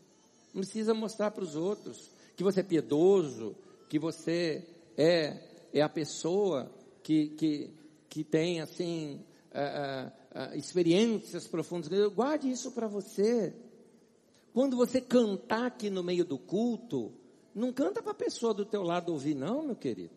Não 0.53 0.63
precisa 0.63 0.93
mostrar 0.93 1.31
para 1.31 1.45
os 1.45 1.55
outros 1.55 2.11
que 2.37 2.43
você 2.43 2.59
é 2.59 2.65
piedoso, 2.65 3.55
que 3.89 4.01
você 4.01 4.67
é, 4.97 5.39
é 5.73 5.81
a 5.81 5.89
pessoa 5.89 6.69
que, 7.05 7.29
que, 7.29 7.71
que 8.09 8.25
tem 8.25 8.61
assim 8.61 9.25
uh, 9.53 10.49
uh, 10.49 10.55
uh, 10.55 10.59
experiências 10.59 11.47
profundas. 11.47 11.89
Guarde 12.13 12.51
isso 12.51 12.73
para 12.73 12.89
você. 12.89 13.55
Quando 14.55 14.77
você 14.77 15.01
cantar 15.01 15.67
aqui 15.67 15.91
no 15.91 16.05
meio 16.05 16.25
do 16.25 16.39
culto, 16.39 17.13
não 17.53 17.73
canta 17.73 18.01
para 18.01 18.13
a 18.13 18.15
pessoa 18.15 18.55
do 18.55 18.65
teu 18.65 18.85
lado 18.85 19.13
ouvir, 19.13 19.35
não, 19.35 19.65
meu 19.65 19.75
querido. 19.75 20.15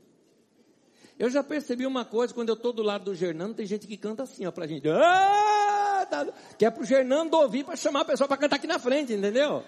Eu 1.18 1.28
já 1.28 1.44
percebi 1.44 1.88
uma 1.88 2.06
coisa, 2.06 2.32
quando 2.36 2.50
eu 2.50 2.54
estou 2.54 2.72
do 2.72 2.84
lado 2.84 3.06
do 3.06 3.16
Gernando, 3.16 3.56
tem 3.56 3.66
gente 3.66 3.88
que 3.88 3.98
canta 3.98 4.22
assim, 4.22 4.46
ó, 4.46 4.52
pra 4.52 4.68
gente. 4.68 4.88
Ah, 4.88 6.08
tá, 6.08 6.28
que 6.56 6.64
é 6.64 6.70
pro 6.70 6.86
Gernando 6.86 7.34
ouvir 7.34 7.66
para 7.66 7.76
chamar 7.76 8.02
a 8.02 8.06
pessoa 8.06 8.28
para 8.28 8.38
cantar 8.38 8.58
aqui 8.58 8.68
na 8.68 8.78
frente, 8.78 9.12
entendeu? 9.12 9.64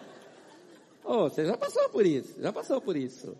Oh, 1.03 1.23
você 1.23 1.47
já 1.47 1.57
passou 1.57 1.89
por 1.89 2.05
isso, 2.05 2.39
já 2.39 2.53
passou 2.53 2.79
por 2.79 2.95
isso. 2.95 3.35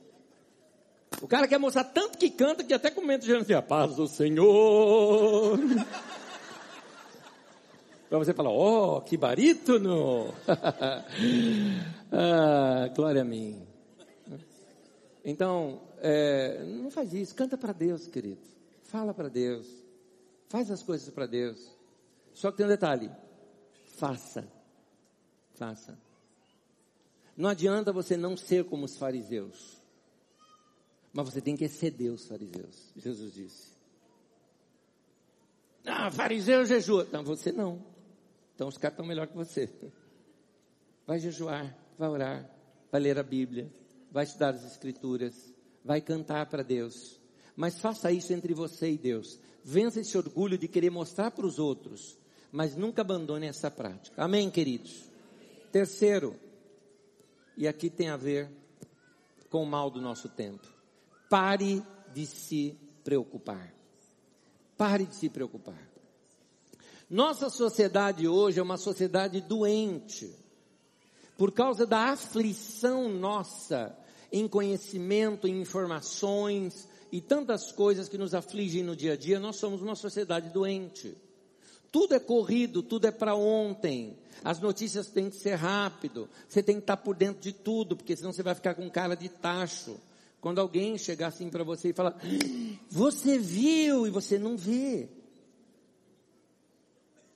O 1.21 1.27
cara 1.27 1.47
quer 1.47 1.59
mostrar 1.59 1.83
tanto 1.83 2.17
que 2.17 2.31
canta 2.31 2.63
que 2.63 2.73
até 2.73 2.89
comenta 2.89 3.23
o 3.23 3.27
Gernando 3.27 3.43
assim, 3.43 3.53
a 3.53 3.61
paz 3.61 3.95
do 3.95 4.07
Senhor. 4.07 5.59
Para 8.09 8.17
você 8.17 8.33
falar, 8.33 8.49
oh, 8.49 9.01
que 9.01 9.15
barítono! 9.15 10.33
ah, 12.11 12.91
glória 12.95 13.21
a 13.21 13.25
mim. 13.25 13.61
Então, 15.23 15.79
é, 15.99 16.63
não 16.63 16.89
faz 16.89 17.13
isso, 17.13 17.35
canta 17.35 17.55
para 17.55 17.71
Deus, 17.71 18.07
querido. 18.07 18.41
Fala 18.81 19.13
para 19.13 19.29
Deus. 19.29 19.67
Faz 20.47 20.71
as 20.71 20.81
coisas 20.81 21.07
para 21.13 21.27
Deus. 21.27 21.77
Só 22.33 22.49
que 22.49 22.57
tem 22.57 22.65
um 22.65 22.69
detalhe: 22.69 23.11
faça. 23.97 24.47
Faça. 25.53 25.95
Não 27.37 27.47
adianta 27.47 27.93
você 27.93 28.17
não 28.17 28.35
ser 28.35 28.65
como 28.65 28.85
os 28.85 28.97
fariseus. 28.97 29.77
Mas 31.13 31.25
você 31.29 31.41
tem 31.41 31.55
que 31.55 31.65
exceder 31.65 32.11
os 32.11 32.27
fariseus. 32.27 32.91
Jesus 32.95 33.33
disse. 33.33 33.69
Ah, 35.85 36.09
fariseu 36.09 36.65
jejua. 36.65 37.07
Não, 37.11 37.23
você 37.23 37.51
não. 37.51 37.98
Então 38.59 38.67
os 38.67 38.77
caras 38.77 38.95
estão 38.95 39.05
melhor 39.05 39.25
que 39.25 39.37
você. 39.37 39.69
Vai 41.07 41.17
jejuar, 41.17 41.73
vai 41.97 42.09
orar, 42.09 42.49
vai 42.91 42.99
ler 42.99 43.17
a 43.17 43.23
Bíblia, 43.23 43.71
vai 44.11 44.25
estudar 44.25 44.49
as 44.49 44.65
Escrituras, 44.65 45.53
vai 45.81 46.01
cantar 46.01 46.45
para 46.47 46.61
Deus. 46.61 47.21
Mas 47.55 47.79
faça 47.79 48.11
isso 48.11 48.33
entre 48.33 48.53
você 48.53 48.91
e 48.91 48.97
Deus. 48.97 49.39
Vença 49.63 50.01
esse 50.01 50.17
orgulho 50.17 50.57
de 50.57 50.67
querer 50.67 50.89
mostrar 50.89 51.31
para 51.31 51.45
os 51.45 51.57
outros, 51.57 52.17
mas 52.51 52.75
nunca 52.75 52.99
abandone 52.99 53.47
essa 53.47 53.71
prática. 53.71 54.21
Amém, 54.21 54.51
queridos? 54.51 55.09
Terceiro, 55.71 56.35
e 57.55 57.65
aqui 57.65 57.89
tem 57.89 58.09
a 58.09 58.17
ver 58.17 58.49
com 59.49 59.63
o 59.63 59.65
mal 59.65 59.89
do 59.89 60.01
nosso 60.01 60.27
tempo. 60.27 60.67
Pare 61.29 61.81
de 62.13 62.25
se 62.25 62.77
preocupar. 63.05 63.73
Pare 64.75 65.05
de 65.05 65.15
se 65.15 65.29
preocupar. 65.29 65.89
Nossa 67.09 67.49
sociedade 67.49 68.27
hoje 68.27 68.59
é 68.59 68.63
uma 68.63 68.77
sociedade 68.77 69.41
doente. 69.41 70.31
Por 71.35 71.51
causa 71.51 71.85
da 71.85 72.11
aflição 72.11 73.09
nossa 73.09 73.97
em 74.31 74.47
conhecimento, 74.47 75.47
em 75.47 75.59
informações 75.59 76.87
e 77.11 77.19
tantas 77.19 77.71
coisas 77.71 78.07
que 78.07 78.17
nos 78.17 78.35
afligem 78.35 78.83
no 78.83 78.95
dia 78.95 79.13
a 79.13 79.17
dia, 79.17 79.39
nós 79.39 79.55
somos 79.55 79.81
uma 79.81 79.95
sociedade 79.95 80.49
doente. 80.49 81.17
Tudo 81.91 82.13
é 82.13 82.19
corrido, 82.19 82.83
tudo 82.83 83.07
é 83.07 83.11
para 83.11 83.33
ontem. 83.33 84.15
As 84.43 84.59
notícias 84.59 85.07
têm 85.07 85.31
que 85.31 85.37
ser 85.37 85.55
rápido. 85.55 86.29
Você 86.47 86.61
tem 86.61 86.75
que 86.75 86.81
estar 86.81 86.97
por 86.97 87.15
dentro 87.15 87.41
de 87.41 87.53
tudo, 87.53 87.95
porque 87.95 88.15
senão 88.15 88.31
você 88.31 88.43
vai 88.43 88.53
ficar 88.53 88.75
com 88.75 88.87
cara 88.87 89.15
de 89.15 89.29
tacho. 89.29 89.99
Quando 90.39 90.61
alguém 90.61 90.95
chegar 90.97 91.27
assim 91.27 91.49
para 91.49 91.63
você 91.63 91.89
e 91.89 91.93
falar, 91.93 92.15
você 92.87 93.39
viu 93.39 94.05
e 94.05 94.11
você 94.11 94.37
não 94.37 94.55
vê. 94.55 95.09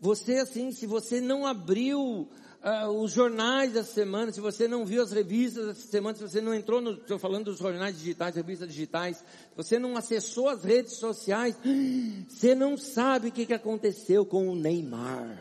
Você, 0.04 0.34
assim, 0.34 0.70
se 0.74 0.86
você 0.86 1.22
não 1.22 1.48
abriu 1.48 2.28
uh, 2.62 2.90
os 2.90 3.14
jornais 3.14 3.72
dessa 3.72 3.94
semana, 3.94 4.34
se 4.34 4.42
você 4.42 4.68
não 4.68 4.86
viu 4.86 5.02
as 5.02 5.14
revistas 5.14 5.66
dessa 5.66 5.88
semana, 5.88 6.18
se 6.18 6.24
você 6.24 6.42
não 6.42 6.54
entrou 6.54 6.82
no, 6.82 6.96
estou 6.96 7.18
falando 7.18 7.46
dos 7.46 7.58
jornais 7.58 7.98
digitais, 7.98 8.36
revistas 8.36 8.68
digitais, 8.68 9.16
se 9.20 9.24
você 9.56 9.80
não 9.80 9.96
acessou 9.96 10.50
as 10.50 10.62
redes 10.62 10.98
sociais, 10.98 11.56
você 12.28 12.54
não 12.54 12.76
sabe 12.76 13.30
o 13.30 13.32
que, 13.32 13.46
que 13.46 13.54
aconteceu 13.54 14.26
com 14.26 14.50
o 14.50 14.56
Neymar. 14.58 15.38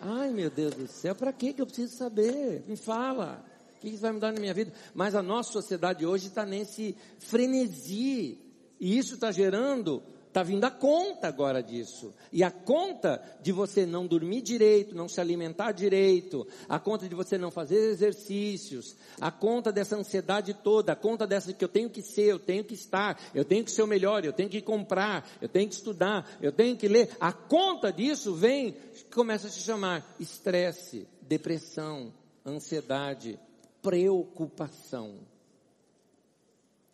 Ai 0.00 0.30
meu 0.30 0.48
Deus 0.48 0.72
do 0.72 0.86
céu, 0.86 1.14
para 1.14 1.30
que 1.30 1.54
eu 1.58 1.66
preciso 1.66 1.94
saber? 1.94 2.64
Me 2.66 2.74
fala. 2.74 3.44
O 3.76 3.80
que 3.80 3.90
isso 3.90 4.00
vai 4.00 4.12
mudar 4.12 4.32
na 4.32 4.40
minha 4.40 4.54
vida? 4.54 4.72
Mas 4.94 5.14
a 5.14 5.22
nossa 5.22 5.52
sociedade 5.52 6.06
hoje 6.06 6.28
está 6.28 6.46
nesse 6.46 6.96
frenesi. 7.18 8.38
E 8.80 8.96
isso 8.96 9.12
está 9.12 9.30
gerando 9.30 10.02
Está 10.28 10.42
vindo 10.42 10.62
a 10.64 10.70
conta 10.70 11.26
agora 11.26 11.62
disso. 11.62 12.14
E 12.30 12.44
a 12.44 12.50
conta 12.50 13.20
de 13.42 13.50
você 13.50 13.86
não 13.86 14.06
dormir 14.06 14.42
direito, 14.42 14.94
não 14.94 15.08
se 15.08 15.18
alimentar 15.20 15.72
direito, 15.72 16.46
a 16.68 16.78
conta 16.78 17.08
de 17.08 17.14
você 17.14 17.38
não 17.38 17.50
fazer 17.50 17.76
exercícios, 17.76 18.94
a 19.18 19.30
conta 19.30 19.72
dessa 19.72 19.96
ansiedade 19.96 20.52
toda, 20.52 20.92
a 20.92 20.96
conta 20.96 21.26
dessa 21.26 21.52
que 21.54 21.64
eu 21.64 21.68
tenho 21.68 21.88
que 21.88 22.02
ser, 22.02 22.26
eu 22.26 22.38
tenho 22.38 22.62
que 22.62 22.74
estar, 22.74 23.18
eu 23.34 23.42
tenho 23.42 23.64
que 23.64 23.72
ser 23.72 23.82
o 23.82 23.86
melhor, 23.86 24.22
eu 24.22 24.32
tenho 24.32 24.50
que 24.50 24.60
comprar, 24.60 25.26
eu 25.40 25.48
tenho 25.48 25.66
que 25.66 25.74
estudar, 25.74 26.30
eu 26.42 26.52
tenho 26.52 26.76
que 26.76 26.86
ler. 26.86 27.08
A 27.18 27.32
conta 27.32 27.90
disso 27.90 28.34
vem, 28.34 28.76
começa 29.12 29.46
a 29.46 29.50
se 29.50 29.60
chamar 29.60 30.06
estresse, 30.20 31.08
depressão, 31.22 32.12
ansiedade, 32.44 33.40
preocupação. 33.80 35.14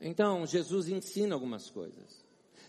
Então, 0.00 0.46
Jesus 0.46 0.88
ensina 0.88 1.34
algumas 1.34 1.68
coisas. 1.68 2.23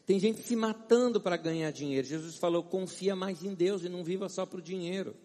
Tem 0.06 0.20
gente 0.20 0.41
se 0.41 0.56
matando 0.56 1.20
para 1.20 1.36
ganhar 1.36 1.72
dinheiro. 1.72 2.06
Jesus 2.06 2.36
falou: 2.36 2.64
confia 2.64 3.16
mais 3.16 3.43
em 3.43 3.53
Deus 3.53 3.84
e 3.84 3.89
não 3.89 4.03
viva 4.03 4.30
só 4.30 4.45
para 4.45 4.60
o 4.60 4.62
dinheiro. 4.62 5.16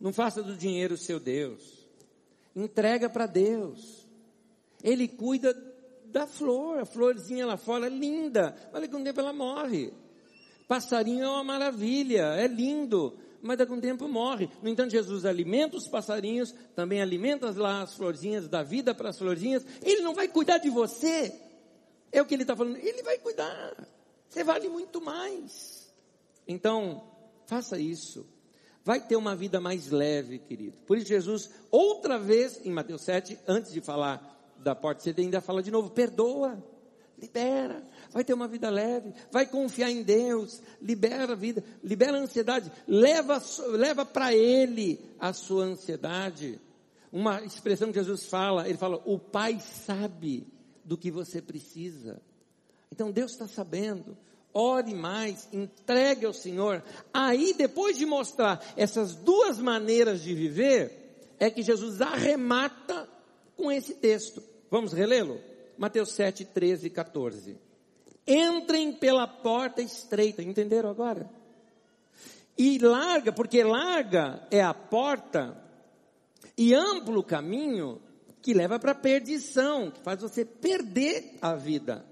Não 0.00 0.12
faça 0.12 0.42
do 0.42 0.56
dinheiro 0.56 0.94
o 0.94 0.98
seu 0.98 1.20
Deus. 1.20 1.86
Entrega 2.54 3.08
para 3.08 3.26
Deus. 3.26 4.06
Ele 4.82 5.06
cuida 5.06 5.54
da 6.06 6.26
flor. 6.26 6.80
A 6.80 6.84
florzinha 6.84 7.46
lá 7.46 7.56
fora 7.56 7.86
é 7.86 7.90
linda, 7.90 8.54
mas 8.72 8.82
daqui 8.82 8.94
a 8.94 8.98
um 8.98 9.04
tempo 9.04 9.20
ela 9.20 9.32
morre. 9.32 9.92
Passarinho 10.66 11.24
é 11.24 11.28
uma 11.28 11.44
maravilha, 11.44 12.34
é 12.34 12.46
lindo, 12.46 13.16
mas 13.40 13.56
daqui 13.56 13.72
a 13.72 13.74
um 13.74 13.80
tempo 13.80 14.06
morre. 14.08 14.50
No 14.62 14.68
entanto, 14.68 14.90
Jesus 14.90 15.24
alimenta 15.24 15.76
os 15.76 15.88
passarinhos, 15.88 16.54
também 16.74 17.00
alimenta 17.00 17.50
lá 17.50 17.82
as 17.82 17.94
florzinhas, 17.94 18.48
dá 18.48 18.62
vida 18.62 18.94
para 18.94 19.10
as 19.10 19.18
florzinhas. 19.18 19.64
Ele 19.82 20.02
não 20.02 20.14
vai 20.14 20.28
cuidar 20.28 20.58
de 20.58 20.68
você. 20.68 21.32
É 22.12 22.22
o 22.22 22.26
que 22.26 22.34
ele 22.34 22.42
está 22.42 22.56
falando. 22.56 22.76
Ele 22.76 23.02
vai 23.02 23.18
cuidar. 23.18 23.86
Você 24.28 24.44
vale 24.44 24.68
muito 24.68 25.00
mais. 25.00 25.92
Então, 26.46 27.02
faça 27.46 27.78
isso. 27.78 28.26
Vai 28.84 29.06
ter 29.06 29.16
uma 29.16 29.36
vida 29.36 29.60
mais 29.60 29.90
leve, 29.90 30.38
querido. 30.38 30.78
Por 30.86 30.96
isso, 30.96 31.06
Jesus, 31.06 31.50
outra 31.70 32.18
vez, 32.18 32.64
em 32.64 32.70
Mateus 32.70 33.02
7, 33.02 33.38
antes 33.46 33.72
de 33.72 33.80
falar 33.80 34.36
da 34.58 34.74
porta, 34.74 35.02
você 35.02 35.14
ainda 35.18 35.40
fala 35.40 35.62
de 35.62 35.70
novo: 35.70 35.90
perdoa, 35.90 36.62
libera, 37.18 37.86
vai 38.10 38.24
ter 38.24 38.32
uma 38.32 38.48
vida 38.48 38.70
leve, 38.70 39.12
vai 39.30 39.46
confiar 39.46 39.90
em 39.90 40.02
Deus, 40.02 40.62
libera 40.80 41.32
a 41.32 41.36
vida, 41.36 41.62
libera 41.82 42.16
a 42.16 42.20
ansiedade, 42.20 42.72
leva, 42.86 43.42
leva 43.72 44.06
para 44.06 44.34
Ele 44.34 44.98
a 45.18 45.32
sua 45.32 45.64
ansiedade. 45.64 46.60
Uma 47.12 47.42
expressão 47.42 47.92
que 47.92 47.98
Jesus 47.98 48.24
fala, 48.26 48.68
ele 48.68 48.78
fala: 48.78 49.02
o 49.04 49.18
Pai 49.18 49.60
sabe 49.60 50.46
do 50.88 50.96
que 50.96 51.10
você 51.10 51.42
precisa. 51.42 52.20
Então 52.90 53.12
Deus 53.12 53.32
está 53.32 53.46
sabendo. 53.46 54.16
Ore 54.54 54.94
mais, 54.94 55.46
entregue 55.52 56.24
ao 56.24 56.32
Senhor. 56.32 56.82
Aí, 57.12 57.52
depois 57.52 57.98
de 57.98 58.06
mostrar 58.06 58.64
essas 58.74 59.14
duas 59.14 59.58
maneiras 59.58 60.22
de 60.22 60.34
viver, 60.34 61.34
é 61.38 61.50
que 61.50 61.62
Jesus 61.62 62.00
arremata 62.00 63.06
com 63.54 63.70
esse 63.70 63.94
texto. 63.94 64.42
Vamos 64.70 64.94
relê-lo? 64.94 65.38
Mateus 65.76 66.12
7, 66.12 66.46
13 66.46 66.86
e 66.86 66.90
14. 66.90 67.56
Entrem 68.26 68.92
pela 68.94 69.26
porta 69.28 69.82
estreita, 69.82 70.42
entenderam 70.42 70.88
agora? 70.88 71.30
E 72.56 72.78
larga, 72.78 73.32
porque 73.32 73.62
larga 73.62 74.46
é 74.50 74.62
a 74.62 74.74
porta 74.74 75.62
e 76.56 76.74
amplo 76.74 77.20
o 77.20 77.24
caminho 77.24 78.00
que 78.48 78.54
leva 78.54 78.78
para 78.78 78.92
a 78.92 78.94
perdição, 78.94 79.90
que 79.90 80.00
faz 80.00 80.22
você 80.22 80.42
perder 80.42 81.36
a 81.42 81.54
vida. 81.54 82.02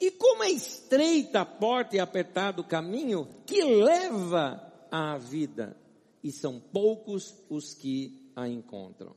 E 0.00 0.10
como 0.10 0.42
é 0.42 0.50
estreita 0.50 1.42
a 1.42 1.46
porta 1.46 1.94
e 1.94 2.00
apertado 2.00 2.62
o 2.62 2.64
caminho 2.64 3.28
que 3.46 3.62
leva 3.62 4.60
à 4.90 5.16
vida, 5.16 5.76
e 6.24 6.32
são 6.32 6.58
poucos 6.58 7.36
os 7.48 7.72
que 7.72 8.28
a 8.34 8.48
encontram. 8.48 9.14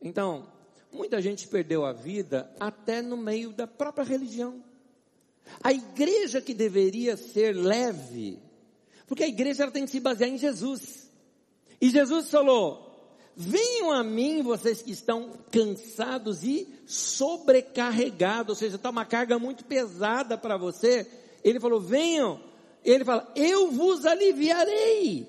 Então, 0.00 0.46
muita 0.92 1.20
gente 1.20 1.48
perdeu 1.48 1.84
a 1.84 1.92
vida 1.92 2.48
até 2.60 3.02
no 3.02 3.16
meio 3.16 3.50
da 3.50 3.66
própria 3.66 4.04
religião. 4.04 4.62
A 5.60 5.72
igreja 5.72 6.40
que 6.40 6.54
deveria 6.54 7.16
ser 7.16 7.56
leve, 7.56 8.38
porque 9.08 9.24
a 9.24 9.28
igreja 9.28 9.64
ela 9.64 9.72
tem 9.72 9.86
que 9.86 9.90
se 9.90 9.98
basear 9.98 10.30
em 10.30 10.38
Jesus. 10.38 11.10
E 11.80 11.90
Jesus 11.90 12.30
falou: 12.30 12.91
Venham 13.34 13.90
a 13.90 14.04
mim, 14.04 14.42
vocês 14.42 14.82
que 14.82 14.92
estão 14.92 15.30
cansados 15.50 16.44
e 16.44 16.68
sobrecarregados, 16.86 18.50
ou 18.50 18.54
seja, 18.54 18.76
está 18.76 18.90
uma 18.90 19.06
carga 19.06 19.38
muito 19.38 19.64
pesada 19.64 20.36
para 20.36 20.58
você. 20.58 21.06
Ele 21.42 21.58
falou: 21.58 21.80
Venham. 21.80 22.40
Ele 22.84 23.04
fala: 23.04 23.32
Eu 23.34 23.70
vos 23.70 24.04
aliviarei. 24.04 25.26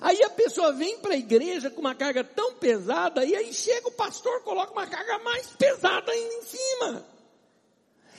Aí 0.00 0.22
a 0.22 0.30
pessoa 0.30 0.72
vem 0.72 0.98
para 0.98 1.12
a 1.12 1.18
igreja 1.18 1.70
com 1.70 1.80
uma 1.80 1.94
carga 1.94 2.24
tão 2.24 2.54
pesada, 2.54 3.22
e 3.22 3.36
aí 3.36 3.52
chega 3.52 3.86
o 3.86 3.92
pastor, 3.92 4.40
coloca 4.40 4.72
uma 4.72 4.86
carga 4.86 5.18
mais 5.18 5.48
pesada 5.48 6.10
ainda 6.10 6.34
em 6.34 6.42
cima. 6.42 7.06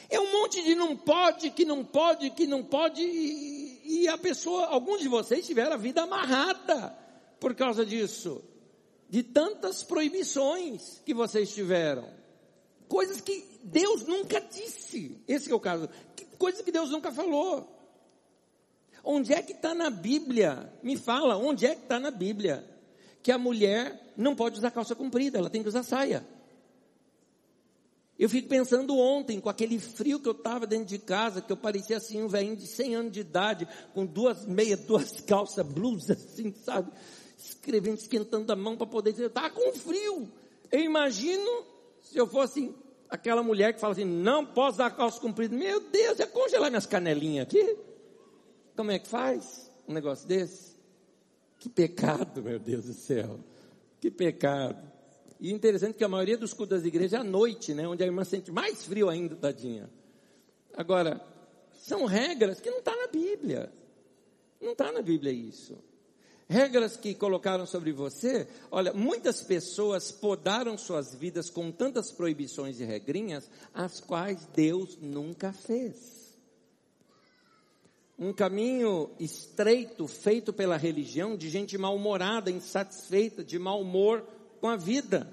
É 0.07 0.19
um 0.19 0.31
monte 0.31 0.63
de 0.63 0.75
não 0.75 0.95
pode, 0.95 1.49
que 1.49 1.65
não 1.65 1.83
pode, 1.83 2.29
que 2.29 2.45
não 2.45 2.63
pode, 2.63 3.01
e, 3.01 4.03
e 4.03 4.07
a 4.07 4.17
pessoa, 4.17 4.67
alguns 4.67 5.01
de 5.01 5.07
vocês 5.07 5.47
tiveram 5.47 5.73
a 5.73 5.77
vida 5.77 6.03
amarrada 6.03 6.95
por 7.39 7.55
causa 7.55 7.83
disso 7.83 8.43
de 9.09 9.23
tantas 9.23 9.83
proibições 9.83 11.01
que 11.05 11.13
vocês 11.13 11.53
tiveram. 11.53 12.09
Coisas 12.87 13.21
que 13.21 13.43
Deus 13.63 14.05
nunca 14.05 14.39
disse. 14.39 15.17
Esse 15.27 15.51
é 15.51 15.55
o 15.55 15.59
caso. 15.59 15.89
Coisas 16.37 16.61
que 16.61 16.71
Deus 16.71 16.91
nunca 16.91 17.11
falou. 17.11 17.71
Onde 19.03 19.33
é 19.33 19.41
que 19.41 19.53
está 19.53 19.73
na 19.73 19.89
Bíblia? 19.89 20.73
Me 20.81 20.97
fala, 20.97 21.37
onde 21.37 21.65
é 21.65 21.75
que 21.75 21.83
está 21.83 21.99
na 21.99 22.09
Bíblia? 22.09 22.65
Que 23.21 23.31
a 23.31 23.37
mulher 23.37 24.13
não 24.17 24.35
pode 24.35 24.57
usar 24.57 24.71
calça 24.71 24.95
comprida, 24.95 25.37
ela 25.37 25.49
tem 25.49 25.61
que 25.61 25.69
usar 25.69 25.83
saia. 25.83 26.25
Eu 28.17 28.29
fico 28.29 28.47
pensando 28.47 28.97
ontem, 28.97 29.41
com 29.41 29.49
aquele 29.49 29.77
frio 29.77 30.19
que 30.19 30.27
eu 30.27 30.31
estava 30.31 30.65
dentro 30.65 30.85
de 30.85 30.97
casa, 30.97 31.41
que 31.41 31.51
eu 31.51 31.57
parecia 31.57 31.97
assim 31.97 32.23
um 32.23 32.29
velhinho 32.29 32.55
de 32.55 32.65
100 32.65 32.95
anos 32.95 33.11
de 33.11 33.19
idade, 33.19 33.67
com 33.93 34.05
duas 34.05 34.45
meias, 34.45 34.79
duas 34.79 35.19
calças, 35.21 35.65
blusa, 35.65 36.13
assim, 36.13 36.53
sabe? 36.63 36.91
Escrevendo, 37.38 37.97
esquentando 37.97 38.51
a 38.51 38.55
mão 38.55 38.77
para 38.77 38.88
poder 38.88 39.11
dizer, 39.11 39.27
está 39.27 39.49
com 39.49 39.73
frio. 39.73 40.29
Eu 40.71 40.79
imagino 40.79 41.65
se 42.01 42.17
eu 42.17 42.27
fosse 42.27 42.73
aquela 43.09 43.43
mulher 43.43 43.73
que 43.73 43.79
fala 43.79 43.93
assim, 43.93 44.05
não 44.05 44.45
posso 44.45 44.77
dar 44.77 44.95
calça 44.95 45.19
comprida. 45.19 45.55
Meu 45.55 45.79
Deus, 45.79 46.19
é 46.19 46.25
congelar 46.25 46.69
minhas 46.69 46.86
canelinhas 46.86 47.47
aqui? 47.47 47.77
Como 48.75 48.91
é 48.91 48.99
que 48.99 49.07
faz 49.07 49.71
um 49.88 49.93
negócio 49.93 50.27
desse? 50.27 50.75
Que 51.59 51.69
pecado, 51.69 52.43
meu 52.43 52.59
Deus 52.59 52.86
do 52.86 52.93
céu. 52.93 53.39
Que 53.99 54.11
pecado. 54.11 54.91
E 55.39 55.51
interessante 55.51 55.97
que 55.97 56.03
a 56.03 56.09
maioria 56.09 56.38
dos 56.38 56.53
cultos 56.53 56.79
das 56.79 56.88
igrejas 56.88 57.13
é 57.13 57.17
à 57.17 57.23
noite, 57.23 57.73
né? 57.73 57.88
Onde 57.88 58.03
a 58.03 58.05
irmã 58.05 58.23
sente 58.23 58.51
mais 58.51 58.86
frio 58.86 59.09
ainda, 59.09 59.36
tadinha. 59.36 59.89
Agora, 60.73 61.21
são 61.73 62.05
regras 62.05 62.59
que 62.59 62.69
não 62.69 62.79
está 62.79 62.95
na 62.95 63.07
Bíblia. 63.07 63.71
Não 64.61 64.71
está 64.71 64.91
na 64.91 65.01
Bíblia 65.01 65.31
isso 65.31 65.77
regras 66.47 66.95
que 66.95 67.13
colocaram 67.13 67.65
sobre 67.65 67.91
você. 67.91 68.47
Olha, 68.71 68.93
muitas 68.93 69.41
pessoas 69.41 70.11
podaram 70.11 70.77
suas 70.77 71.13
vidas 71.13 71.49
com 71.49 71.71
tantas 71.71 72.11
proibições 72.11 72.79
e 72.79 72.85
regrinhas, 72.85 73.49
as 73.73 73.99
quais 73.99 74.45
Deus 74.53 74.97
nunca 75.01 75.51
fez. 75.51 76.25
Um 78.17 78.31
caminho 78.31 79.09
estreito 79.19 80.07
feito 80.07 80.53
pela 80.53 80.77
religião 80.77 81.35
de 81.35 81.49
gente 81.49 81.77
mal-humorada, 81.77 82.49
insatisfeita, 82.49 83.43
de 83.43 83.59
mau 83.59 83.81
humor 83.81 84.25
com 84.61 84.69
a 84.69 84.77
vida. 84.77 85.27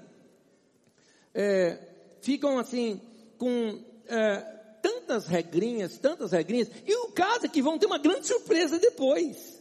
É, 1.33 1.79
ficam 2.21 2.59
assim, 2.59 2.99
com 3.37 3.81
é, 4.07 4.37
tantas 4.81 5.27
regrinhas, 5.27 5.97
tantas 5.97 6.33
regrinhas, 6.33 6.69
e 6.85 6.93
o 7.05 7.11
caso 7.13 7.45
é 7.45 7.49
que 7.49 7.61
vão 7.61 7.79
ter 7.79 7.85
uma 7.85 7.97
grande 7.97 8.27
surpresa 8.27 8.77
depois. 8.77 9.52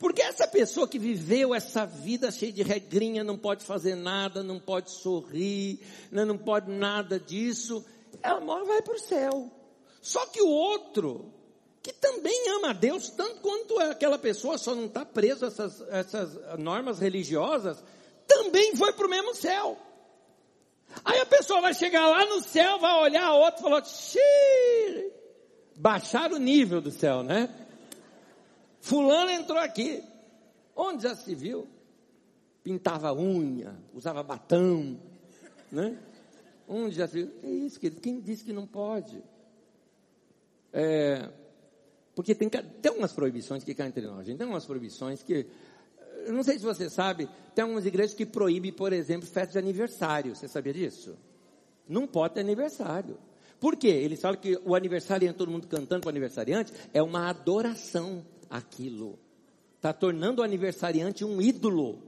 Porque 0.00 0.22
essa 0.22 0.48
pessoa 0.48 0.88
que 0.88 0.98
viveu 0.98 1.54
essa 1.54 1.84
vida 1.84 2.30
cheia 2.30 2.50
de 2.50 2.62
regrinha, 2.62 3.22
não 3.22 3.36
pode 3.36 3.62
fazer 3.62 3.94
nada, 3.94 4.42
não 4.42 4.58
pode 4.58 4.90
sorrir, 4.90 5.78
né, 6.10 6.24
não 6.24 6.38
pode 6.38 6.70
nada 6.70 7.20
disso, 7.20 7.84
ela 8.22 8.40
morre 8.40 8.64
vai 8.64 8.80
para 8.80 8.94
o 8.94 8.98
céu. 8.98 9.50
Só 10.00 10.24
que 10.24 10.40
o 10.40 10.48
outro, 10.48 11.30
que 11.82 11.92
também 11.92 12.48
ama 12.48 12.70
a 12.70 12.72
Deus, 12.72 13.10
tanto 13.10 13.42
quanto 13.42 13.78
aquela 13.78 14.18
pessoa, 14.18 14.56
só 14.56 14.74
não 14.74 14.86
está 14.86 15.04
preso 15.04 15.44
a 15.44 15.48
essas, 15.48 15.82
essas 15.90 16.58
normas 16.58 16.98
religiosas, 16.98 17.84
também 18.26 18.74
foi 18.76 18.94
para 18.94 19.06
o 19.06 19.10
mesmo 19.10 19.34
céu. 19.34 19.76
Aí 21.04 21.20
a 21.20 21.26
pessoa 21.26 21.60
vai 21.60 21.74
chegar 21.74 22.08
lá 22.08 22.24
no 22.24 22.40
céu, 22.42 22.78
vai 22.78 23.02
olhar 23.02 23.24
a 23.24 23.34
outra 23.34 23.60
e 23.60 23.62
falar, 23.62 23.82
baixar 25.76 26.32
o 26.32 26.38
nível 26.38 26.80
do 26.80 26.90
céu, 26.90 27.22
né? 27.22 27.54
Fulano 28.80 29.30
entrou 29.30 29.58
aqui. 29.58 30.02
Onde 30.74 31.02
já 31.02 31.14
se 31.14 31.34
viu? 31.34 31.68
Pintava 32.62 33.12
unha, 33.12 33.74
usava 33.94 34.22
batão, 34.22 34.98
né? 35.70 35.98
Onde 36.68 36.96
já 36.96 37.06
se 37.06 37.22
viu? 37.22 37.32
É 37.42 37.48
isso, 37.48 37.78
querido. 37.78 38.00
Quem 38.00 38.20
disse 38.20 38.44
que 38.44 38.52
não 38.52 38.66
pode? 38.66 39.22
É, 40.72 41.28
porque 42.14 42.34
tem, 42.34 42.48
tem 42.48 42.92
umas 42.92 43.12
proibições 43.12 43.64
que 43.64 43.74
caem 43.74 43.88
entre 43.88 44.06
nós. 44.06 44.26
Gente. 44.26 44.38
Tem 44.38 44.46
umas 44.46 44.64
proibições 44.64 45.22
que. 45.22 45.46
Eu 46.26 46.34
não 46.34 46.42
sei 46.42 46.58
se 46.58 46.64
você 46.64 46.90
sabe, 46.90 47.28
tem 47.54 47.62
algumas 47.62 47.86
igrejas 47.86 48.14
que 48.14 48.26
proíbem, 48.26 48.70
por 48.70 48.92
exemplo, 48.92 49.26
festa 49.26 49.52
de 49.52 49.58
aniversário. 49.58 50.36
Você 50.36 50.46
sabia 50.46 50.72
disso? 50.72 51.16
Não 51.88 52.06
pode 52.06 52.34
ter 52.34 52.40
aniversário. 52.40 53.16
Por 53.58 53.74
quê? 53.76 53.88
Eles 53.88 54.20
falam 54.20 54.38
que 54.38 54.60
o 54.64 54.74
aniversário, 54.74 55.32
todo 55.32 55.50
mundo 55.50 55.66
cantando 55.66 56.02
para 56.02 56.08
o 56.08 56.10
aniversariante, 56.10 56.72
é 56.92 57.02
uma 57.02 57.28
adoração 57.28 58.24
aquilo. 58.50 59.18
Está 59.76 59.92
tornando 59.92 60.42
o 60.42 60.44
aniversariante 60.44 61.24
um 61.24 61.40
ídolo. 61.40 62.02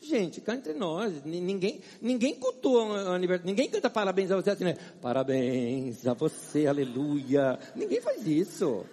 Gente, 0.00 0.40
cá 0.40 0.54
entre 0.54 0.72
nós, 0.72 1.24
ninguém, 1.24 1.80
ninguém 2.00 2.34
cultua 2.34 2.84
o 2.84 3.12
aniversário, 3.12 3.50
ninguém 3.50 3.68
canta 3.68 3.90
parabéns 3.90 4.30
a 4.30 4.36
você 4.36 4.50
assim, 4.50 4.64
né? 4.64 4.76
Parabéns 5.00 6.06
a 6.06 6.14
você, 6.14 6.66
aleluia. 6.66 7.58
Ninguém 7.74 8.00
faz 8.00 8.26
isso. 8.26 8.84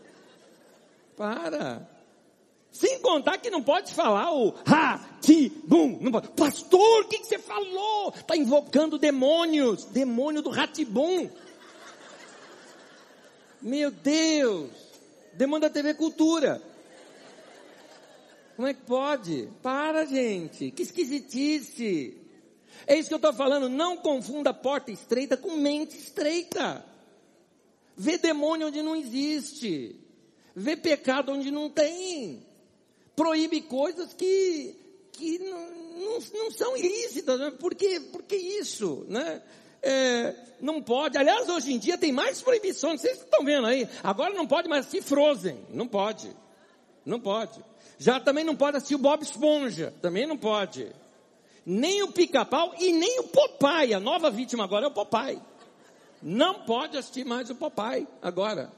Para. 1.16 1.88
Sem 2.72 3.00
contar 3.00 3.38
que 3.38 3.52
não 3.52 3.62
pode 3.62 3.94
falar 3.94 4.34
o 4.34 4.56
ha, 4.66 5.00
ti, 5.22 5.52
bum. 5.68 6.00
Não 6.02 6.12
pode. 6.12 6.30
Pastor, 6.30 7.04
o 7.04 7.08
que, 7.08 7.20
que 7.20 7.28
você 7.28 7.38
falou? 7.38 8.12
Está 8.16 8.36
invocando 8.36 8.98
demônios. 8.98 9.86
Demônio 9.86 10.42
do 10.42 10.50
ratibum. 10.50 11.30
Meu 13.62 13.92
Deus. 13.92 14.72
Demônio 15.34 15.62
da 15.62 15.70
TV 15.70 15.94
Cultura. 15.94 16.73
Como 18.56 18.68
é 18.68 18.74
que 18.74 18.82
pode? 18.82 19.50
Para, 19.62 20.06
gente. 20.06 20.72
Que 20.72 20.84
esquisitice. 20.84 22.18
É 22.86 22.96
isso 22.96 23.08
que 23.08 23.14
eu 23.14 23.18
estou 23.18 23.34
falando. 23.34 23.70
Não 23.70 23.98
confunda 23.98 24.54
porta 24.54 24.92
estreita 24.92 25.36
com 25.36 25.56
mente 25.58 25.98
estreita. 25.98 26.86
Vê 27.96 28.18
demônio 28.18 28.68
onde 28.68 28.82
não 28.82 28.96
existe. 28.96 29.96
Vê 30.56 30.76
pecado 30.76 31.32
onde 31.32 31.50
não 31.50 31.70
tem 31.70 32.46
proíbe 33.16 33.62
coisas 33.62 34.14
que, 34.14 34.76
que 35.12 35.40
não, 35.40 35.70
não, 35.70 36.20
não 36.34 36.52
são 36.52 36.78
ilícitas. 36.78 37.40
Né? 37.40 37.52
Por, 37.52 37.74
que, 37.76 38.00
por 38.00 38.24
que 38.24 38.36
isso? 38.36 39.06
Né? 39.08 39.42
É, 39.82 40.36
não 40.62 40.82
pode. 40.82 41.18
Aliás, 41.18 41.50
hoje 41.50 41.74
em 41.74 41.80
dia 41.80 41.98
tem 41.98 42.12
mais 42.12 42.42
proibições. 42.42 43.02
Vocês 43.02 43.20
estão 43.20 43.44
vendo 43.44 43.68
aí? 43.68 43.88
Agora 44.04 44.34
não 44.34 44.48
pode 44.48 44.68
mais 44.68 44.86
assistir 44.86 45.04
Frozen. 45.04 45.66
Não 45.70 45.88
pode. 45.88 46.36
Não 47.06 47.20
pode. 47.20 47.64
Já 48.04 48.20
também 48.20 48.44
não 48.44 48.54
pode 48.54 48.76
assistir 48.76 48.96
o 48.96 49.00
Bob 49.00 49.24
Esponja. 49.24 49.94
Também 50.02 50.28
não 50.28 50.38
pode. 50.38 50.92
Nem 51.66 52.04
o 52.04 52.12
pica-pau 52.12 52.74
e 52.78 52.92
nem 52.92 53.22
o 53.22 53.30
Popeye. 53.30 53.94
A 53.94 54.00
nova 54.00 54.30
vítima 54.30 54.66
agora 54.66 54.86
é 54.86 54.90
o 54.90 54.94
Popeye. 54.94 55.42
Não 56.22 56.66
pode 56.66 56.98
assistir 56.98 57.24
mais 57.24 57.50
o 57.50 57.56
Popeye 57.56 58.06
agora. 58.22 58.70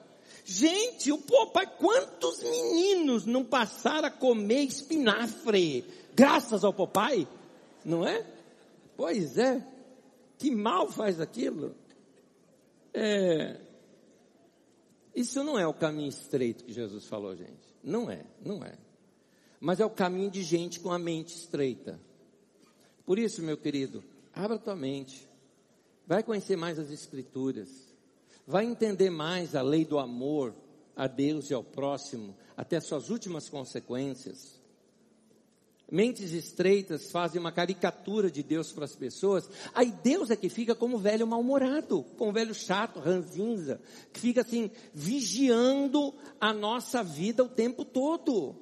Gente, 0.43 1.11
o 1.11 1.17
papai, 1.17 1.65
quantos 1.65 2.43
meninos 2.43 3.25
não 3.25 3.43
passaram 3.43 4.09
a 4.09 4.11
comer 4.11 4.61
espinafre 4.61 5.83
graças 6.13 6.63
ao 6.63 6.71
papai? 6.71 7.27
Não 7.83 8.07
é? 8.07 8.23
Pois 8.95 9.39
é. 9.39 9.65
Que 10.37 10.51
mal 10.51 10.87
faz 10.87 11.19
aquilo? 11.19 11.75
É, 12.93 13.59
isso 15.15 15.43
não 15.43 15.57
é 15.57 15.65
o 15.65 15.73
caminho 15.73 16.09
estreito 16.09 16.63
que 16.63 16.71
Jesus 16.71 17.07
falou, 17.07 17.35
gente. 17.35 17.75
Não 17.83 18.11
é, 18.11 18.23
não 18.39 18.63
é. 18.63 18.84
Mas 19.65 19.79
é 19.79 19.85
o 19.85 19.89
caminho 19.89 20.29
de 20.29 20.43
gente 20.43 20.79
com 20.79 20.91
a 20.91 20.99
mente 20.99 21.35
estreita. 21.35 21.99
Por 23.05 23.17
isso, 23.17 23.41
meu 23.41 23.57
querido, 23.57 24.03
abra 24.31 24.59
tua 24.59 24.75
mente. 24.75 25.27
Vai 26.05 26.21
conhecer 26.21 26.55
mais 26.55 26.77
as 26.77 26.91
Escrituras 26.91 27.95
vai 28.47 28.65
entender 28.65 29.09
mais 29.09 29.55
a 29.55 29.61
lei 29.61 29.85
do 29.85 29.97
amor 29.97 30.53
a 30.95 31.07
Deus 31.07 31.49
e 31.49 31.53
ao 31.53 31.63
próximo, 31.63 32.35
até 32.55 32.79
suas 32.79 33.09
últimas 33.09 33.49
consequências. 33.49 34.61
Mentes 35.91 36.31
estreitas 36.31 37.11
fazem 37.11 37.39
uma 37.39 37.51
caricatura 37.51 38.31
de 38.31 38.41
Deus 38.41 38.71
para 38.71 38.85
as 38.85 38.95
pessoas. 38.95 39.47
Aí 39.73 39.91
Deus 39.91 40.31
é 40.31 40.35
que 40.35 40.49
fica 40.49 40.73
como 40.73 40.97
velho 40.97 41.27
mal-humorado, 41.27 42.03
como 42.17 42.31
velho 42.31 42.55
chato, 42.55 42.99
ranzinza, 42.99 43.79
que 44.11 44.19
fica 44.19 44.41
assim, 44.41 44.71
vigiando 44.93 46.13
a 46.39 46.51
nossa 46.53 47.03
vida 47.03 47.43
o 47.43 47.49
tempo 47.49 47.85
todo. 47.85 48.55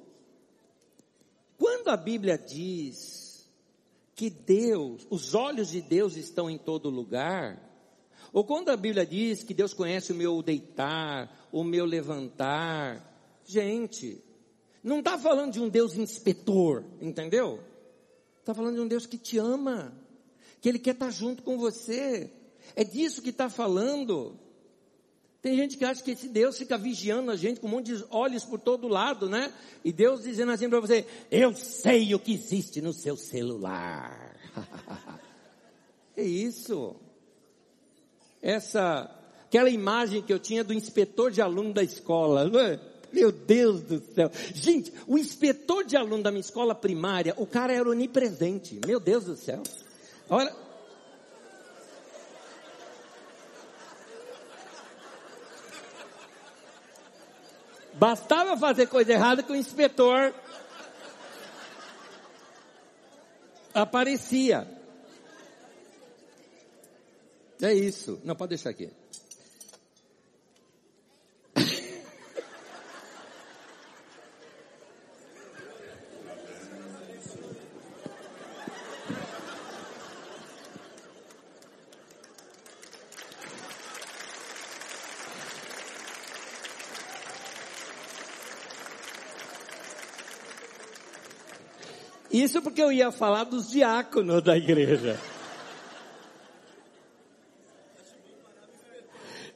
Quando 1.64 1.88
a 1.88 1.96
Bíblia 1.96 2.36
diz 2.36 3.48
que 4.14 4.28
Deus, 4.28 5.06
os 5.08 5.34
olhos 5.34 5.70
de 5.70 5.80
Deus 5.80 6.14
estão 6.14 6.50
em 6.50 6.58
todo 6.58 6.90
lugar, 6.90 7.58
ou 8.34 8.44
quando 8.44 8.68
a 8.68 8.76
Bíblia 8.76 9.06
diz 9.06 9.42
que 9.42 9.54
Deus 9.54 9.72
conhece 9.72 10.12
o 10.12 10.14
meu 10.14 10.42
deitar, 10.42 11.48
o 11.50 11.64
meu 11.64 11.86
levantar, 11.86 13.02
gente, 13.46 14.22
não 14.82 14.98
está 14.98 15.18
falando 15.18 15.54
de 15.54 15.60
um 15.62 15.70
Deus 15.70 15.96
inspetor, 15.96 16.84
entendeu? 17.00 17.60
Está 18.40 18.52
falando 18.52 18.74
de 18.74 18.82
um 18.82 18.86
Deus 18.86 19.06
que 19.06 19.16
te 19.16 19.38
ama, 19.38 19.90
que 20.60 20.68
Ele 20.68 20.78
quer 20.78 20.90
estar 20.90 21.06
tá 21.06 21.10
junto 21.10 21.42
com 21.42 21.56
você. 21.56 22.30
É 22.76 22.84
disso 22.84 23.22
que 23.22 23.30
está 23.30 23.48
falando. 23.48 24.38
Tem 25.44 25.54
gente 25.56 25.76
que 25.76 25.84
acha 25.84 26.02
que 26.02 26.12
esse 26.12 26.26
Deus 26.26 26.56
fica 26.56 26.78
vigiando 26.78 27.30
a 27.30 27.36
gente 27.36 27.60
com 27.60 27.66
um 27.66 27.70
monte 27.70 27.94
de 27.94 28.02
olhos 28.08 28.46
por 28.46 28.58
todo 28.58 28.88
lado, 28.88 29.28
né? 29.28 29.52
E 29.84 29.92
Deus 29.92 30.22
dizendo 30.22 30.50
assim 30.52 30.70
para 30.70 30.80
você: 30.80 31.06
Eu 31.30 31.54
sei 31.54 32.14
o 32.14 32.18
que 32.18 32.32
existe 32.32 32.80
no 32.80 32.94
seu 32.94 33.14
celular. 33.14 34.34
é 36.16 36.24
isso 36.24 36.96
essa, 38.40 39.10
aquela 39.44 39.68
imagem 39.68 40.22
que 40.22 40.32
eu 40.32 40.38
tinha 40.38 40.64
do 40.64 40.72
inspetor 40.72 41.30
de 41.30 41.42
aluno 41.42 41.74
da 41.74 41.82
escola, 41.82 42.48
não 42.48 42.60
é? 42.60 42.80
Meu 43.12 43.30
Deus 43.30 43.82
do 43.82 44.02
céu. 44.14 44.30
Gente, 44.54 44.94
o 45.06 45.18
inspetor 45.18 45.84
de 45.84 45.94
aluno 45.94 46.22
da 46.22 46.30
minha 46.30 46.40
escola 46.40 46.74
primária, 46.74 47.34
o 47.36 47.46
cara 47.46 47.74
era 47.74 47.86
onipresente. 47.86 48.80
Meu 48.86 48.98
Deus 48.98 49.26
do 49.26 49.36
céu. 49.36 49.62
Olha. 50.30 50.63
Bastava 57.94 58.56
fazer 58.56 58.88
coisa 58.88 59.12
errada 59.12 59.42
que 59.42 59.52
o 59.52 59.56
inspetor 59.56 60.34
aparecia. 63.72 64.66
É 67.62 67.72
isso. 67.72 68.20
Não, 68.24 68.34
pode 68.34 68.50
deixar 68.50 68.70
aqui. 68.70 68.90
Isso 92.34 92.60
porque 92.60 92.82
eu 92.82 92.90
ia 92.90 93.12
falar 93.12 93.44
dos 93.44 93.70
diáconos 93.70 94.42
da 94.42 94.56
igreja. 94.56 95.16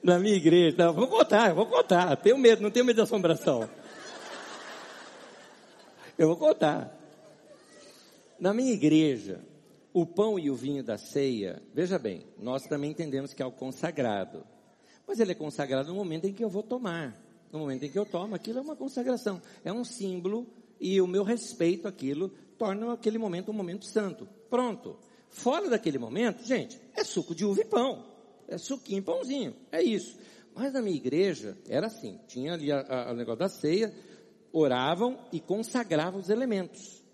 na 0.00 0.16
minha 0.16 0.36
igreja. 0.36 0.76
Não, 0.78 0.92
vou 0.92 1.08
contar, 1.08 1.52
vou 1.52 1.66
contar. 1.66 2.14
Tenho 2.18 2.38
medo, 2.38 2.62
não 2.62 2.70
tenho 2.70 2.84
medo 2.84 2.94
de 2.94 3.02
assombração. 3.02 3.68
Eu 6.16 6.28
vou 6.28 6.36
contar. 6.36 6.96
Na 8.38 8.54
minha 8.54 8.72
igreja, 8.72 9.40
o 9.92 10.06
pão 10.06 10.38
e 10.38 10.48
o 10.48 10.54
vinho 10.54 10.84
da 10.84 10.96
ceia, 10.96 11.60
veja 11.74 11.98
bem, 11.98 12.26
nós 12.38 12.62
também 12.62 12.92
entendemos 12.92 13.34
que 13.34 13.42
é 13.42 13.46
o 13.46 13.50
consagrado. 13.50 14.46
Mas 15.04 15.18
ele 15.18 15.32
é 15.32 15.34
consagrado 15.34 15.88
no 15.88 15.96
momento 15.96 16.28
em 16.28 16.32
que 16.32 16.44
eu 16.44 16.48
vou 16.48 16.62
tomar. 16.62 17.20
No 17.50 17.58
momento 17.58 17.82
em 17.82 17.90
que 17.90 17.98
eu 17.98 18.06
tomo, 18.06 18.36
aquilo 18.36 18.60
é 18.60 18.62
uma 18.62 18.76
consagração. 18.76 19.42
É 19.64 19.72
um 19.72 19.82
símbolo 19.82 20.46
e 20.80 21.00
o 21.00 21.08
meu 21.08 21.24
respeito 21.24 21.88
àquilo 21.88 22.32
torna 22.58 22.92
aquele 22.92 23.18
momento 23.18 23.50
um 23.50 23.54
momento 23.54 23.86
santo. 23.86 24.28
Pronto. 24.50 24.98
Fora 25.30 25.68
daquele 25.70 25.98
momento, 25.98 26.44
gente, 26.44 26.80
é 26.96 27.04
suco 27.04 27.34
de 27.34 27.44
uva 27.44 27.60
e 27.60 27.64
pão 27.64 28.18
é 28.48 28.56
suquinho, 28.56 29.02
pãozinho, 29.02 29.54
é 29.70 29.82
isso. 29.82 30.18
Mas 30.54 30.72
na 30.72 30.80
minha 30.80 30.96
igreja 30.96 31.56
era 31.68 31.86
assim, 31.86 32.18
tinha 32.26 32.54
ali 32.54 32.72
o 32.72 33.14
negócio 33.14 33.38
da 33.38 33.48
ceia, 33.48 33.94
oravam 34.50 35.18
e 35.30 35.38
consagravam 35.38 36.18
os 36.18 36.30
elementos. 36.30 37.04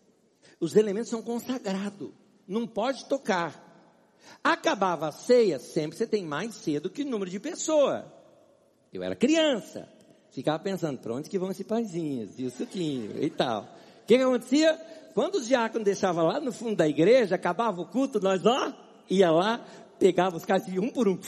Os 0.60 0.76
elementos 0.76 1.10
são 1.10 1.20
consagrados, 1.20 2.10
não 2.46 2.66
pode 2.66 3.04
tocar. 3.06 3.62
Acabava 4.42 5.08
a 5.08 5.12
ceia, 5.12 5.58
sempre 5.58 5.98
você 5.98 6.06
tem 6.06 6.24
mais 6.24 6.54
cedo 6.54 6.88
que 6.88 7.02
o 7.02 7.06
número 7.06 7.30
de 7.30 7.40
pessoa. 7.40 8.10
Eu 8.92 9.02
era 9.02 9.16
criança, 9.16 9.88
ficava 10.30 10.62
pensando, 10.62 11.00
para 11.00 11.14
onde 11.14 11.28
que 11.28 11.38
vão 11.38 11.50
esses 11.50 11.66
pãezinhos 11.66 12.38
e 12.38 12.44
o 12.44 12.50
suquinho 12.50 13.22
e 13.22 13.28
tal. 13.28 13.68
O 14.04 14.06
que, 14.06 14.18
que 14.18 14.22
acontecia? 14.22 14.74
Quando 15.14 15.36
os 15.36 15.46
diáconos 15.46 15.84
deixavam 15.84 16.26
lá 16.26 16.38
no 16.38 16.52
fundo 16.52 16.76
da 16.76 16.86
igreja, 16.86 17.36
acabava 17.36 17.80
o 17.80 17.86
culto, 17.86 18.20
nós 18.20 18.44
ó, 18.44 18.72
ia 19.08 19.30
lá, 19.30 19.64
pegava 19.98 20.36
os 20.36 20.44
caras 20.44 20.68
um 20.68 20.90
por 20.90 21.08
um. 21.08 21.18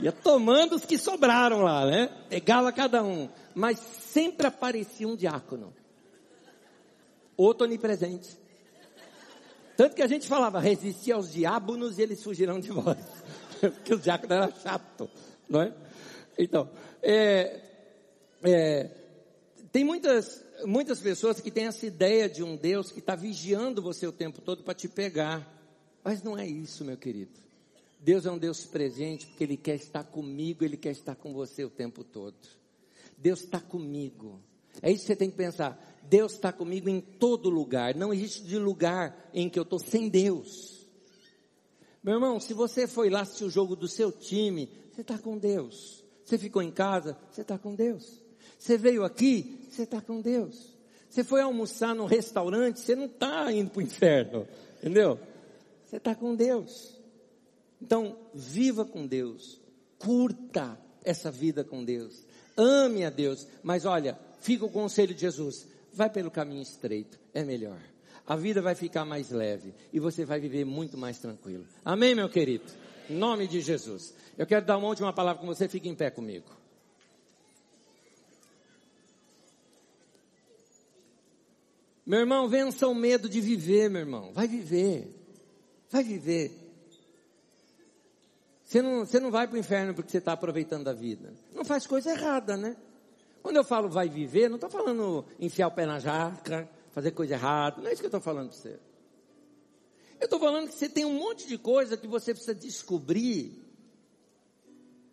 Ia 0.00 0.12
tomando 0.12 0.76
os 0.76 0.84
que 0.84 0.96
sobraram 0.96 1.62
lá, 1.62 1.84
né? 1.86 2.08
Pegava 2.28 2.70
cada 2.70 3.02
um. 3.02 3.28
Mas 3.52 3.80
sempre 3.80 4.46
aparecia 4.46 5.08
um 5.08 5.16
diácono. 5.16 5.74
Outro 7.36 7.66
onipresente. 7.66 8.38
Tanto 9.76 9.96
que 9.96 10.02
a 10.02 10.06
gente 10.06 10.28
falava, 10.28 10.60
resistir 10.60 11.12
aos 11.12 11.32
diábonos 11.32 11.98
e 11.98 12.02
eles 12.02 12.22
fugirão 12.22 12.60
de 12.60 12.70
vós. 12.70 12.98
Porque 13.60 13.94
os 13.94 14.02
diáconos 14.02 14.36
eram 14.36 14.52
chato, 14.60 15.10
não 15.48 15.62
é? 15.62 15.72
Então, 16.38 16.70
é, 17.02 17.60
é, 18.44 18.90
Tem 19.70 19.84
muitas, 19.84 20.44
muitas 20.64 21.00
pessoas 21.00 21.40
que 21.40 21.50
têm 21.50 21.66
essa 21.66 21.86
ideia 21.86 22.28
de 22.28 22.42
um 22.42 22.56
Deus 22.56 22.90
que 22.90 23.00
está 23.00 23.14
vigiando 23.14 23.82
você 23.82 24.06
o 24.06 24.12
tempo 24.12 24.40
todo 24.40 24.62
para 24.62 24.74
te 24.74 24.88
pegar. 24.88 25.46
Mas 26.02 26.22
não 26.22 26.38
é 26.38 26.46
isso, 26.46 26.84
meu 26.84 26.96
querido. 26.96 27.32
Deus 28.00 28.24
é 28.24 28.30
um 28.30 28.38
Deus 28.38 28.64
presente 28.64 29.26
porque 29.26 29.44
Ele 29.44 29.56
quer 29.56 29.74
estar 29.74 30.04
comigo, 30.04 30.64
Ele 30.64 30.76
quer 30.76 30.92
estar 30.92 31.14
com 31.16 31.32
você 31.32 31.64
o 31.64 31.70
tempo 31.70 32.02
todo. 32.04 32.36
Deus 33.16 33.40
está 33.40 33.60
comigo. 33.60 34.40
É 34.80 34.90
isso 34.90 35.02
que 35.02 35.08
você 35.08 35.16
tem 35.16 35.30
que 35.30 35.36
pensar. 35.36 35.78
Deus 36.04 36.32
está 36.32 36.52
comigo 36.52 36.88
em 36.88 37.00
todo 37.00 37.50
lugar. 37.50 37.94
Não 37.94 38.14
existe 38.14 38.42
de 38.44 38.58
lugar 38.58 39.30
em 39.34 39.50
que 39.50 39.58
eu 39.58 39.64
estou 39.64 39.78
sem 39.78 40.08
Deus. 40.08 40.86
Meu 42.02 42.14
irmão, 42.14 42.38
se 42.38 42.54
você 42.54 42.86
foi 42.86 43.10
lá 43.10 43.22
assistir 43.22 43.44
o 43.44 43.50
jogo 43.50 43.74
do 43.74 43.88
seu 43.88 44.12
time, 44.12 44.70
você 44.92 45.00
está 45.00 45.18
com 45.18 45.36
Deus. 45.36 46.04
Você 46.24 46.38
ficou 46.38 46.62
em 46.62 46.70
casa, 46.70 47.18
você 47.30 47.42
está 47.42 47.58
com 47.58 47.74
Deus. 47.74 48.22
Você 48.58 48.76
veio 48.76 49.04
aqui, 49.04 49.66
você 49.70 49.84
está 49.84 50.00
com 50.00 50.20
Deus. 50.20 50.76
Você 51.08 51.24
foi 51.24 51.40
almoçar 51.40 51.94
no 51.94 52.04
restaurante, 52.04 52.80
você 52.80 52.94
não 52.94 53.06
está 53.06 53.50
indo 53.52 53.70
para 53.70 53.78
o 53.78 53.82
inferno. 53.82 54.46
Entendeu? 54.78 55.18
Você 55.84 55.96
está 55.96 56.14
com 56.14 56.34
Deus. 56.34 56.98
Então, 57.80 58.18
viva 58.34 58.84
com 58.84 59.06
Deus. 59.06 59.60
Curta 59.98 60.78
essa 61.04 61.30
vida 61.30 61.64
com 61.64 61.84
Deus. 61.84 62.26
Ame 62.56 63.04
a 63.04 63.10
Deus. 63.10 63.46
Mas 63.62 63.84
olha, 63.84 64.18
fica 64.40 64.64
o 64.64 64.70
conselho 64.70 65.14
de 65.14 65.20
Jesus. 65.20 65.66
Vai 65.92 66.10
pelo 66.10 66.30
caminho 66.30 66.62
estreito. 66.62 67.18
É 67.32 67.44
melhor. 67.44 67.78
A 68.26 68.36
vida 68.36 68.60
vai 68.60 68.74
ficar 68.74 69.04
mais 69.04 69.30
leve. 69.30 69.74
E 69.92 69.98
você 69.98 70.24
vai 70.24 70.38
viver 70.38 70.64
muito 70.64 70.98
mais 70.98 71.18
tranquilo. 71.18 71.64
Amém, 71.84 72.14
meu 72.14 72.28
querido? 72.28 72.64
Em 73.08 73.14
nome 73.14 73.46
de 73.46 73.60
Jesus. 73.60 74.12
Eu 74.36 74.46
quero 74.46 74.66
dar 74.66 74.76
uma 74.76 74.88
última 74.88 75.12
palavra 75.12 75.40
com 75.40 75.46
você. 75.46 75.68
Fique 75.68 75.88
em 75.88 75.94
pé 75.94 76.10
comigo. 76.10 76.57
Meu 82.08 82.20
irmão, 82.20 82.48
vença 82.48 82.88
o 82.88 82.94
medo 82.94 83.28
de 83.28 83.38
viver, 83.38 83.90
meu 83.90 84.00
irmão. 84.00 84.32
Vai 84.32 84.48
viver. 84.48 85.14
Vai 85.90 86.02
viver. 86.02 86.50
Você 88.64 88.80
não, 88.80 89.04
você 89.04 89.20
não 89.20 89.30
vai 89.30 89.46
para 89.46 89.56
o 89.56 89.58
inferno 89.58 89.92
porque 89.92 90.10
você 90.10 90.16
está 90.16 90.32
aproveitando 90.32 90.88
a 90.88 90.94
vida. 90.94 91.34
Não 91.54 91.66
faz 91.66 91.86
coisa 91.86 92.10
errada, 92.10 92.56
né? 92.56 92.78
Quando 93.42 93.56
eu 93.56 93.64
falo 93.64 93.90
vai 93.90 94.08
viver, 94.08 94.48
não 94.48 94.54
estou 94.54 94.70
falando 94.70 95.22
enfiar 95.38 95.68
o 95.68 95.70
pé 95.70 95.84
na 95.84 95.98
jaca, 95.98 96.66
fazer 96.92 97.10
coisa 97.10 97.34
errada. 97.34 97.82
Não 97.82 97.90
é 97.90 97.92
isso 97.92 98.00
que 98.00 98.06
eu 98.06 98.08
estou 98.08 98.22
falando 98.22 98.48
para 98.48 98.56
você. 98.56 98.80
Eu 100.18 100.24
estou 100.24 100.40
falando 100.40 100.68
que 100.68 100.76
você 100.76 100.88
tem 100.88 101.04
um 101.04 101.12
monte 101.12 101.46
de 101.46 101.58
coisa 101.58 101.94
que 101.94 102.06
você 102.06 102.32
precisa 102.32 102.54
descobrir. 102.54 103.52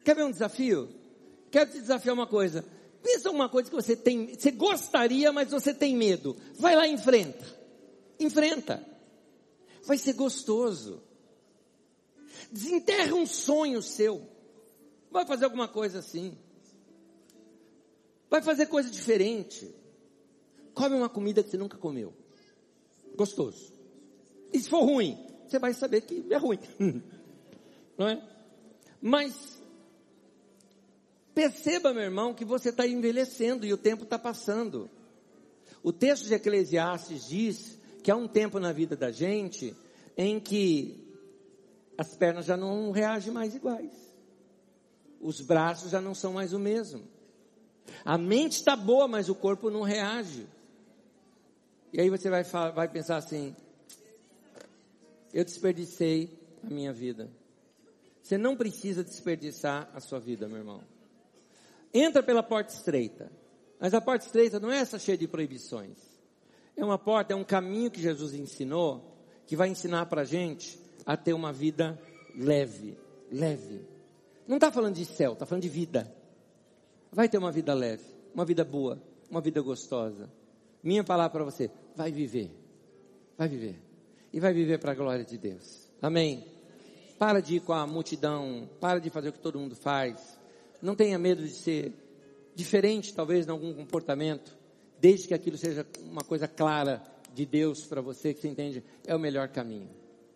Quer 0.01 0.15
ver 0.15 0.23
um 0.23 0.31
desafio? 0.31 0.87
Quero 1.51 1.71
te 1.71 1.81
desafiar 1.81 2.15
uma 2.15 2.25
coisa. 2.25 2.63
Pensa 3.05 3.29
uma 3.29 3.47
coisa 3.47 3.69
que 3.69 3.75
você 3.75 3.95
tem, 3.95 4.33
você 4.33 4.49
gostaria, 4.49 5.31
mas 5.31 5.51
você 5.51 5.71
tem 5.71 5.95
medo. 5.95 6.35
Vai 6.57 6.75
lá 6.75 6.87
e 6.87 6.91
enfrenta. 6.91 7.45
Enfrenta. 8.19 8.83
Vai 9.85 9.95
ser 9.99 10.13
gostoso. 10.13 11.03
Desenterra 12.51 13.13
um 13.13 13.27
sonho 13.27 13.79
seu. 13.83 14.27
Vai 15.11 15.23
fazer 15.23 15.45
alguma 15.45 15.67
coisa 15.67 15.99
assim. 15.99 16.35
Vai 18.27 18.41
fazer 18.41 18.65
coisa 18.65 18.89
diferente. 18.89 19.71
Come 20.73 20.95
uma 20.95 21.07
comida 21.07 21.43
que 21.43 21.51
você 21.51 21.57
nunca 21.57 21.77
comeu. 21.77 22.11
Gostoso. 23.15 23.71
E 24.51 24.59
se 24.59 24.67
for 24.67 24.83
ruim, 24.83 25.15
você 25.47 25.59
vai 25.59 25.75
saber 25.75 26.01
que 26.01 26.25
é 26.31 26.37
ruim. 26.37 26.57
Não 27.99 28.07
é? 28.07 28.27
Mas 28.99 29.61
perceba, 31.35 31.93
meu 31.93 32.03
irmão, 32.03 32.33
que 32.33 32.45
você 32.45 32.69
está 32.69 32.87
envelhecendo 32.87 33.65
e 33.65 33.73
o 33.73 33.77
tempo 33.77 34.03
está 34.03 34.17
passando. 34.17 34.89
O 35.83 35.91
texto 35.91 36.25
de 36.25 36.33
Eclesiastes 36.33 37.27
diz 37.27 37.77
que 38.01 38.09
há 38.09 38.15
um 38.15 38.27
tempo 38.27 38.59
na 38.59 38.71
vida 38.71 38.95
da 38.95 39.11
gente 39.11 39.75
em 40.17 40.39
que 40.39 41.05
as 41.97 42.15
pernas 42.15 42.45
já 42.45 42.55
não 42.55 42.89
reagem 42.91 43.33
mais 43.33 43.53
iguais. 43.53 43.91
Os 45.19 45.41
braços 45.41 45.91
já 45.91 45.99
não 45.99 46.15
são 46.15 46.33
mais 46.33 46.53
o 46.53 46.59
mesmo. 46.59 47.03
A 48.03 48.17
mente 48.17 48.53
está 48.53 48.75
boa, 48.75 49.07
mas 49.07 49.29
o 49.29 49.35
corpo 49.35 49.69
não 49.69 49.81
reage. 49.81 50.47
E 51.91 51.99
aí 51.99 52.09
você 52.09 52.29
vai, 52.29 52.43
vai 52.43 52.87
pensar 52.87 53.17
assim: 53.17 53.55
eu 55.33 55.43
desperdicei 55.43 56.29
a 56.63 56.73
minha 56.73 56.93
vida. 56.93 57.29
Você 58.21 58.37
não 58.37 58.55
precisa 58.55 59.03
desperdiçar 59.03 59.89
a 59.93 59.99
sua 59.99 60.19
vida, 60.19 60.47
meu 60.47 60.57
irmão. 60.57 60.94
Entra 61.97 62.21
pela 62.21 62.43
porta 62.43 62.73
estreita. 62.73 63.31
Mas 63.79 63.93
a 63.93 64.01
porta 64.01 64.25
estreita 64.25 64.59
não 64.59 64.69
é 64.69 64.79
essa 64.79 64.99
cheia 64.99 65.17
de 65.17 65.29
proibições. 65.29 65.97
É 66.75 66.83
uma 66.83 66.97
porta, 66.97 67.31
é 67.31 67.35
um 67.37 67.43
caminho 67.43 67.89
que 67.89 68.01
Jesus 68.01 68.33
ensinou, 68.33 69.17
que 69.47 69.55
vai 69.55 69.69
ensinar 69.69 70.07
para 70.07 70.23
a 70.23 70.25
gente 70.25 70.77
a 71.05 71.15
ter 71.15 71.31
uma 71.31 71.53
vida 71.53 71.97
leve. 72.35 72.97
Leve. 73.31 73.87
Não 74.45 74.57
está 74.57 74.69
falando 74.73 74.95
de 74.95 75.05
céu, 75.05 75.33
está 75.33 75.45
falando 75.45 75.61
de 75.61 75.69
vida. 75.69 76.13
Vai 77.13 77.29
ter 77.29 77.37
uma 77.37 77.49
vida 77.51 77.73
leve, 77.73 78.03
uma 78.33 78.43
vida 78.43 78.65
boa, 78.65 79.01
uma 79.31 79.39
vida 79.39 79.61
gostosa. 79.61 80.29
Minha 80.83 81.03
palavra 81.03 81.31
para 81.31 81.45
você, 81.45 81.71
vai 81.95 82.11
viver. 82.11 82.51
Vai 83.37 83.47
viver. 83.47 83.79
E 84.33 84.39
vai 84.41 84.53
viver 84.53 84.79
para 84.79 84.91
a 84.91 84.95
glória 84.95 85.23
de 85.23 85.37
Deus. 85.37 85.87
Amém. 86.01 86.45
Para 87.17 87.39
de 87.39 87.55
ir 87.55 87.61
com 87.61 87.71
a 87.71 87.87
multidão, 87.87 88.69
para 88.81 88.99
de 88.99 89.09
fazer 89.09 89.29
o 89.29 89.33
que 89.33 89.39
todo 89.39 89.57
mundo 89.57 89.77
faz. 89.77 90.37
Não 90.81 90.95
tenha 90.95 91.17
medo 91.17 91.43
de 91.43 91.53
ser 91.53 91.93
diferente, 92.53 93.13
talvez, 93.13 93.47
em 93.47 93.51
algum 93.51 93.73
comportamento, 93.73 94.57
desde 94.99 95.27
que 95.27 95.33
aquilo 95.33 95.57
seja 95.57 95.85
uma 96.03 96.23
coisa 96.23 96.47
clara 96.47 97.03
de 97.33 97.45
Deus 97.45 97.85
para 97.85 98.01
você, 98.01 98.33
que 98.33 98.41
você 98.41 98.47
entende, 98.47 98.83
é 99.05 99.15
o 99.15 99.19
melhor 99.19 99.49
caminho. 99.49 99.89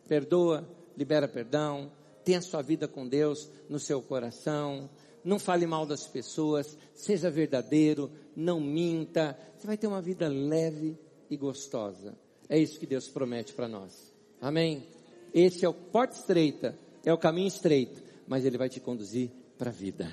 Perdoa, 0.08 0.68
libera 0.98 1.28
perdão, 1.28 1.92
tenha 2.26 2.42
sua 2.42 2.62
vida 2.62 2.88
com 2.88 3.08
Deus 3.08 3.50
no 3.70 3.80
seu 3.80 4.02
coração, 4.02 4.90
não 5.24 5.40
fale 5.40 5.66
mal 5.66 5.86
das 5.86 6.08
pessoas, 6.08 6.78
seja 6.94 7.30
verdadeiro, 7.30 8.12
não 8.36 8.60
minta. 8.60 9.38
Você 9.58 9.68
vai 9.68 9.78
ter 9.78 9.88
uma 9.88 10.02
vida 10.02 10.28
leve 10.28 10.98
e 11.30 11.38
gostosa. 11.38 12.18
É 12.48 12.58
isso 12.58 12.80
que 12.80 12.86
Deus 12.86 13.08
promete 13.08 13.54
para 13.54 13.68
nós. 13.68 14.14
Amém? 14.42 14.88
Esse 15.34 15.66
é 15.66 15.70
o 15.70 15.74
porta 15.74 16.16
estreita, 16.16 16.78
é 17.06 17.14
o 17.14 17.18
caminho 17.18 17.48
estreito, 17.48 18.02
mas 18.28 18.46
ele 18.46 18.58
vai 18.58 18.70
te 18.70 18.80
conduzir 18.80 19.30
para 19.58 19.70
a 19.70 19.74
vida. 19.74 20.10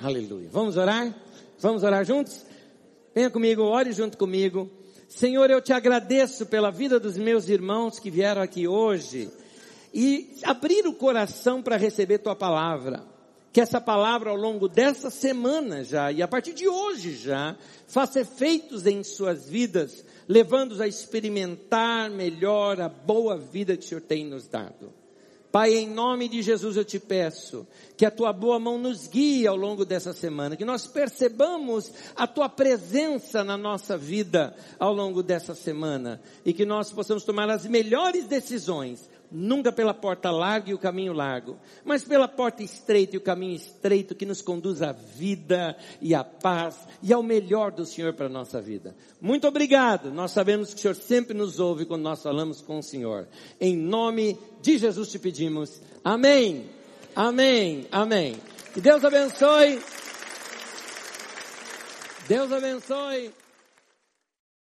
Aleluia. 0.00 0.48
Vamos 0.50 0.76
orar? 0.76 1.14
Vamos 1.58 1.82
orar 1.82 2.04
juntos? 2.04 2.44
Venha 3.14 3.30
comigo, 3.30 3.62
ore 3.62 3.92
junto 3.92 4.18
comigo. 4.18 4.70
Senhor, 5.08 5.50
eu 5.50 5.60
te 5.60 5.72
agradeço 5.72 6.46
pela 6.46 6.70
vida 6.70 6.98
dos 6.98 7.16
meus 7.16 7.48
irmãos 7.48 7.98
que 7.98 8.10
vieram 8.10 8.42
aqui 8.42 8.66
hoje 8.66 9.30
e 9.92 10.36
abrir 10.42 10.86
o 10.86 10.94
coração 10.94 11.62
para 11.62 11.76
receber 11.76 12.18
tua 12.18 12.34
palavra 12.34 13.12
que 13.52 13.60
essa 13.60 13.80
palavra 13.80 14.30
ao 14.30 14.36
longo 14.36 14.66
dessa 14.66 15.10
semana 15.10 15.84
já, 15.84 16.10
e 16.10 16.22
a 16.22 16.28
partir 16.28 16.54
de 16.54 16.66
hoje 16.66 17.14
já, 17.14 17.54
faça 17.86 18.20
efeitos 18.20 18.86
em 18.86 19.04
suas 19.04 19.46
vidas, 19.46 20.02
levando-os 20.26 20.80
a 20.80 20.88
experimentar 20.88 22.10
melhor 22.10 22.80
a 22.80 22.88
boa 22.88 23.36
vida 23.36 23.76
que 23.76 23.84
o 23.84 23.88
Senhor 23.88 24.00
tem 24.00 24.24
nos 24.24 24.48
dado. 24.48 24.90
Pai, 25.52 25.74
em 25.74 25.86
nome 25.86 26.30
de 26.30 26.40
Jesus 26.40 26.78
eu 26.78 26.84
te 26.84 26.98
peço 26.98 27.66
que 27.94 28.06
a 28.06 28.10
tua 28.10 28.32
boa 28.32 28.58
mão 28.58 28.78
nos 28.78 29.06
guie 29.06 29.46
ao 29.46 29.54
longo 29.54 29.84
dessa 29.84 30.14
semana, 30.14 30.56
que 30.56 30.64
nós 30.64 30.86
percebamos 30.86 31.92
a 32.16 32.26
tua 32.26 32.48
presença 32.48 33.44
na 33.44 33.58
nossa 33.58 33.98
vida 33.98 34.56
ao 34.78 34.94
longo 34.94 35.22
dessa 35.22 35.54
semana 35.54 36.22
e 36.42 36.54
que 36.54 36.64
nós 36.64 36.90
possamos 36.90 37.22
tomar 37.22 37.50
as 37.50 37.66
melhores 37.66 38.26
decisões 38.26 39.11
nunca 39.32 39.72
pela 39.72 39.94
porta 39.94 40.30
larga 40.30 40.70
e 40.70 40.74
o 40.74 40.78
caminho 40.78 41.12
largo, 41.12 41.56
mas 41.84 42.04
pela 42.04 42.28
porta 42.28 42.62
estreita 42.62 43.16
e 43.16 43.18
o 43.18 43.22
caminho 43.22 43.56
estreito 43.56 44.14
que 44.14 44.26
nos 44.26 44.42
conduz 44.42 44.82
à 44.82 44.92
vida 44.92 45.76
e 46.00 46.14
à 46.14 46.22
paz 46.22 46.76
e 47.02 47.12
ao 47.12 47.22
melhor 47.22 47.72
do 47.72 47.86
Senhor 47.86 48.12
para 48.12 48.26
a 48.26 48.28
nossa 48.28 48.60
vida. 48.60 48.94
Muito 49.20 49.48
obrigado. 49.48 50.12
Nós 50.12 50.32
sabemos 50.32 50.72
que 50.72 50.76
o 50.76 50.82
Senhor 50.82 50.94
sempre 50.94 51.36
nos 51.36 51.58
ouve 51.58 51.86
quando 51.86 52.02
nós 52.02 52.22
falamos 52.22 52.60
com 52.60 52.78
o 52.78 52.82
Senhor. 52.82 53.26
Em 53.60 53.76
nome 53.76 54.38
de 54.60 54.78
Jesus 54.78 55.10
te 55.10 55.18
pedimos. 55.18 55.80
Amém. 56.04 56.66
Amém. 57.16 57.86
Amém. 57.90 58.36
Que 58.74 58.80
Deus 58.80 59.04
abençoe. 59.04 59.80
Deus 62.28 62.52
abençoe. 62.52 63.41